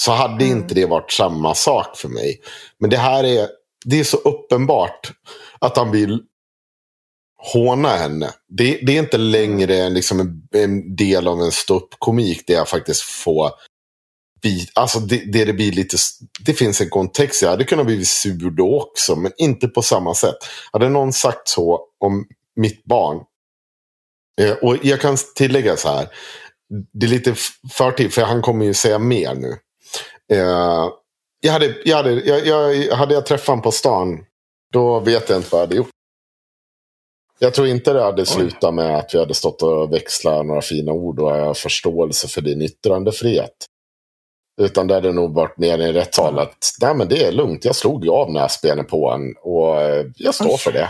[0.00, 0.58] Så hade Mm.
[0.58, 2.40] inte det varit samma sak för mig.
[2.80, 3.48] Men det här är,
[3.84, 5.10] det är så uppenbart
[5.58, 6.20] att han vill
[7.52, 8.30] håna henne.
[8.48, 12.68] Det, det är inte längre en, liksom en, en del av en ståuppkomik där jag
[12.68, 13.50] faktiskt får
[14.74, 15.96] alltså det, det, det blir lite,
[16.40, 17.42] det finns en kontext.
[17.42, 20.36] Jag hade kunnat bli sur då också, men inte på samma sätt.
[20.72, 22.26] Hade någon sagt så om
[22.56, 23.24] mitt barn,
[24.40, 26.08] eh, och jag kan tillägga så här,
[26.92, 27.34] det är lite
[27.72, 29.58] förtid, för han kommer ju säga mer nu.
[30.32, 30.88] Eh,
[31.40, 34.24] jag hade, jag hade, jag, jag, hade jag träffat honom på stan,
[34.72, 35.90] då vet jag inte vad jag hade gjort.
[37.42, 40.92] Jag tror inte det hade slutat med att vi hade stått och växlat några fina
[40.92, 43.66] ord och förståelse för din yttrandefrihet.
[44.60, 47.64] Utan det hade nog varit mer i en rättssal att nej men det är lugnt,
[47.64, 50.88] jag slog ju av näsbenet på en och eh, jag står för det.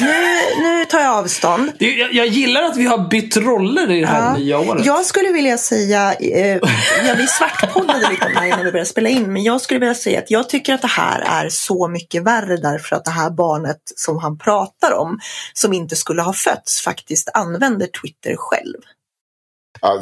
[0.00, 1.72] Nu, nu tar jag avstånd.
[1.78, 4.36] Det, jag, jag gillar att vi har bytt roller i det här Ja.
[4.36, 4.86] nya året.
[4.86, 6.56] Jag skulle vilja säga, eh,
[7.06, 9.80] ja, vi svartpoddade lite om det här innan vi började spela in, men jag skulle
[9.80, 13.10] vilja säga att jag tycker att det här är så mycket värre därför att det
[13.10, 15.18] här barnet som han pratar om,
[15.52, 18.80] som inte skulle ha fötts, faktiskt använder Twitter själv.
[19.80, 20.00] Ja,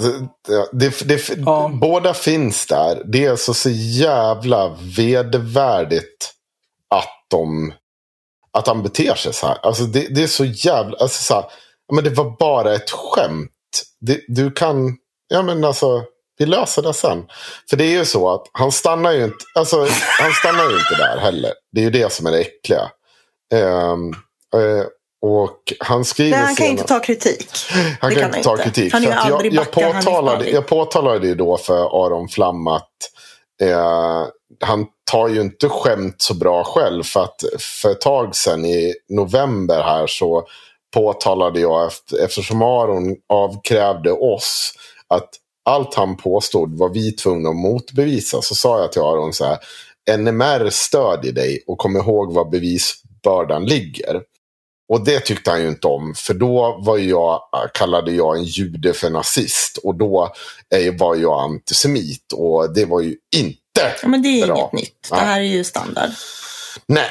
[0.73, 1.71] det, det, Ja.
[1.81, 3.03] Båda finns där.
[3.05, 6.33] Det är alltså så jävla vedervärdigt
[6.91, 7.73] att de
[8.53, 9.59] att han beter sig så här.
[9.63, 10.97] Alltså det, det är så jävla...
[10.97, 11.45] Alltså så här,
[11.93, 13.51] men det var bara ett skämt.
[14.01, 14.97] Det, du kan...
[15.29, 16.05] Ja men alltså,
[16.39, 17.27] vi löser det sen.
[17.71, 19.87] För det är ju så att han stannar ju inte, alltså,
[20.21, 21.53] han stannar ju inte där heller.
[21.73, 22.91] Det är ju det som är det äckliga.
[23.53, 23.97] Eh,
[25.23, 27.49] och han skriver Nej, han kan senare- inte ta kritik.
[28.01, 28.93] han Det kan inte ta kritik.
[28.93, 32.91] Han är aldrig jag, jag, påtalade, jag påtalade ju då för Aron Flam att
[33.63, 34.27] eh,
[34.61, 37.03] han tar ju inte skämt så bra själv.
[37.03, 37.41] För att
[37.83, 40.47] för ett tag sedan i november här så
[40.95, 44.73] påtalade jag efter, eftersom Aron avkrävde oss
[45.09, 45.29] att
[45.65, 48.43] allt han påstod var vi tvungna att motbevisa.
[48.43, 49.59] Så sa jag till Aron så här.
[50.17, 54.23] NMR stödjer dig och kom ihåg var bevisbördan ligger.
[54.89, 56.15] Och det tyckte han ju inte om.
[56.17, 57.41] För då var jag,
[57.75, 59.79] kallade jag en jude för nazist.
[59.83, 60.33] Och då
[60.75, 62.33] är, var jag antisemit.
[62.35, 63.61] Och det var ju inte.
[64.03, 64.57] Ja, men det är Bra.
[64.59, 65.09] inget nytt.
[65.11, 66.11] Det här är ju standard.
[66.87, 67.09] Nej,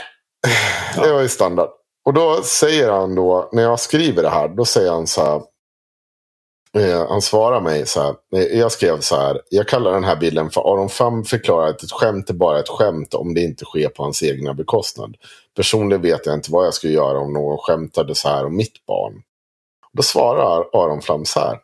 [0.95, 1.69] det var ju standard.
[2.05, 5.41] Och då säger han då, när jag skriver det här, då säger han så här.
[6.77, 8.15] Eh, han svarar mig så här.
[8.35, 9.41] eh, Jag skrev så här.
[9.49, 12.69] Jag kallar den här bilden för Aron Fam förklarar att ett skämt är bara ett
[12.69, 15.15] skämt om det inte sker på hans egna bekostnad.
[15.55, 18.85] Personligen vet jag inte vad jag skulle göra om någon skämtade så här om mitt
[18.85, 19.13] barn.
[19.93, 21.59] Då svarar Aron Flam så här.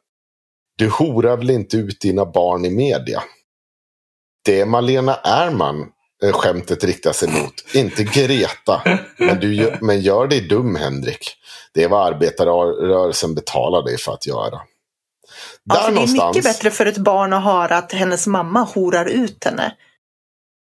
[0.78, 3.24] Du horar väl inte ut dina barn i media?
[4.46, 5.88] Det är Malena Ärman
[6.24, 7.54] eh, skämtet riktar sig mot.
[7.76, 8.82] Inte Greta.
[9.20, 11.36] Men, du, gör- men gör dig dum Henrik.
[11.74, 14.62] Det är vad arbetarrörelsen betalar dig för att göra.
[15.66, 18.64] Där Alltså, det är någonstans, mycket bättre för ett barn att höra att hennes mamma
[18.64, 19.76] horar ut henne.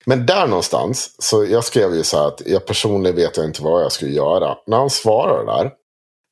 [0.06, 3.62] Men där någonstans, så jag skrev ju så här att jag personligen vet jag inte
[3.62, 4.56] vad jag skulle göra.
[4.66, 5.70] När han svarar där,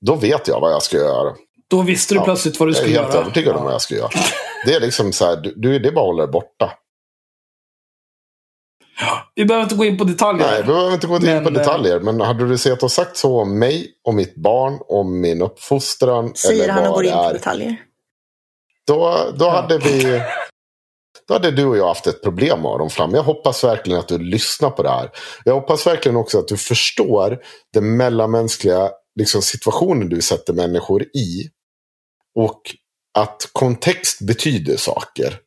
[0.07, 1.35] då vet jag vad jag ska göra.
[1.71, 3.23] Då visste du Ja, plötsligt vad du Jag är skulle helt göra.
[3.25, 4.11] övertygad om vad jag ska göra.
[4.67, 6.73] Det är liksom så här, du, du, det är bara att hålla dig borta.
[9.35, 10.47] Vi behöver inte gå in på detaljer.
[10.47, 12.01] Nej, vi behöver inte gå in Men, på eh, detaljer.
[12.01, 16.35] Men hade du sett och sagt så om mig, om mitt barn, om min uppfostran.
[16.35, 17.33] Säger eller han och vad går in på är.
[17.33, 17.77] detaljer.
[18.87, 20.23] Då, då hade vi...
[21.33, 23.15] Då hade du och jag haft ett problem Aron Flam.
[23.15, 25.11] Jag hoppas verkligen att du lyssnar på det här.
[25.45, 27.39] Jag hoppas verkligen också att du förstår
[27.73, 31.51] den mellanmänskliga liksom, situationen du sätter människor i.
[32.35, 32.61] Och
[33.19, 35.39] att kontext betyder saker.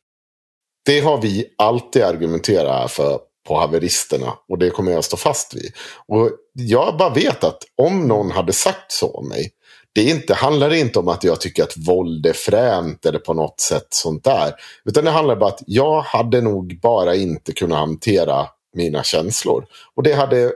[0.86, 3.18] Det har vi alltid argumenterat för
[3.48, 4.32] på haveristerna.
[4.48, 5.72] Och det kommer jag stå fast vid.
[6.08, 9.50] Och jag bara vet att om någon hade sagt så om mig.
[9.96, 13.34] Det är inte, handlar inte om att jag tycker att våld är fränt eller på
[13.34, 14.54] något sätt sånt där.
[14.84, 19.66] Utan det handlar bara att jag hade nog bara inte kunnat hantera mina känslor.
[19.94, 20.52] Och det hade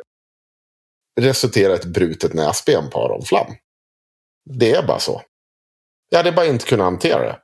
[1.20, 3.46] resulterat i ett brutet näsben på Aron Flam.
[4.50, 5.22] Det är bara så.
[6.10, 7.38] Jag hade bara inte kunnat hantera det.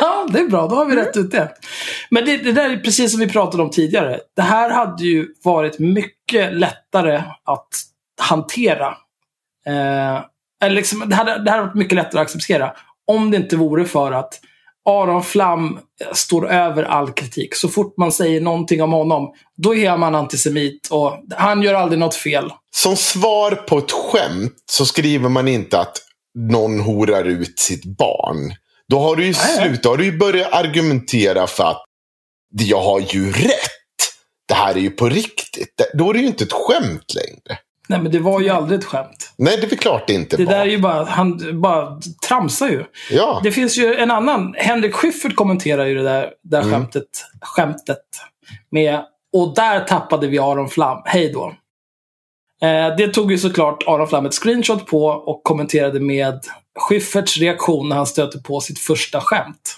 [0.00, 0.66] Ja, det är bra.
[0.66, 1.54] Då har vi rätt ut det.
[2.10, 4.20] Men det, det där är precis som vi pratade om tidigare.
[4.36, 7.68] Det här hade ju varit mycket lättare att
[8.20, 8.96] hantera.
[9.66, 12.72] Eh, liksom, det, hade, det hade varit mycket lättare att acceptera.
[13.06, 14.40] Om det inte vore för att
[14.88, 17.54] Aron Flam eh, står över all kritik.
[17.54, 21.98] Så fort man säger någonting om honom, då är man antisemit och han gör aldrig
[21.98, 22.50] något fel.
[22.76, 25.98] Som svar på ett skämt så skriver man inte att
[26.38, 28.54] någon horar ut sitt barn.
[28.88, 29.66] Då har du ju Nej, nej.
[29.68, 31.84] slut, då har du ju börjat argumentera för att
[32.60, 33.70] jag har ju rätt.
[34.48, 35.80] Det här är ju på riktigt.
[35.94, 37.58] Då är det ju inte ett skämt längre.
[37.90, 39.32] Nej, men det var ju aldrig ett skämt.
[39.36, 40.52] Nej, det är klart det inte Det var.
[40.52, 42.84] där är ju bara, han bara tramsar ju.
[43.10, 46.70] Ja, Det finns ju en annan, Henrik Schyffert kommenterar ju det där, där Mm.
[46.72, 47.08] skämtet,
[47.40, 47.98] skämtet
[48.70, 49.00] med
[49.32, 51.02] och där tappade vi Aron Flam.
[51.04, 51.54] Hej då.
[52.66, 56.40] Eh, det tog ju såklart Aron Flam ett screenshot på och kommenterade med
[56.78, 59.76] Schyfferts reaktion när han stöter på sitt första skämt.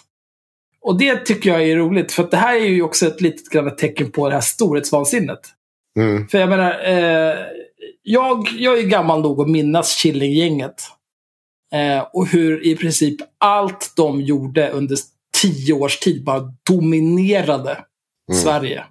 [0.84, 3.50] Och det tycker jag är roligt, för att det här är ju också ett litet
[3.50, 5.40] grann ett tecken på det här storhetsvansinnet.
[5.98, 6.28] mm.
[6.28, 7.34] För jag menar, eh,
[8.02, 10.82] jag, jag är gammal nog att minnas Killinggänget.
[11.74, 14.96] Eh, och hur i princip allt de gjorde under
[15.42, 17.84] tio års tid bara dominerade
[18.30, 18.42] Mm.
[18.42, 18.84] Sverige.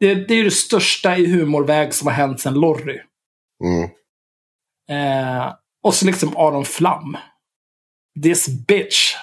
[0.00, 3.00] Det, det är det största i humorväg som har hänt sedan Lorry.
[3.64, 3.90] Mm.
[4.90, 7.16] Eh, och så liksom Aron Flam.
[8.22, 9.14] This bitch.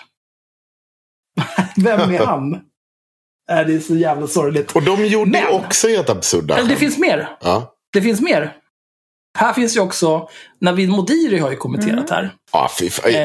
[1.76, 2.54] Vem är han?
[2.54, 2.60] äh,
[3.68, 4.72] det är så jävla sorgligt.
[4.72, 7.38] Och de gjorde Men- också helt absurda det finns mer.
[7.42, 7.76] Ja.
[7.94, 8.58] Det finns mer.
[9.38, 10.28] Här finns ju också,
[10.62, 12.34] Navid Modiri har ju kommenterat här.
[12.54, 12.70] Ja.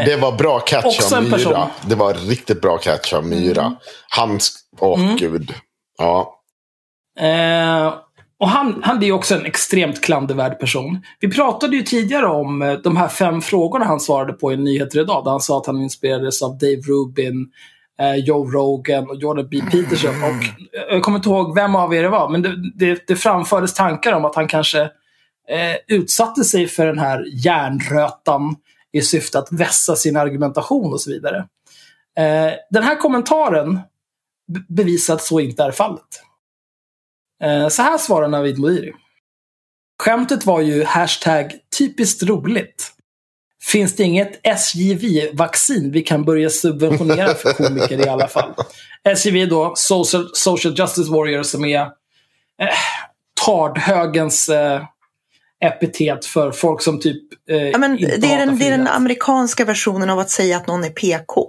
[0.00, 1.22] Eh, Det var bra catch av.
[1.50, 1.68] Myra.
[1.86, 3.76] Det var riktigt bra catch av Myra.
[4.08, 5.16] Han, sk- åh Mm.
[5.16, 5.54] gud.
[5.98, 6.34] Ja.
[7.20, 7.94] Eh,
[8.40, 11.02] och han, han är ju också en extremt klandervärd person.
[11.20, 15.00] Vi pratade ju tidigare om eh, de här fem frågorna han svarade på i Nyheter
[15.00, 15.24] idag.
[15.24, 17.46] Där han sa att han inspirerades av Dave Rubin,
[18.00, 19.60] eh, Joe Rogan och Jordan B.
[19.72, 20.22] Peterson.
[20.22, 23.16] Och eh, jag kommer inte ihåg vem av er det var, men det, det, det
[23.16, 24.90] framfördes tankar om att han kanske
[25.48, 28.56] eh, utsatte sig för den här järnrötan
[28.92, 31.36] i syfte att vässa sin argumentation och så vidare.
[32.18, 33.80] Eh, den här kommentaren
[34.68, 36.22] bevisar att så inte är fallet.
[37.44, 38.92] Eh, Så här svarar Navid Modiri.
[40.02, 42.92] Skämtet var ju hashtag typiskt roligt.
[43.62, 48.54] Finns det inget SJV-vaccin vi kan börja subventionera för komiker i alla fall?
[49.04, 51.88] SJV då, Social, Social Justice Warrior, som är eh,
[53.46, 54.82] tardhögens eh,
[55.64, 58.86] epitet för folk som typ eh, Ja, men inte det, är den, det är den
[58.88, 61.46] amerikanska versionen av att säga att någon är PK.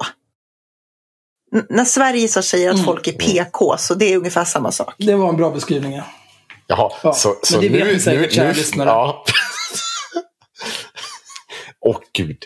[1.55, 2.85] N- när Sverige så säger att Mm.
[2.85, 4.95] folk är PK, så det är ungefär samma sak.
[4.97, 5.93] Det var en bra beskrivning.
[5.93, 6.03] Ja.
[6.67, 7.71] Jaha, Ja, så, men så Mm.
[7.73, 8.89] det nu, vet säkert, nu, kära nu, lyssnare.
[8.89, 9.23] Ja.
[11.85, 12.37] Åh gud.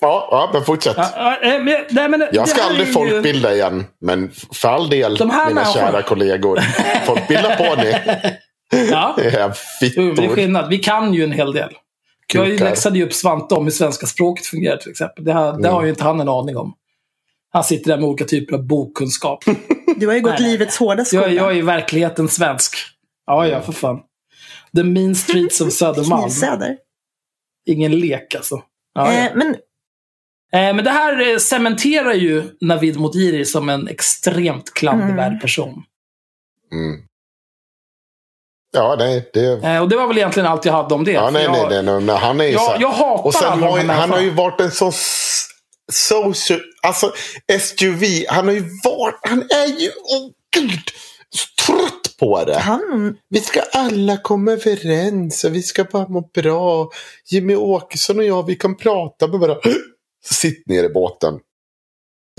[0.00, 0.94] Ja, ja, men fortsätt.
[0.96, 5.16] Ja, eh, men- nej, men Jag ska aldrig ju- folkbilda igen, men för all del,
[5.16, 6.60] De här mina människorna- kära kollegor.
[7.06, 7.94] Folkbilda på ni.
[8.70, 9.14] Ja.
[9.18, 10.34] Jo, men det är fittor.
[10.34, 10.68] skillnad.
[10.70, 11.72] Vi kan ju en hel del.
[12.34, 12.64] Jag Kukar.
[12.64, 15.24] läxade ju upp Svante om hur svenska språket fungerar till exempel.
[15.24, 16.74] Det, har, det har ju inte han en aning om.
[17.50, 19.44] Han sitter där med olika typer av bokkunskap.
[19.96, 21.22] Du har ju gått Nej, livets hårda skola.
[21.22, 22.76] Jag, jag är i verkligen svensk.
[23.26, 24.00] Ja, ja, för fan.
[24.76, 26.22] The mean streets of Södermalm.
[26.22, 26.76] Knivsäder.
[27.66, 28.62] Ingen lek alltså.
[28.94, 29.26] Ja, ja.
[29.26, 29.56] Eh, men
[30.52, 35.38] Eh, men det här eh, cementerar ju Navid Modiri som en extremt klandervärd Mm.
[35.40, 35.82] person.
[36.72, 37.00] Mm.
[38.72, 39.52] Ja, nej, det...
[39.64, 41.12] Eh, och det var väl egentligen allt jag hade om det.
[41.12, 43.34] Ja, nej, jag, nej, nej, nej, han är ju så jag, här- jag hatar Och
[43.34, 44.92] sen har ju, här han har ju varit en sån
[45.92, 46.60] social...
[46.82, 47.12] Alltså,
[47.60, 49.18] SUV, han har ju varit...
[49.22, 49.88] Han är ju...
[49.88, 50.80] Åh gud!
[51.66, 52.58] Trött på det.
[52.58, 56.90] han, Vi ska alla komma överens och vi ska bara må bra.
[57.30, 59.60] Jimmy Åkesson och jag, vi kan prata med varandra.
[60.24, 61.34] Sitt ner i båten.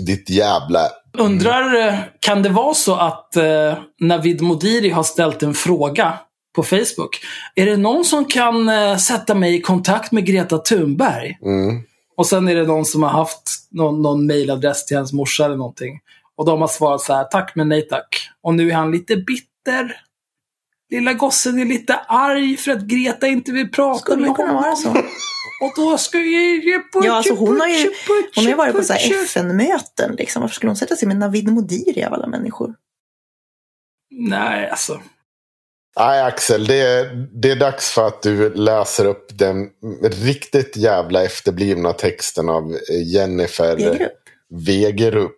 [0.02, 0.88] Ditt jävla...
[1.18, 6.18] Undrar, eh, kan det vara så att eh, Navid Modiri har ställt en fråga
[6.56, 7.20] på Facebook?
[7.54, 11.38] Är det någon som kan eh, sätta mig i kontakt med Greta Thunberg?
[11.42, 11.82] Mm.
[12.16, 15.56] Och sen är det någon som har haft någon, någon mailadress till hans morsa eller
[15.56, 16.00] någonting.
[16.36, 18.28] Och de har svarat så här, tack men nej tack.
[18.42, 19.96] Och nu är han lite bitter.
[20.90, 24.48] Lilla gossen är lite arg för att Greta inte vill prata skulle med det kunna
[24.48, 24.62] honom.
[24.62, 24.88] vara så?
[25.60, 27.90] Och då ska jag Ja, alltså hon har ju,
[28.34, 30.14] hon har ju varit på så FN-möten.
[30.18, 30.42] Liksom.
[30.42, 32.74] Varför skulle hon sätta sig med Navid Modiri av alla människor?
[34.10, 35.00] Nej, alltså.
[35.98, 39.68] Nej, Axel, det är, det är dags för att du läser upp den
[40.02, 44.12] riktigt jävla efterblivna texten av Jennifer Wegerup.
[44.66, 45.36] Wegerup.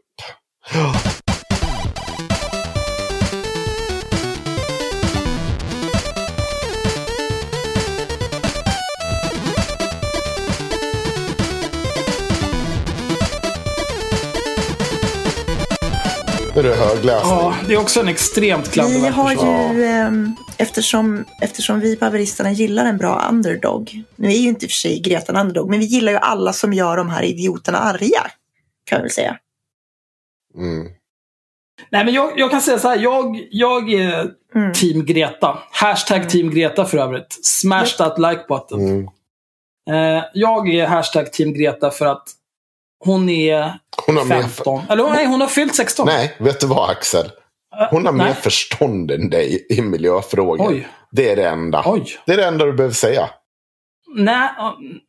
[16.55, 17.33] Nu är det högläsning.
[17.33, 19.77] Ja, det är också en extremt Vi klandervärd har person.
[19.77, 24.03] ju, ehm, eftersom, eftersom vi på Haveristerna gillar en bra underdog.
[24.17, 26.19] Nu är ju inte i och för sig Greta en underdog, men vi gillar ju
[26.19, 28.27] alla som gör de här idioterna arga.
[28.85, 29.37] Kan vi väl säga.
[30.57, 30.89] Mm.
[31.91, 32.99] Nej, men jag, jag kan säga så här.
[32.99, 34.73] Jag, jag är Mm.
[34.73, 35.59] team Greta.
[35.71, 37.39] Hashtag team Greta för övrigt.
[37.47, 38.81] Smash that like button.
[38.81, 39.09] Mm.
[39.91, 42.29] Eh, jag är hashtag team Greta för att
[43.05, 43.75] hon är
[44.07, 44.43] Hon har mer...
[44.43, 44.83] 15.
[44.91, 46.07] Eller nej, hon har fyllt 16.
[46.07, 47.31] Nej, vet du vad Axel?
[47.91, 48.27] Hon har nej.
[48.27, 50.69] mer förstånd än dig i miljöfrågor.
[50.69, 50.89] Oj.
[51.11, 51.83] Det är det enda.
[51.87, 52.05] Oj.
[52.27, 53.29] Det är det enda du behöver säga.
[54.15, 54.51] Nej,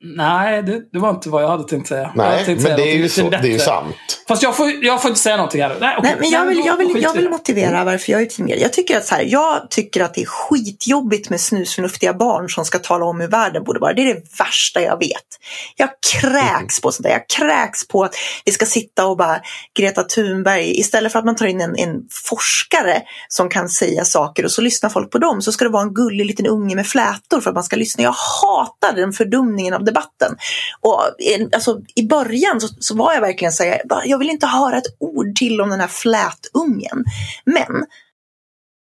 [0.01, 2.11] nej det, det var inte vad jag hade tänkt säga.
[2.15, 3.95] Nej, tänkt men säga det är, så, det är ju sant.
[4.27, 5.77] Fast jag får, jag får inte säga någonting här.
[5.79, 6.11] Nej, okej.
[6.11, 8.47] Nej, men jag vill, jag vill, jag vi vill motivera varför jag är team.
[8.47, 12.65] Jag tycker att så här, jag tycker att det är skitjobbigt med snusförnuftiga barn som
[12.65, 13.93] ska tala om hur världen borde vara.
[13.93, 15.39] Det är det värsta jag vet.
[15.75, 17.11] Jag kräks på sånt där.
[17.11, 18.15] Jag kräks på att
[18.45, 19.41] vi ska sitta och bara
[19.77, 21.95] Greta Thunberg, istället för att man tar in en, en
[22.29, 25.83] forskare som kan säga saker och så lyssnar folk på dem så ska det vara
[25.83, 28.03] en gullig liten unge med flätor för att man ska lyssna.
[28.03, 30.35] Jag hatar hatade den fördumningen av debatten.
[30.81, 34.47] Och eh, alltså, I början så, så var jag verkligen så här, jag vill inte
[34.47, 37.03] höra ett ord till om den här flätungen.
[37.45, 37.85] Men,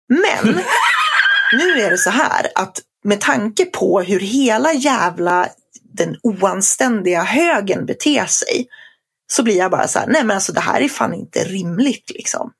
[0.09, 0.55] men,
[1.53, 5.47] nu är det så här att med tanke på hur hela jävla
[5.81, 8.67] den oanständiga högen beter sig
[9.27, 12.11] så blir jag bara så här, nej men alltså det här är fan inte rimligt
[12.13, 12.51] liksom.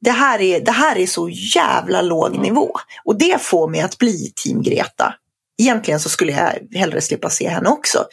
[0.00, 2.70] Det här är, det här är så jävla låg nivå.
[3.04, 5.14] Och det får mig att bli Team Greta.
[5.62, 8.04] Egentligen så skulle jag hellre slippa se henne också.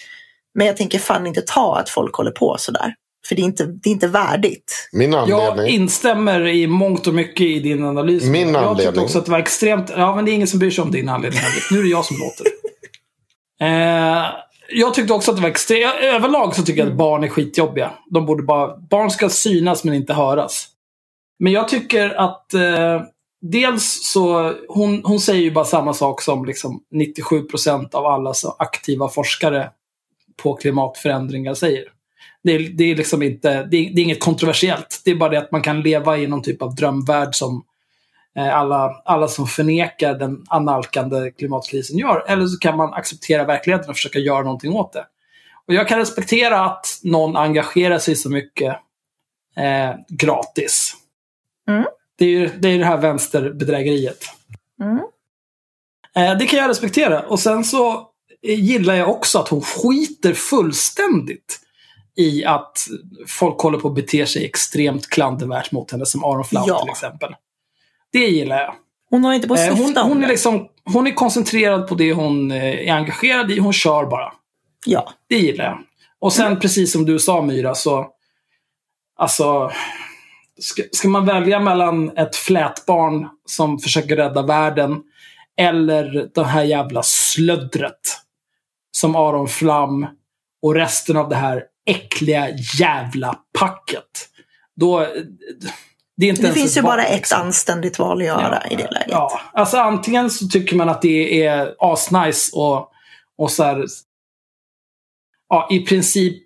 [0.56, 2.94] Men jag tänker fan inte ta att folk håller på sådär.
[3.28, 4.90] För det är inte, det är inte värdigt.
[4.92, 5.76] Min Jag anledning.
[5.76, 8.24] instämmer i mångt och mycket i din analys.
[8.24, 8.86] Min jag anledning.
[8.86, 9.92] tyckte också att det var extremt...
[9.96, 11.42] Ja, men det är ingen som bryr sig om din anledning.
[11.72, 12.46] Nu är det jag som låter.
[13.62, 14.26] eh,
[14.70, 15.96] jag tyckte också att det var extremt...
[16.02, 17.92] Överlag så tycker jag att barn är skitjobbiga.
[18.10, 18.78] De borde bara...
[18.78, 20.68] Barn ska synas men inte höras.
[21.40, 22.54] Men jag tycker att...
[22.54, 23.02] Eh,
[23.42, 24.56] dels så...
[24.68, 29.10] Hon, hon säger ju bara samma sak som liksom 97 procent av alla så aktiva
[29.10, 29.70] forskare
[30.44, 31.84] på klimatförändringar säger.
[32.44, 35.02] Det är, det är liksom inte, det är, det är inget kontroversiellt.
[35.06, 37.64] Det är bara det att man kan leva i någon typ av drömvärld som
[38.38, 42.26] eh, alla, alla som förnekar den analkande klimatkrisen gör.
[42.28, 45.06] Eller så kan man acceptera verkligheten och försöka göra någonting åt det.
[45.68, 48.76] Och jag kan respektera att någon engagerar sig så mycket
[49.58, 50.96] eh, gratis.
[51.70, 51.86] Mm.
[52.22, 54.26] Det är ju det, är det här vänsterbedrägeriet.
[54.82, 54.98] Mm.
[56.16, 57.22] Eh, det kan jag respektera.
[57.22, 58.08] Och sen så
[58.42, 61.60] gillar jag också att hon skiter fullständigt
[62.18, 62.78] i att
[63.28, 66.82] folk håller på att bete sig extremt klandervärt mot henne, som Aron Flam Ja.
[66.82, 67.36] till exempel.
[68.12, 68.76] Det gillar jag.
[69.10, 72.14] Hon har inte på att Eh, hon, hon, är liksom, hon är koncentrerad på det
[72.14, 73.60] hon eh, är engagerad i.
[73.60, 74.34] Hon kör bara.
[74.86, 75.14] Ja.
[75.30, 75.78] Det gillar jag.
[76.20, 78.08] Och sen precis som du sa Myra, så...
[79.16, 79.72] Alltså...
[80.62, 85.02] Ska, ska man välja mellan ett flätbarn som försöker rädda världen
[85.58, 88.00] eller det här jävla slöddret
[88.98, 90.08] som Aron Flam
[90.62, 94.30] och resten av det här äckliga jävla packet.
[94.76, 95.08] Då...
[96.18, 97.42] Det, Det finns ju val, bara ett liksom.
[97.42, 99.08] anständigt val att göra i det läget.
[99.10, 102.92] Ja, alltså antingen så tycker man att det är asnice och,
[103.38, 103.86] och så här,
[105.50, 106.44] ja, i princip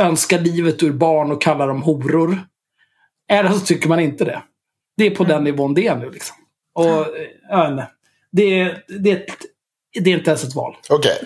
[0.00, 2.46] önskar livet ur barn och kallar dem horor.
[3.30, 4.42] Eller så tycker man inte det.
[4.96, 6.10] Det är på den nivån det är nu.
[6.10, 6.36] Liksom.
[6.74, 7.02] Och, eh,
[7.60, 7.88] vet inte.
[8.32, 9.26] det, är- det,
[10.00, 10.76] det är inte ens ett val.
[10.90, 11.18] Okej,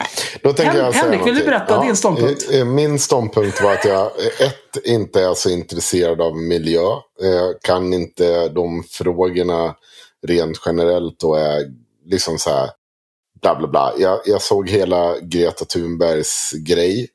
[0.43, 2.51] då tänker Hen- jag säga Henrik, vill du berätta din ståndpunkt?
[2.53, 6.83] eh, eh, Min ståndpunkt var att jag eh, ett, inte är så intresserad av miljö.
[7.21, 9.75] Jag kan inte de frågorna
[10.27, 11.63] rent generellt och är
[12.05, 12.71] liksom så här
[13.43, 13.93] bla bla bla.
[13.99, 17.09] Jag, jag såg hela Greta Thunbergs grej.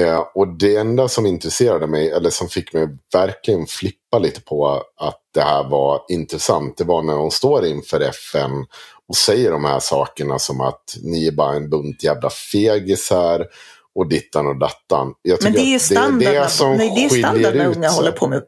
[0.00, 4.82] Eh, och det enda som intresserade mig, eller som fick mig verkligen flippa lite på
[4.96, 8.50] att det här var intressant, det var när hon står inför FN
[9.08, 13.46] och säger de här sakerna som att ni är bara en bunt jävla fegisar
[13.94, 15.14] och dittan och dattan.
[15.42, 17.96] Men det är ju standard, det som nej, det är standard när unga sig.
[17.96, 18.42] håller på med.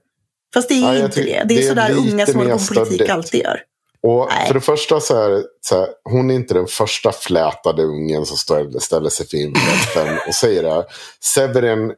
[0.55, 1.25] Fast det är Ja, jag inte det.
[1.25, 3.61] Det är det är sådär unga som håller på med politik alltid gör.
[4.03, 4.47] Och Nej.
[4.47, 8.37] för det första så är så här, hon är inte den första flätade ungen som
[8.37, 10.85] står, ställer sig för FN och säger det här.
[11.21, 11.93] Severin,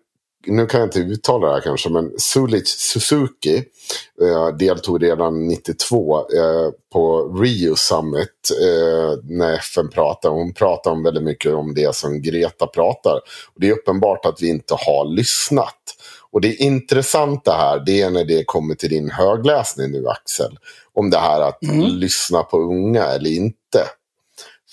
[0.47, 3.65] nu kan jag inte uttala det här kanske, men Sulic Suzuki
[4.23, 10.35] eh, deltog redan 92 eh, på Rio Summit eh, när FN pratade.
[10.35, 13.15] Hon pratar om väldigt mycket om det som Greta pratar.
[13.55, 15.79] Och det är uppenbart att vi inte har lyssnat.
[16.35, 20.59] Och det intressanta här, det är när det kommer till din högläsning nu Axel.
[20.93, 21.81] Om det här att Mm.
[21.87, 23.85] lyssna på unga eller inte.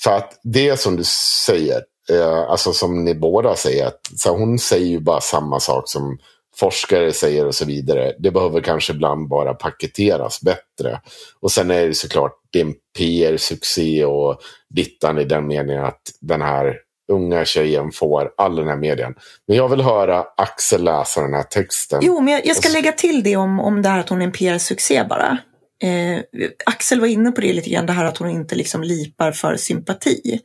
[0.03, 1.03] För att det som du
[1.45, 5.89] säger, eh, alltså som ni båda säger, att, så hon säger ju bara samma sak
[5.89, 6.17] som
[6.55, 8.15] forskare säger och så vidare.
[8.19, 11.01] Det behöver kanske ibland bara paketeras bättre.
[11.39, 16.75] Och sen är det såklart, en PR-succé och dittan i den meningen att den här
[17.11, 19.13] unga tjejen får all den här medien.
[19.47, 21.99] Men jag vill höra Axel läsa den här texten.
[22.03, 24.25] Jo, men jag, jag ska lägga till det om, om det här att hon är
[24.25, 25.37] en PR-succé bara.
[25.83, 26.21] Eh,
[26.65, 29.55] Axel var inne på det lite grann, det här att hon inte liksom lipar för
[29.55, 30.39] sympati.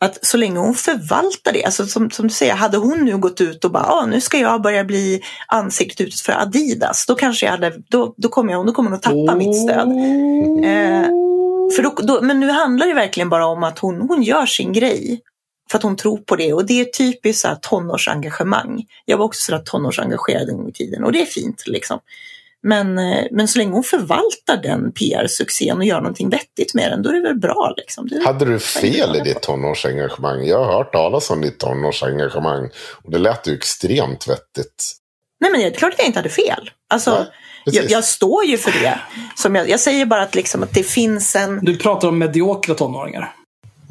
[0.00, 3.40] Att så länge hon förvaltar det, alltså som, som du säger, hade hon nu gått
[3.40, 7.46] ut och bara, ah, nu ska jag börja bli ansiktet utåt för Adidas, då kanske
[7.46, 9.88] jag hade, då, då kommer jag, då kommer hon att tappa mitt stöd.
[10.64, 11.08] Eh,
[11.76, 14.72] För då, då, men nu handlar det verkligen bara om att hon, hon gör sin
[14.72, 15.20] grej.
[15.70, 16.52] För att hon tror på det.
[16.52, 18.84] Och det är typiskt så här tonårsengagemang.
[19.04, 21.04] Jag var också sådär tonårsengagerad en gång i tiden.
[21.04, 22.00] Och det är fint liksom.
[22.62, 27.02] Men, eh, men så länge hon förvaltar den PR-succén och gör någonting vettigt med den,
[27.02, 27.74] då är det väl bra.
[27.76, 28.08] Liksom.
[28.08, 30.46] Det, Hade du fel i ditt tonårsengagemang?
[30.46, 32.70] Jag har hört talas om ditt tonårsengagemang.
[33.04, 34.94] Och det lät ju extremt vettigt.
[35.40, 36.70] Nej men det är klart att jag inte hade fel.
[36.90, 37.26] Alltså, Ja,
[37.72, 39.00] jag, jag står ju för det.
[39.36, 41.64] Som jag, jag säger bara att, liksom, att det finns en...
[41.64, 43.32] Du pratar om mediokra tonåringar.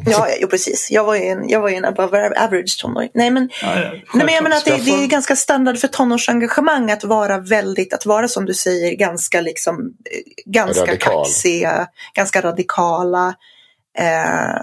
[0.06, 0.92] Ja, jo, precis.
[0.92, 3.10] Jag var ju en, jag var ju en above average tonåring.
[3.14, 5.88] Nej, men, Ja, ja, nej, men jag menar att det, det är ganska standard för
[5.88, 11.24] tonårsengagemang att vara väldigt, att vara som du säger, ganska liksom, eh, ganska Radikal.
[11.26, 13.34] kaxiga, ganska radikala.
[14.00, 14.62] Eh,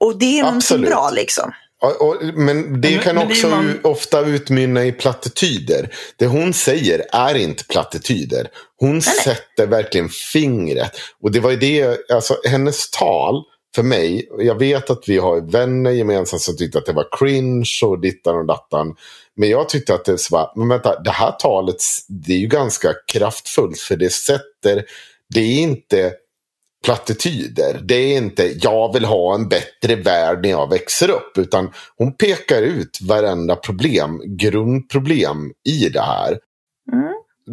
[0.00, 1.52] och det är någonting bra liksom.
[2.00, 5.88] Och, men det kan men det också man- ofta utmynna i plattityder.
[6.16, 8.48] Det hon säger är inte plattityder.
[8.78, 9.02] Hon nej.
[9.02, 10.92] sätter verkligen fingret.
[11.22, 13.42] Och det var ju det, alltså hennes tal
[13.74, 17.64] för mig, jag vet att vi har vänner gemensamt som tyckte att det var cringe
[17.84, 18.94] och dittan och dattan.
[19.36, 21.76] Men jag tyckte att det var, men vänta, det här talet,
[22.08, 24.84] det är ju ganska kraftfullt för det sätter,
[25.34, 26.12] det är inte
[26.84, 27.80] plattityder.
[27.82, 31.38] Det är inte jag vill ha en bättre värld när jag växer upp.
[31.38, 36.38] Utan hon pekar ut varenda problem, grundproblem i det här.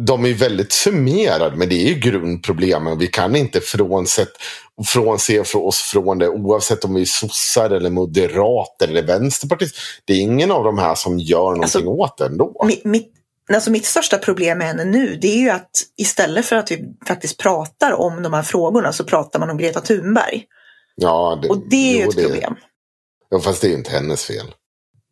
[0.06, 2.98] De är väldigt summerade, men det är ju grundproblemen.
[2.98, 4.28] Vi kan inte frånsett,
[4.86, 9.80] frånse från oss från det oavsett om vi är sossar eller moderater eller vänsterpartister.
[10.04, 12.64] Det är ingen av de här som gör någonting Alltså, åt det ändå.
[12.66, 13.12] Mitt, mitt,
[13.54, 16.84] alltså mitt största problem med henne nu det är ju att istället för att vi
[17.06, 20.44] faktiskt pratar om de här frågorna så pratar man om Greta Thunberg.
[20.96, 22.54] Ja, det, Och det är ju jo, ett det- problem.
[23.30, 24.46] Ja, fast det är ju inte hennes fel.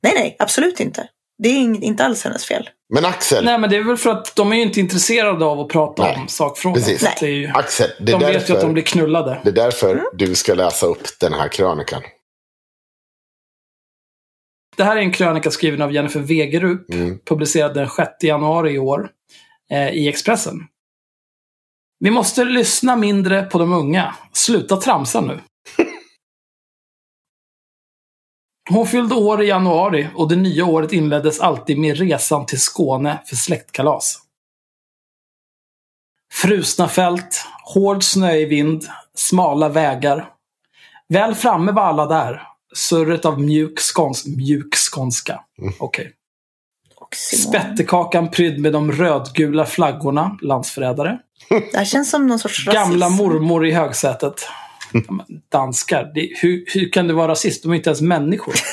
[0.02, 1.08] Nej, nej, absolut inte.
[1.38, 2.68] Det är inte alls hennes fel.
[2.94, 5.60] Men Axel, Nej, men det är väl för att de är ju inte intresserade av
[5.60, 6.74] att prata Nej, om sakfrågan.
[6.82, 7.08] precis.
[7.20, 8.54] Det är ju, Axel det är de vet ju därför...
[8.54, 9.40] att de blir knullade.
[9.44, 10.04] Det är därför Mm.
[10.14, 12.02] du ska läsa upp den här krönikan.
[14.76, 17.18] Det här är en krönika skriven av Jennifer Wegerup, Mm.
[17.18, 19.10] publicerad den 6 januari i år
[19.70, 20.56] eh, i Expressen.
[21.98, 24.14] Vi måste lyssna mindre på de unga.
[24.32, 25.40] Sluta tramsa nu.
[28.70, 33.22] Hon fyllde år i januari och det nya året inleddes alltid med resan till Skåne
[33.26, 34.18] för släktkalas.
[36.32, 38.84] Frusna fält, hård snöig vind,
[39.14, 40.30] smala vägar.
[41.08, 42.42] Väl framme var alla där.
[42.74, 45.40] Surret av mjuk, skåns mjuk skånska.
[45.78, 46.12] Okej.
[46.96, 47.52] Och Simon.
[47.52, 51.18] Spettekakan prydd med de rödgula flaggorna, landsförrädare.
[51.48, 52.90] Det här känns som någon sorts rasism.
[52.90, 54.48] Gamla mormor i högsätet.
[55.48, 57.62] Danskar, det, hur, hur kan du vara rasist?
[57.62, 58.54] De är inte ens människor.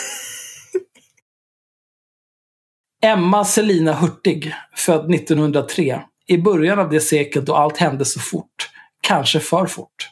[3.04, 6.02] Emma Selina Hurtig, född 1903.
[6.28, 8.70] I början av det seklet då allt hände så fort.
[9.02, 10.10] Kanske för fort.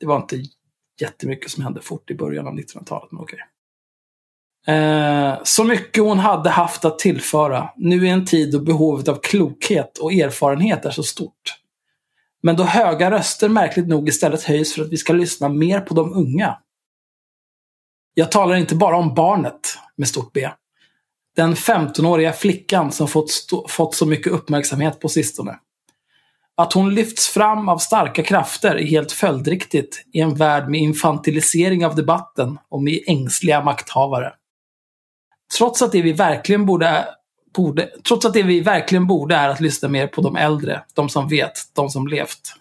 [0.00, 0.42] Det var inte
[1.00, 3.38] jättemycket som hände fort i början av 1900-talet, men okej.
[4.66, 7.70] Eh, så mycket hon hade haft att tillföra.
[7.76, 11.63] Nu i en tid då behovet av klokhet och erfarenhet är så stort.
[12.46, 15.94] Men då höga röster märkligt nog istället höjs för att vi ska lyssna mer på
[15.94, 16.58] de unga.
[18.14, 20.50] Jag talar inte bara om barnet, med stort B.
[21.36, 23.30] Den 15-åriga flickan som fått,
[23.68, 25.58] fått så mycket uppmärksamhet på sistone.
[26.56, 31.86] Att hon lyfts fram av starka krafter är helt följdriktigt i en värld med infantilisering
[31.86, 34.32] av debatten och med ängsliga makthavare.
[35.58, 37.06] Trots att det vi verkligen borde,
[37.54, 41.08] borde, trots att det vi verkligen borde är att lyssna mer på de äldre, de
[41.08, 42.54] som vet, de som levt.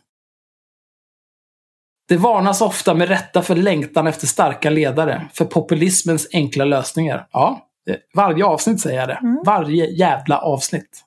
[2.08, 7.28] Det varnas ofta med rätta för längtan efter starka ledare, för populismens enkla lösningar.
[7.32, 7.68] Ja,
[8.14, 9.20] varje avsnitt säger jag det.
[9.46, 11.04] Varje jävla avsnitt.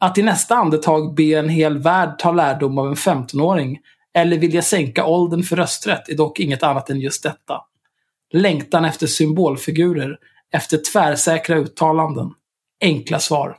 [0.00, 3.78] Att i nästa andetag be en hel värld ta lärdom av en 15-åring
[4.14, 7.60] eller vilja sänka åldern för rösträtt är dock inget annat än just detta.
[8.32, 10.18] Längtan efter symbolfigurer,
[10.52, 12.30] efter tvärsäkra uttalanden.
[12.80, 13.58] Enkla svar.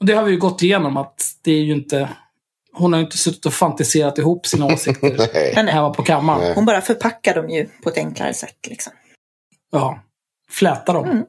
[0.00, 2.08] Och det har vi ju gått igenom att det är ju inte...
[2.72, 6.40] Hon har ju inte suttit och fantiserat ihop sina åsikter hemma på kammaren.
[6.40, 6.52] Nej.
[6.54, 8.66] hon bara förpackar dem ju på ett enklare sätt.
[8.66, 8.92] Liksom.
[9.72, 10.00] Ja.
[10.50, 11.04] Flätar dem.
[11.04, 11.24] Mm.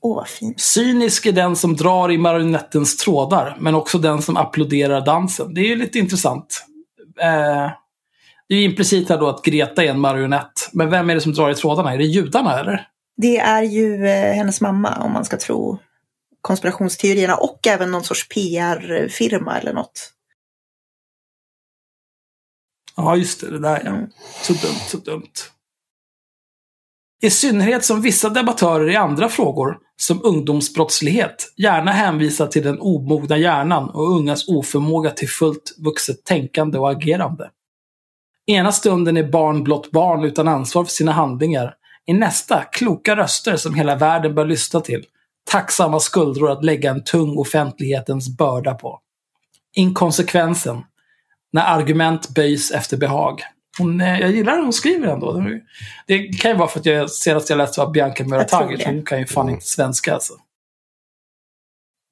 [0.00, 0.60] Åh, vad fint.
[0.60, 5.54] Cynisk är den som drar i marionettens trådar, men också den som applåderar dansen.
[5.54, 6.66] Det är ju lite intressant.
[7.20, 7.70] Eh,
[8.48, 10.70] det är ju implicit här då att Greta är en marionett.
[10.72, 11.94] Men vem är det som drar i trådarna?
[11.94, 12.88] Är det judarna eller?
[13.16, 15.78] Det är ju eh, hennes mamma om man ska tro
[16.40, 20.12] konspirationsteorierna och även någon sorts PR-firma eller något.
[22.96, 23.50] Ja, just det.
[23.50, 23.90] Det där ja.
[23.90, 24.10] Mm.
[24.42, 25.32] Så dumt, så dumt.
[27.22, 33.38] I synnerhet som vissa debattörer i andra frågor, som ungdomsbrottslighet, gärna hänvisar till den omogna
[33.38, 37.50] hjärnan och ungas oförmåga till fullt vuxet tänkande och agerande.
[38.46, 41.74] Ena stunden är barn blott barn utan ansvar för sina handlingar.
[42.06, 45.04] I nästa kloka röster som hela världen bör lyssna till.
[45.50, 49.00] Tacksamma skuldror att lägga en tung offentlighetens börda på.
[49.76, 50.82] Inkonsekvensen,
[51.52, 53.40] när argument böjs efter behag.
[53.78, 55.32] Hon, eh, jag gillar hur hon skriver ändå.
[56.06, 58.78] Det- kan ju vara för att jag senast jag läste var Bianca Muratagic.
[58.86, 60.32] Hon kan ju fan inte svenska alltså.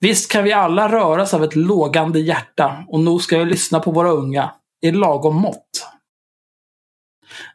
[0.01, 3.91] Visst kan vi alla röras av ett lågande hjärta och nog ska vi lyssna på
[3.91, 4.51] våra unga
[4.83, 5.70] i lagom mått.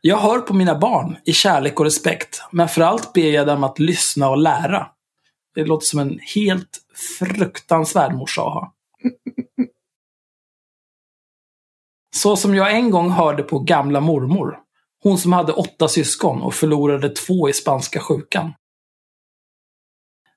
[0.02, 3.80] Jag hör på mina barn i kärlek och respekt, men framförallt ber jag dem att
[3.80, 4.88] lyssna och lära.
[5.56, 6.82] Det låter som en helt
[7.20, 8.74] fruktansvärd morsa att ha.
[12.16, 14.60] Så som jag en gång hörde på gamla mormor.
[15.04, 18.54] Hon som hade åtta syskon och förlorade två i spanska sjukan.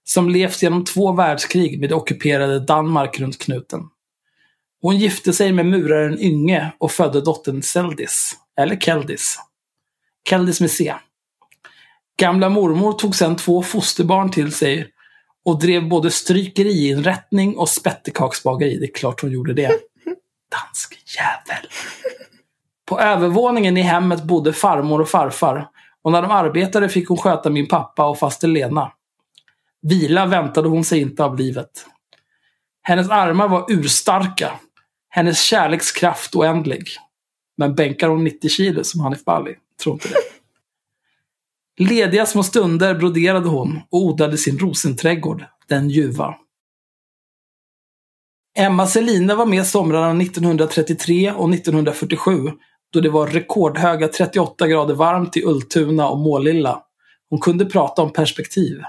[0.05, 3.81] Som levt genom två världskrig med det ockuperade Danmark runt knuten.
[4.81, 8.37] Hon gifte sig med muraren Ynge och födde dottern Seldis.
[8.59, 9.39] Eller Keldis.
[10.29, 10.95] Keldis med C.
[12.17, 14.93] Gamla mormor tog sedan två fosterbarn till sig
[15.45, 18.79] och drev både strykeriinrättning och spettekaksbageri.
[18.79, 19.69] Det är klart hon gjorde det.
[20.51, 21.71] Dansk jävel.
[22.85, 25.69] På övervåningen i hemmet bodde farmor och farfar.
[26.03, 28.93] Och när de arbetade fick hon sköta min pappa och faster Lena.
[29.83, 31.87] Vila väntade hon sig inte av livet.
[32.83, 34.53] Hennes armar var urstarka.
[35.09, 36.89] Hennes kärlekskraft oändlig.
[37.59, 39.55] Men bänkar hon 90 kilo som Hanif Bali?
[39.83, 40.15] Tror inte det.
[41.85, 46.35] Lediga små stunder broderade hon och odlade sin rosenträdgård, den ljuva.
[48.59, 52.33] Emma Selina var med somrarna 1933 och 1947
[52.93, 56.83] då det var rekordhöga 38 grader varmt i Ultuna och Målilla.
[57.31, 58.83] Hon kunde prata om perspektiv.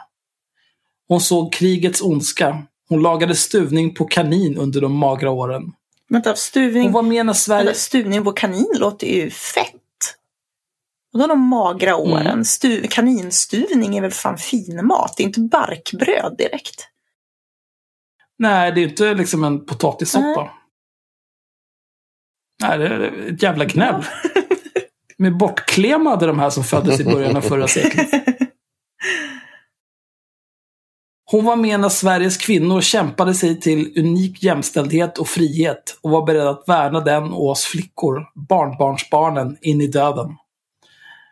[1.07, 2.63] Hon såg krigets ondska.
[2.89, 5.71] Hon lagade stuvning på kanin under de magra åren.
[6.09, 7.65] Vänta, stuvning, Hon var med när Sverige...
[7.65, 9.75] vänta, stuvning på kanin låter ju fett.
[11.13, 12.27] Och då de magra åren.
[12.27, 12.45] Mm.
[12.45, 15.13] Stu, kaninstuvning är väl fan fin mat.
[15.17, 16.87] Det är inte barkbröd direkt.
[18.37, 20.51] Nej, det är inte liksom en potatissoppa.
[22.61, 24.05] Nej, det är ett jävla gnäll.
[25.17, 28.09] Med bortklemade de här som föddes i början av förra seklet.
[31.31, 36.25] Hon var med när Sveriges kvinnor kämpade sig till unik jämställdhet och frihet och var
[36.25, 40.35] beredd att värna den och oss flickor, barnbarnsbarnen, in i döden.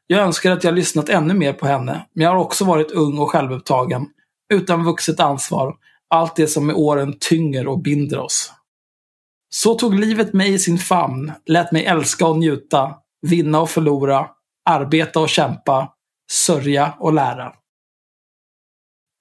[0.07, 3.19] Jag önskar att jag lyssnat ännu mer på henne, men jag har också varit ung
[3.19, 4.05] och självupptagen,
[4.53, 5.75] utan vuxet ansvar,
[6.09, 8.51] allt det som med åren tynger och binder oss.
[9.49, 14.27] Så tog livet mig i sin famn, lät mig älska och njuta, vinna och förlora,
[14.69, 15.93] arbeta och kämpa,
[16.31, 17.53] sörja och lära.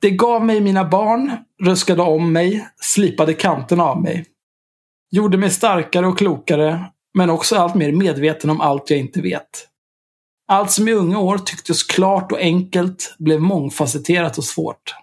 [0.00, 4.26] Det gav mig mina barn, ruskade om mig, slipade kanterna av mig.
[5.10, 9.68] Gjorde mig starkare och klokare, men också allt mer medveten om allt jag inte vet.
[10.48, 14.94] Allt som i unga år tycktes klart och enkelt blev mångfacetterat och svårt.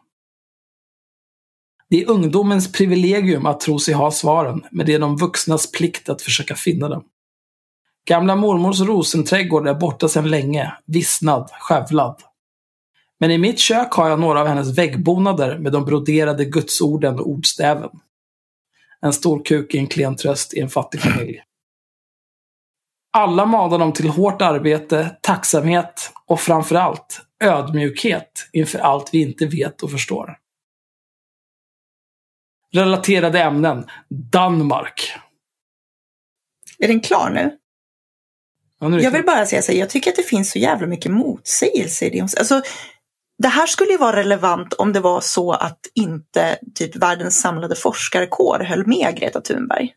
[1.89, 6.09] Det är ungdomens privilegium att tro sig ha svaren, men det är de vuxnas plikt
[6.09, 7.03] att försöka finna dem.
[8.07, 12.21] Gamla mormors rosenträdgård är borta sedan länge, vissnad, skövlad.
[13.23, 17.29] Men i mitt kök har jag några av hennes väggbonader med de broderade gudsorden och
[17.29, 17.89] ordstäven.
[19.01, 21.43] En stor kuk är en klen tröst i en fattig familj.
[23.11, 29.83] Alla manar dem till hårt arbete, tacksamhet och framförallt ödmjukhet inför allt vi inte vet
[29.83, 30.37] och förstår.
[32.73, 33.85] Relaterade ämnen.
[34.09, 35.13] Danmark.
[36.79, 37.57] Är den klar nu?
[38.79, 40.87] Ja, nu Jag vill bara säga så här, jag tycker att det finns så jävla
[40.87, 42.21] mycket motsägelser i det.
[42.21, 42.61] Alltså,
[43.37, 47.75] det här skulle ju vara relevant om det var så att inte typ världens samlade
[47.75, 49.93] forskarkår höll med Greta Thunberg.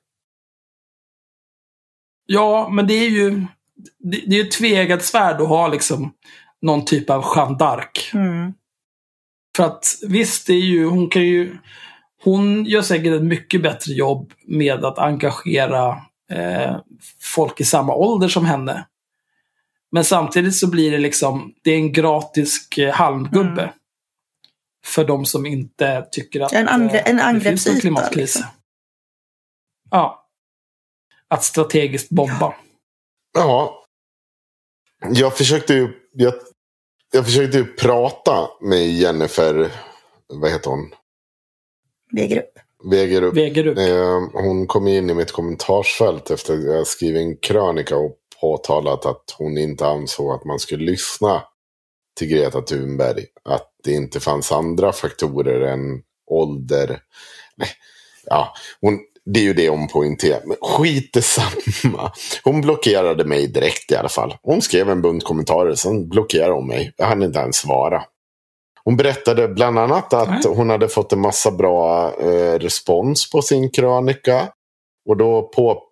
[2.26, 3.46] Ja, men det är ju
[3.98, 6.12] det, det är ett tveeggat svärd att ha liksom
[6.62, 8.14] någon typ av Jeanne d'Arc.
[8.14, 8.52] Mm.
[9.56, 11.58] För att visst, det är ju, hon kan ju...
[12.24, 15.88] Hon gör säkert ett mycket bättre jobb med att engagera
[16.30, 16.76] eh,
[17.20, 18.86] folk i samma ålder som henne.
[19.96, 23.62] Men samtidigt så blir det liksom, det är en gratis eh, halmgubbe.
[23.62, 23.74] Mm.
[24.84, 28.14] För de som inte tycker att En angre- eh, en det finns någon klimatkris.
[28.16, 28.42] liksom.
[29.90, 30.28] Ja.
[31.28, 32.54] Att strategiskt bomba.
[33.34, 33.84] Ja.
[35.10, 36.34] Jag försökte ju, jag,
[37.12, 39.72] jag försökte ju prata med Jennifer,
[40.26, 40.94] vad heter hon?
[42.90, 43.34] Väger upp.
[43.78, 49.06] Eh, hon kom in i mitt kommentarsfält efter att jag skrivit en krönika och påtalat
[49.06, 51.42] att hon inte ansåg att man skulle lyssna
[52.18, 53.24] till Greta Thunberg.
[53.44, 57.00] Att det inte fanns andra faktorer än ålder.
[57.56, 57.68] Nej,
[58.24, 60.40] ja, hon, det är ju det hon poängterar.
[60.44, 62.12] Men skit samma.
[62.44, 64.36] Hon blockerade mig direkt i alla fall.
[64.42, 66.92] Hon skrev en bunt kommentarer, sen blockerade hon mig.
[66.96, 68.02] Jag hann inte ens svara.
[68.84, 73.70] Hon berättade bland annat att hon hade fått en massa bra eh, respons på sin
[73.70, 74.48] krönika.
[75.08, 75.82] Och då på...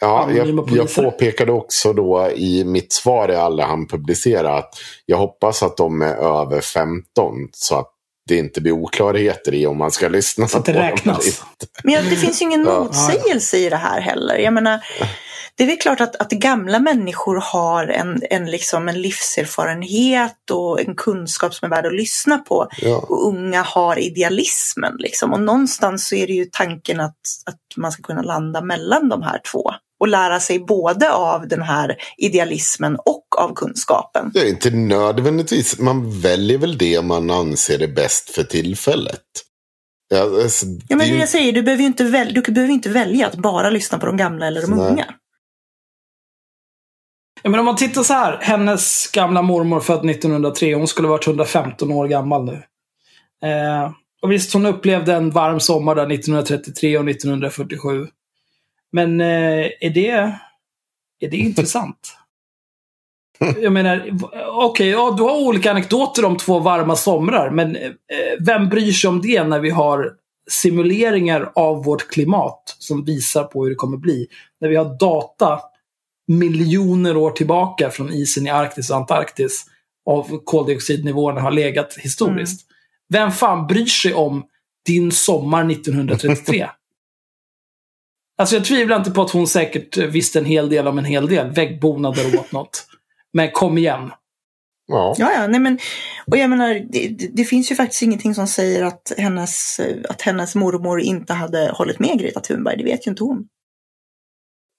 [0.00, 4.74] Ja, jag, jag påpekade också då i mitt svar i alla han publicerade att
[5.06, 7.90] jag hoppas att de är över 15 så att
[8.28, 11.44] det inte blir oklarheter i om man ska lyssna Så att det på räknas.
[11.84, 14.38] Men ja, det finns ju ingen motsägelse i det här heller.
[14.38, 14.80] Jag menar,
[15.54, 20.80] det är väl klart att, att gamla människor har en, en, liksom en livserfarenhet och
[20.80, 22.68] en kunskap som är värd att lyssna på.
[22.82, 22.96] Ja.
[23.08, 24.96] Och unga har idealismen.
[24.98, 25.32] Liksom.
[25.32, 29.22] Och någonstans så är det ju tanken att, att man ska kunna landa mellan de
[29.22, 29.70] här två.
[30.00, 34.30] Och lära sig både av den här idealismen och av kunskapen.
[34.34, 35.78] Det är inte nödvändigtvis.
[35.78, 39.22] Man väljer väl det man anser är bäst för tillfället.
[40.08, 42.88] Ja, alltså, Ja, men det jag säger, du behöver ju inte, väl, du behöver inte
[42.88, 44.88] välja att bara lyssna på de gamla eller de Nej.
[44.88, 45.06] unga.
[47.42, 48.38] Ja, men om man tittar så här.
[48.40, 50.74] Hennes gamla mormor född 1903.
[50.74, 52.62] Hon skulle varit 115 år gammal nu.
[53.48, 53.90] Eh,
[54.22, 58.06] och visst, hon upplevde en varm sommar där 1933 och 1947.
[58.92, 60.10] Men eh, är det,
[61.20, 62.16] är det intressant?
[63.62, 64.10] Jag menar,
[64.48, 67.90] okej, ja, du har olika anekdoter om två varma somrar, men eh,
[68.40, 70.12] vem bryr sig om det när vi har
[70.50, 74.26] simuleringar av vårt klimat som visar på hur det kommer bli?
[74.60, 75.60] När vi har data
[76.28, 79.64] miljoner år tillbaka från isen i Arktis och Antarktis
[80.06, 82.66] av koldioxidnivåerna har legat historiskt.
[83.08, 84.44] Vem fan bryr sig om
[84.86, 86.68] din sommar 1933?
[88.40, 91.04] alltså jag tvivlar inte på att hon säkert eh, visste en hel del om en
[91.04, 91.50] hel del.
[91.50, 92.86] Väggbonader och whatnot.
[93.32, 94.10] Men kom igen.
[94.86, 95.14] ja.
[95.18, 95.78] Ja, ja, nej men,
[96.26, 99.96] och jag menar, det, det, det finns ju faktiskt ingenting som säger att hennes, eh,
[100.08, 102.76] att hennes mormor inte hade hållit med Greta Thunberg.
[102.76, 103.44] Det vet ju inte hon.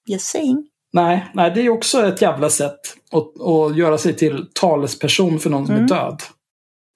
[0.08, 0.68] Just saying.
[0.92, 2.80] Nej, nej, det är också ett jävla sätt
[3.12, 5.84] att, att göra sig till talesperson för någon som Mm.
[5.84, 6.22] är död.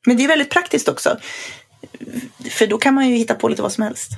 [0.07, 1.19] Men det är väldigt praktiskt också.
[2.51, 4.11] För då kan man ju hitta på lite vad som helst.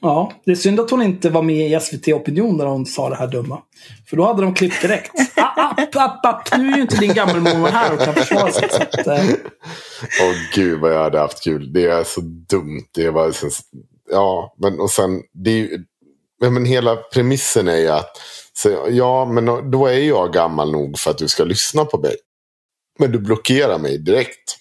[0.00, 3.08] Ja, det är synd att hon inte var med i SVT Opinion när hon sa
[3.08, 3.62] det här dumma.
[4.06, 5.12] För då hade de klippt direkt.
[5.40, 6.58] Ah, app, app, app.
[6.58, 8.68] Nu är ju inte din gammelmormor här och kan försvara sig.
[8.70, 9.24] Så att, eh,
[10.22, 11.72] Åh gud vad jag hade haft kul.
[11.72, 12.84] Det är så dumt.
[12.94, 13.50] Det var så,
[14.10, 15.22] ja, men och sen.
[15.32, 15.84] Det är ju,
[16.40, 18.10] men hela premissen är ju att.
[18.52, 22.16] Så, ja, men då är jag gammal nog för att du ska lyssna på mig.
[22.98, 24.56] Men du blockerar mig direkt.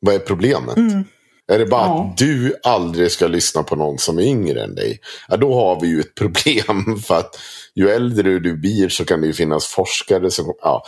[0.00, 0.76] Vad är problemet?
[0.76, 1.04] Mm.
[1.50, 2.08] Är det bara Ja.
[2.10, 4.98] att du aldrig ska lyssna på någon som är yngre än dig?
[5.28, 7.02] Ja, då har vi ju ett problem.
[7.06, 7.38] För att
[7.74, 10.52] ju äldre du blir så kan det ju finnas forskare som...
[10.62, 10.82] Ja,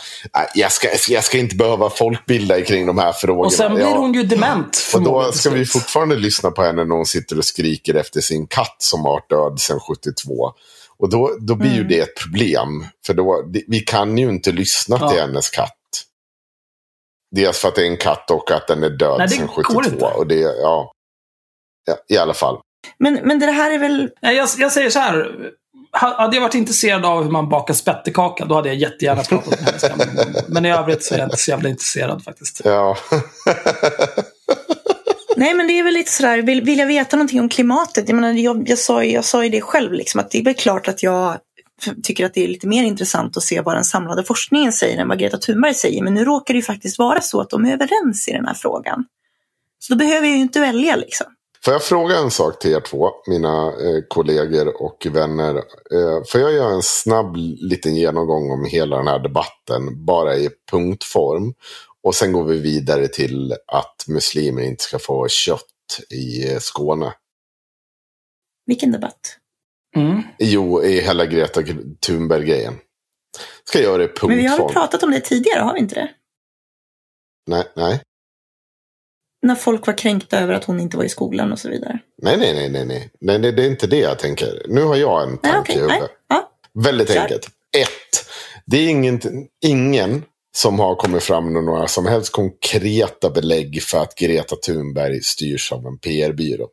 [0.55, 3.45] jag, ska, jag ska inte behöva folkbilda kring de här frågorna.
[3.45, 4.77] och sen blir hon ju dement.
[4.95, 8.21] Och då till ska vi fortfarande lyssna på henne när hon sitter och skriker efter
[8.21, 10.51] sin katt som har varit död sedan 72.
[10.99, 11.87] Och då, då blir ju Mm.
[11.87, 12.85] det ett problem.
[13.05, 15.25] För då, vi kan ju inte lyssna till Ja.
[15.25, 15.71] hennes katt.
[17.35, 19.47] Dels för att det är en katt och att den är död Nej, det sedan
[19.47, 19.83] går 72.
[19.83, 20.05] inte.
[20.05, 20.91] Och det, ja.
[21.85, 22.59] ja, I alla fall.
[22.97, 24.09] Men, men det här är väl...
[24.21, 25.31] Nej, jag, jag säger så här.
[26.01, 29.61] Ha- Hade jag varit intresserad av hur man bakar spettekaka, då hade jag jättegärna pratat
[29.61, 30.41] med gammelmormor.
[30.47, 32.61] Men i övrigt så är jag inte så jävla intresserad faktiskt.
[32.63, 32.97] Ja.
[35.37, 38.09] Nej, men det är väl lite sådär, vill, vill jag veta någonting om klimatet?
[38.09, 40.43] Jag, menar, jag, jag, sa, ju- jag sa ju det själv, liksom, att det är
[40.43, 41.37] väl klart att jag
[42.03, 45.07] tycker att det är lite mer intressant att se vad den samlade forskningen säger än
[45.07, 46.03] vad Greta Thunberg säger.
[46.03, 48.53] Men nu råkar det ju faktiskt vara så att de är överens i den här
[48.53, 49.05] frågan.
[49.79, 51.27] Så då behöver jag ju inte välja liksom.
[51.65, 55.55] Får jag fråga en sak till er två, mina eh, kollegor och vänner?
[55.55, 60.49] Eh, får jag göra en snabb liten genomgång om hela den här debatten, bara i
[60.71, 61.53] punktform?
[62.03, 67.13] Och sen går vi vidare till att muslimer inte ska få kött i eh, Skåne.
[68.65, 69.37] Vilken debatt?
[69.95, 70.21] Mm.
[70.39, 71.61] Jo, i hela Greta
[72.05, 72.73] Thunberg-grejen.
[73.63, 74.29] Ska göra det i punktform?
[74.29, 76.09] Men vi har väl pratat om det tidigare, har vi inte det?
[77.47, 78.01] Nej, nej.
[79.41, 81.99] När folk var kränkta över att hon inte var i skolan och så vidare.
[82.21, 83.11] Nej, nej, nej, nej, nej.
[83.21, 84.65] nej det, det är inte det jag tänker.
[84.67, 85.75] Nu har jag en Nej, tanke okej.
[85.75, 85.95] i nej.
[85.95, 86.11] huvudet.
[86.27, 86.51] Ja.
[86.83, 87.21] Väldigt Kör.
[87.21, 87.47] enkelt.
[87.77, 88.29] Ett.
[88.65, 89.21] Det är ingen,
[89.65, 90.23] ingen
[90.55, 95.71] som har kommit fram med några som helst konkreta belägg för att Greta Thunberg styrs
[95.71, 96.67] av en PR-byrå.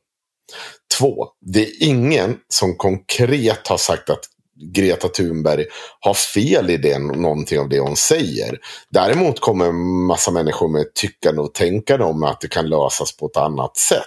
[0.99, 1.27] Två.
[1.41, 4.25] Det är ingen som konkret har sagt att
[4.63, 5.67] Greta Thunberg
[6.01, 8.59] har fel i det, någonting av det hon säger.
[8.91, 13.27] Däremot kommer en massa människor med tyckande och tänkande om att det kan lösas på
[13.27, 14.05] ett annat sätt.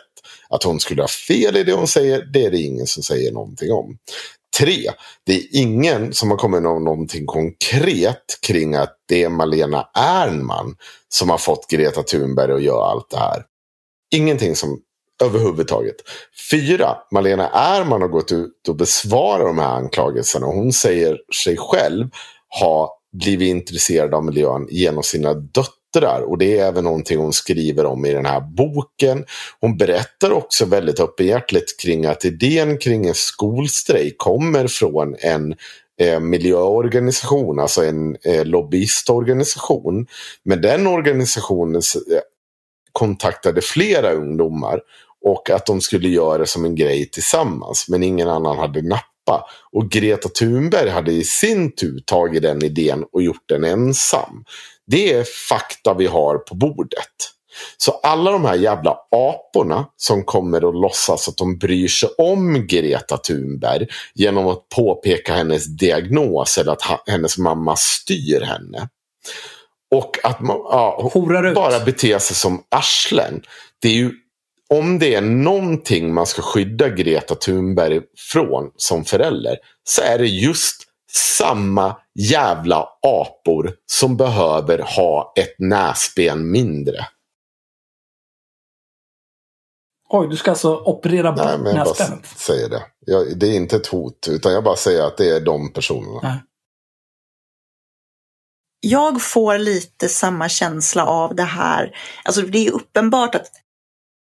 [0.49, 3.31] Att hon skulle ha fel i det hon säger, det är det ingen som säger
[3.31, 3.97] någonting om.
[4.57, 4.91] Tre,
[5.25, 10.75] det är ingen som har kommit med någonting konkret kring att det är Malena Ernman
[11.09, 13.43] som har fått Greta Thunberg att göra allt det här.
[14.15, 14.79] Ingenting som
[15.23, 15.95] överhuvudtaget.
[16.51, 20.47] Fyra, Malena Ernman har gått ut och besvarat de här anklagelserna.
[20.47, 22.07] Och hon säger sig själv
[22.61, 26.21] ha blivit intresserad av miljön genom sina döttrar.
[26.21, 29.25] Och det är även någonting hon skriver om i den här boken.
[29.59, 35.55] Hon berättar också väldigt öppenhjärtligt kring att idén kring en skolstrejk kommer från en
[35.99, 40.07] eh, miljöorganisation, alltså en eh, lobbyistorganisation.
[40.45, 42.21] Men den organisationens eh,
[42.91, 44.79] kontaktade flera ungdomar
[45.23, 47.85] och att de skulle göra det som en grej tillsammans.
[47.89, 49.45] Men ingen annan hade nappa.
[49.71, 54.43] Och Greta Thunberg hade i sin tur tagit den idén och gjort den ensam.
[54.87, 57.33] Det är fakta vi har på bordet.
[57.77, 62.67] Så alla de här jävla aporna som kommer att låtsas att de bryr sig om
[62.67, 68.89] Greta Thunberg genom att påpeka hennes diagnos eller att hennes mamma styr henne.
[69.95, 71.11] Och att man ja,
[71.55, 73.41] bara beter sig som arslen.
[73.81, 74.11] Det är ju,
[74.69, 80.27] om det är någonting man ska skydda Greta Thunberg från som förälder så är det
[80.27, 87.07] just samma jävla apor som behöver ha ett näsben mindre.
[90.09, 92.83] Oj, du ska alltså operera bort Nej, men jag bara säger det.
[92.99, 96.19] Jag, det är inte ett hot, utan jag bara säger att det är de personerna.
[96.23, 96.43] Nej.
[98.79, 101.95] Jag får lite samma känsla av det här.
[102.23, 103.51] Alltså det är uppenbart att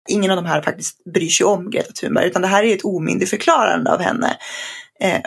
[0.09, 2.85] ingen av de här faktiskt bryr sig om Greta Thunberg, utan det här är ett
[2.85, 4.37] omyndigförklarande av henne.
[4.99, 5.21] Eh,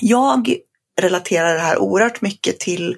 [0.00, 0.56] jag
[1.00, 2.96] relaterar det här oerhört mycket till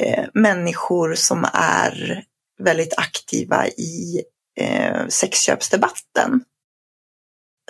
[0.00, 2.24] eh, människor som är
[2.58, 4.22] väldigt aktiva i
[4.60, 6.44] eh, sexköpsdebatten.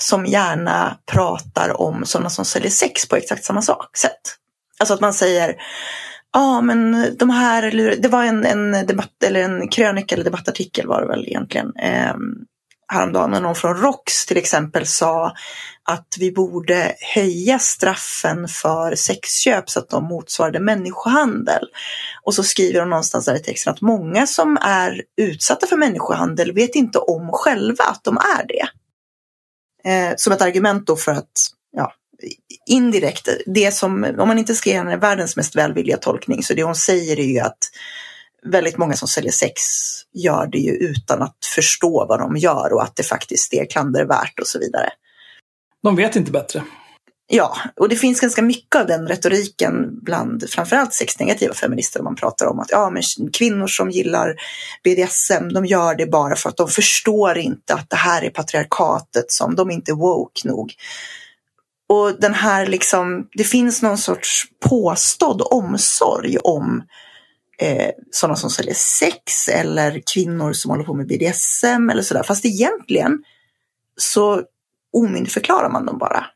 [0.01, 4.21] Som gärna pratar om sådana som säljer sex på exakt samma sak, sätt.
[4.79, 5.63] Alltså att man säger
[6.33, 10.87] Ja, ah, men de här, det var en, en debatt eller en krönika eller debattartikel
[10.87, 11.73] var det väl egentligen.
[11.77, 12.15] Eh,
[12.93, 15.33] häromdagen när någon från ROX till exempel sa
[15.85, 21.65] att vi borde höja straffen för sexköp så att de motsvarade människohandel.
[22.23, 26.53] Och så skriver de någonstans där i texten att många som är utsatta för människohandel
[26.53, 28.69] vet inte om själva att de är det.
[29.91, 31.33] Eh, som ett argument då för att
[31.77, 31.93] ja,
[32.67, 36.63] indirekt, det som, om man inte ska ge henne världens mest välvilliga tolkning, så det
[36.63, 37.59] hon säger är ju att
[38.47, 39.63] väldigt många som säljer sex
[40.15, 44.41] gör det ju utan att förstå vad de gör och att det faktiskt är klandervärt
[44.41, 44.91] och så vidare.
[45.83, 46.63] De vet inte bättre.
[47.33, 52.03] Ja, och det finns ganska mycket av den retoriken bland framförallt sexnegativa feminister.
[52.03, 53.03] Man pratar om att ja, men
[53.33, 54.35] kvinnor som gillar
[54.85, 59.31] BDSM, de gör det bara för att de förstår inte att det här är patriarkatet
[59.33, 60.75] som de inte är woke nog.
[61.91, 66.83] Och den här liksom, det finns någon sorts påstådd omsorg om
[67.59, 72.23] eh, sådana som säljer sex eller kvinnor som håller på med BDSM eller sådär.
[72.23, 73.25] Fast egentligen
[73.97, 74.43] så
[74.93, 76.27] omyndigförklarar man dem bara.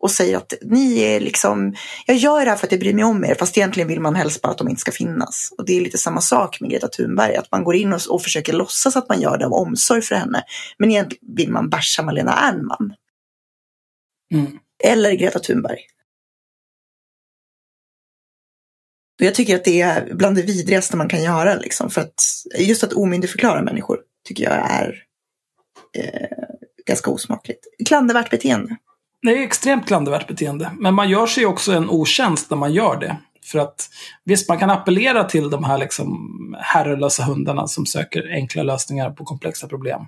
[0.00, 1.74] Och säger att ni är liksom,
[2.06, 4.14] jag gör det här för att jag bryr mig om er, fast egentligen vill man
[4.14, 5.52] helst bara att de inte ska finnas.
[5.58, 8.22] Och det är lite samma sak med Greta Thunberg, att man går in och, och
[8.22, 10.42] försöker låtsas att man gör det av omsorg för henne.
[10.78, 12.94] Men egentligen vill man basha Malena Ernman.
[14.34, 14.58] Mm.
[14.84, 15.78] Eller Greta Thunberg.
[19.22, 21.54] Jag tycker att det är bland det vidrigaste man kan göra.
[21.54, 22.22] Liksom, för att
[22.58, 25.04] just att omyndigförklara människor tycker jag är
[25.98, 26.38] eh,
[26.86, 27.66] ganska osmakligt.
[27.86, 28.76] Klandervärt beteende.
[29.22, 30.70] Det är extremt klandervärt beteende.
[30.78, 33.16] Men man gör sig också en otjänst när man gör det.
[33.44, 33.88] För att
[34.24, 39.24] visst, man kan appellera till de här liksom herrelösa hundarna som söker enkla lösningar på
[39.24, 40.06] komplexa problem.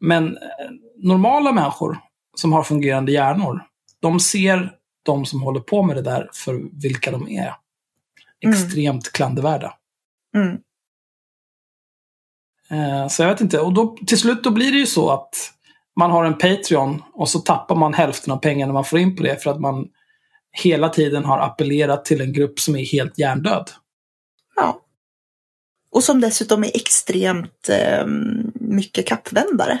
[0.00, 1.98] Men eh, normala människor
[2.36, 3.64] som har fungerande hjärnor,
[4.00, 4.72] de ser
[5.02, 7.54] de som håller på med det där för vilka de är.
[8.44, 8.54] Mm.
[8.54, 9.12] Extremt mm.
[9.12, 9.74] klandervärda.
[10.34, 10.58] Mm.
[12.70, 13.60] Eh, så jag vet inte.
[13.60, 15.52] Och då, till slut då blir det ju så att
[15.96, 19.22] man har en Patreon och så tappar man hälften av pengarna man får in på
[19.22, 19.88] det för att man
[20.52, 23.70] hela tiden har appellerat till en grupp som är helt hjärndöd.
[24.56, 24.80] Ja.
[25.90, 28.06] Och som dessutom är extremt eh,
[28.54, 29.78] mycket kappvändare.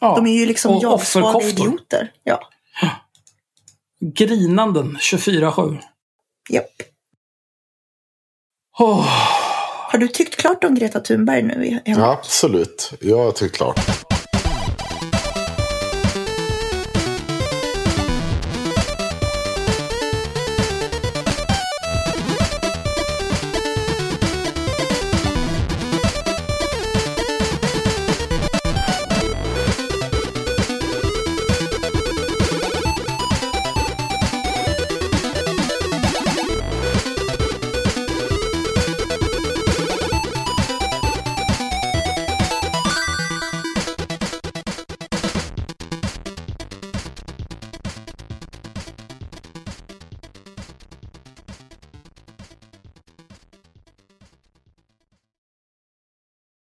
[0.00, 0.16] Ja.
[0.16, 2.12] De är ju liksom jag idioter.
[2.24, 2.48] Ja.
[4.00, 5.78] Grinanden 24-7.
[6.50, 6.64] Japp.
[8.78, 9.06] Oh.
[9.92, 11.80] Har du tyckt klart om Greta Thunberg nu?
[11.84, 12.92] Ja, absolut.
[13.00, 14.09] Jag har tyckt klart.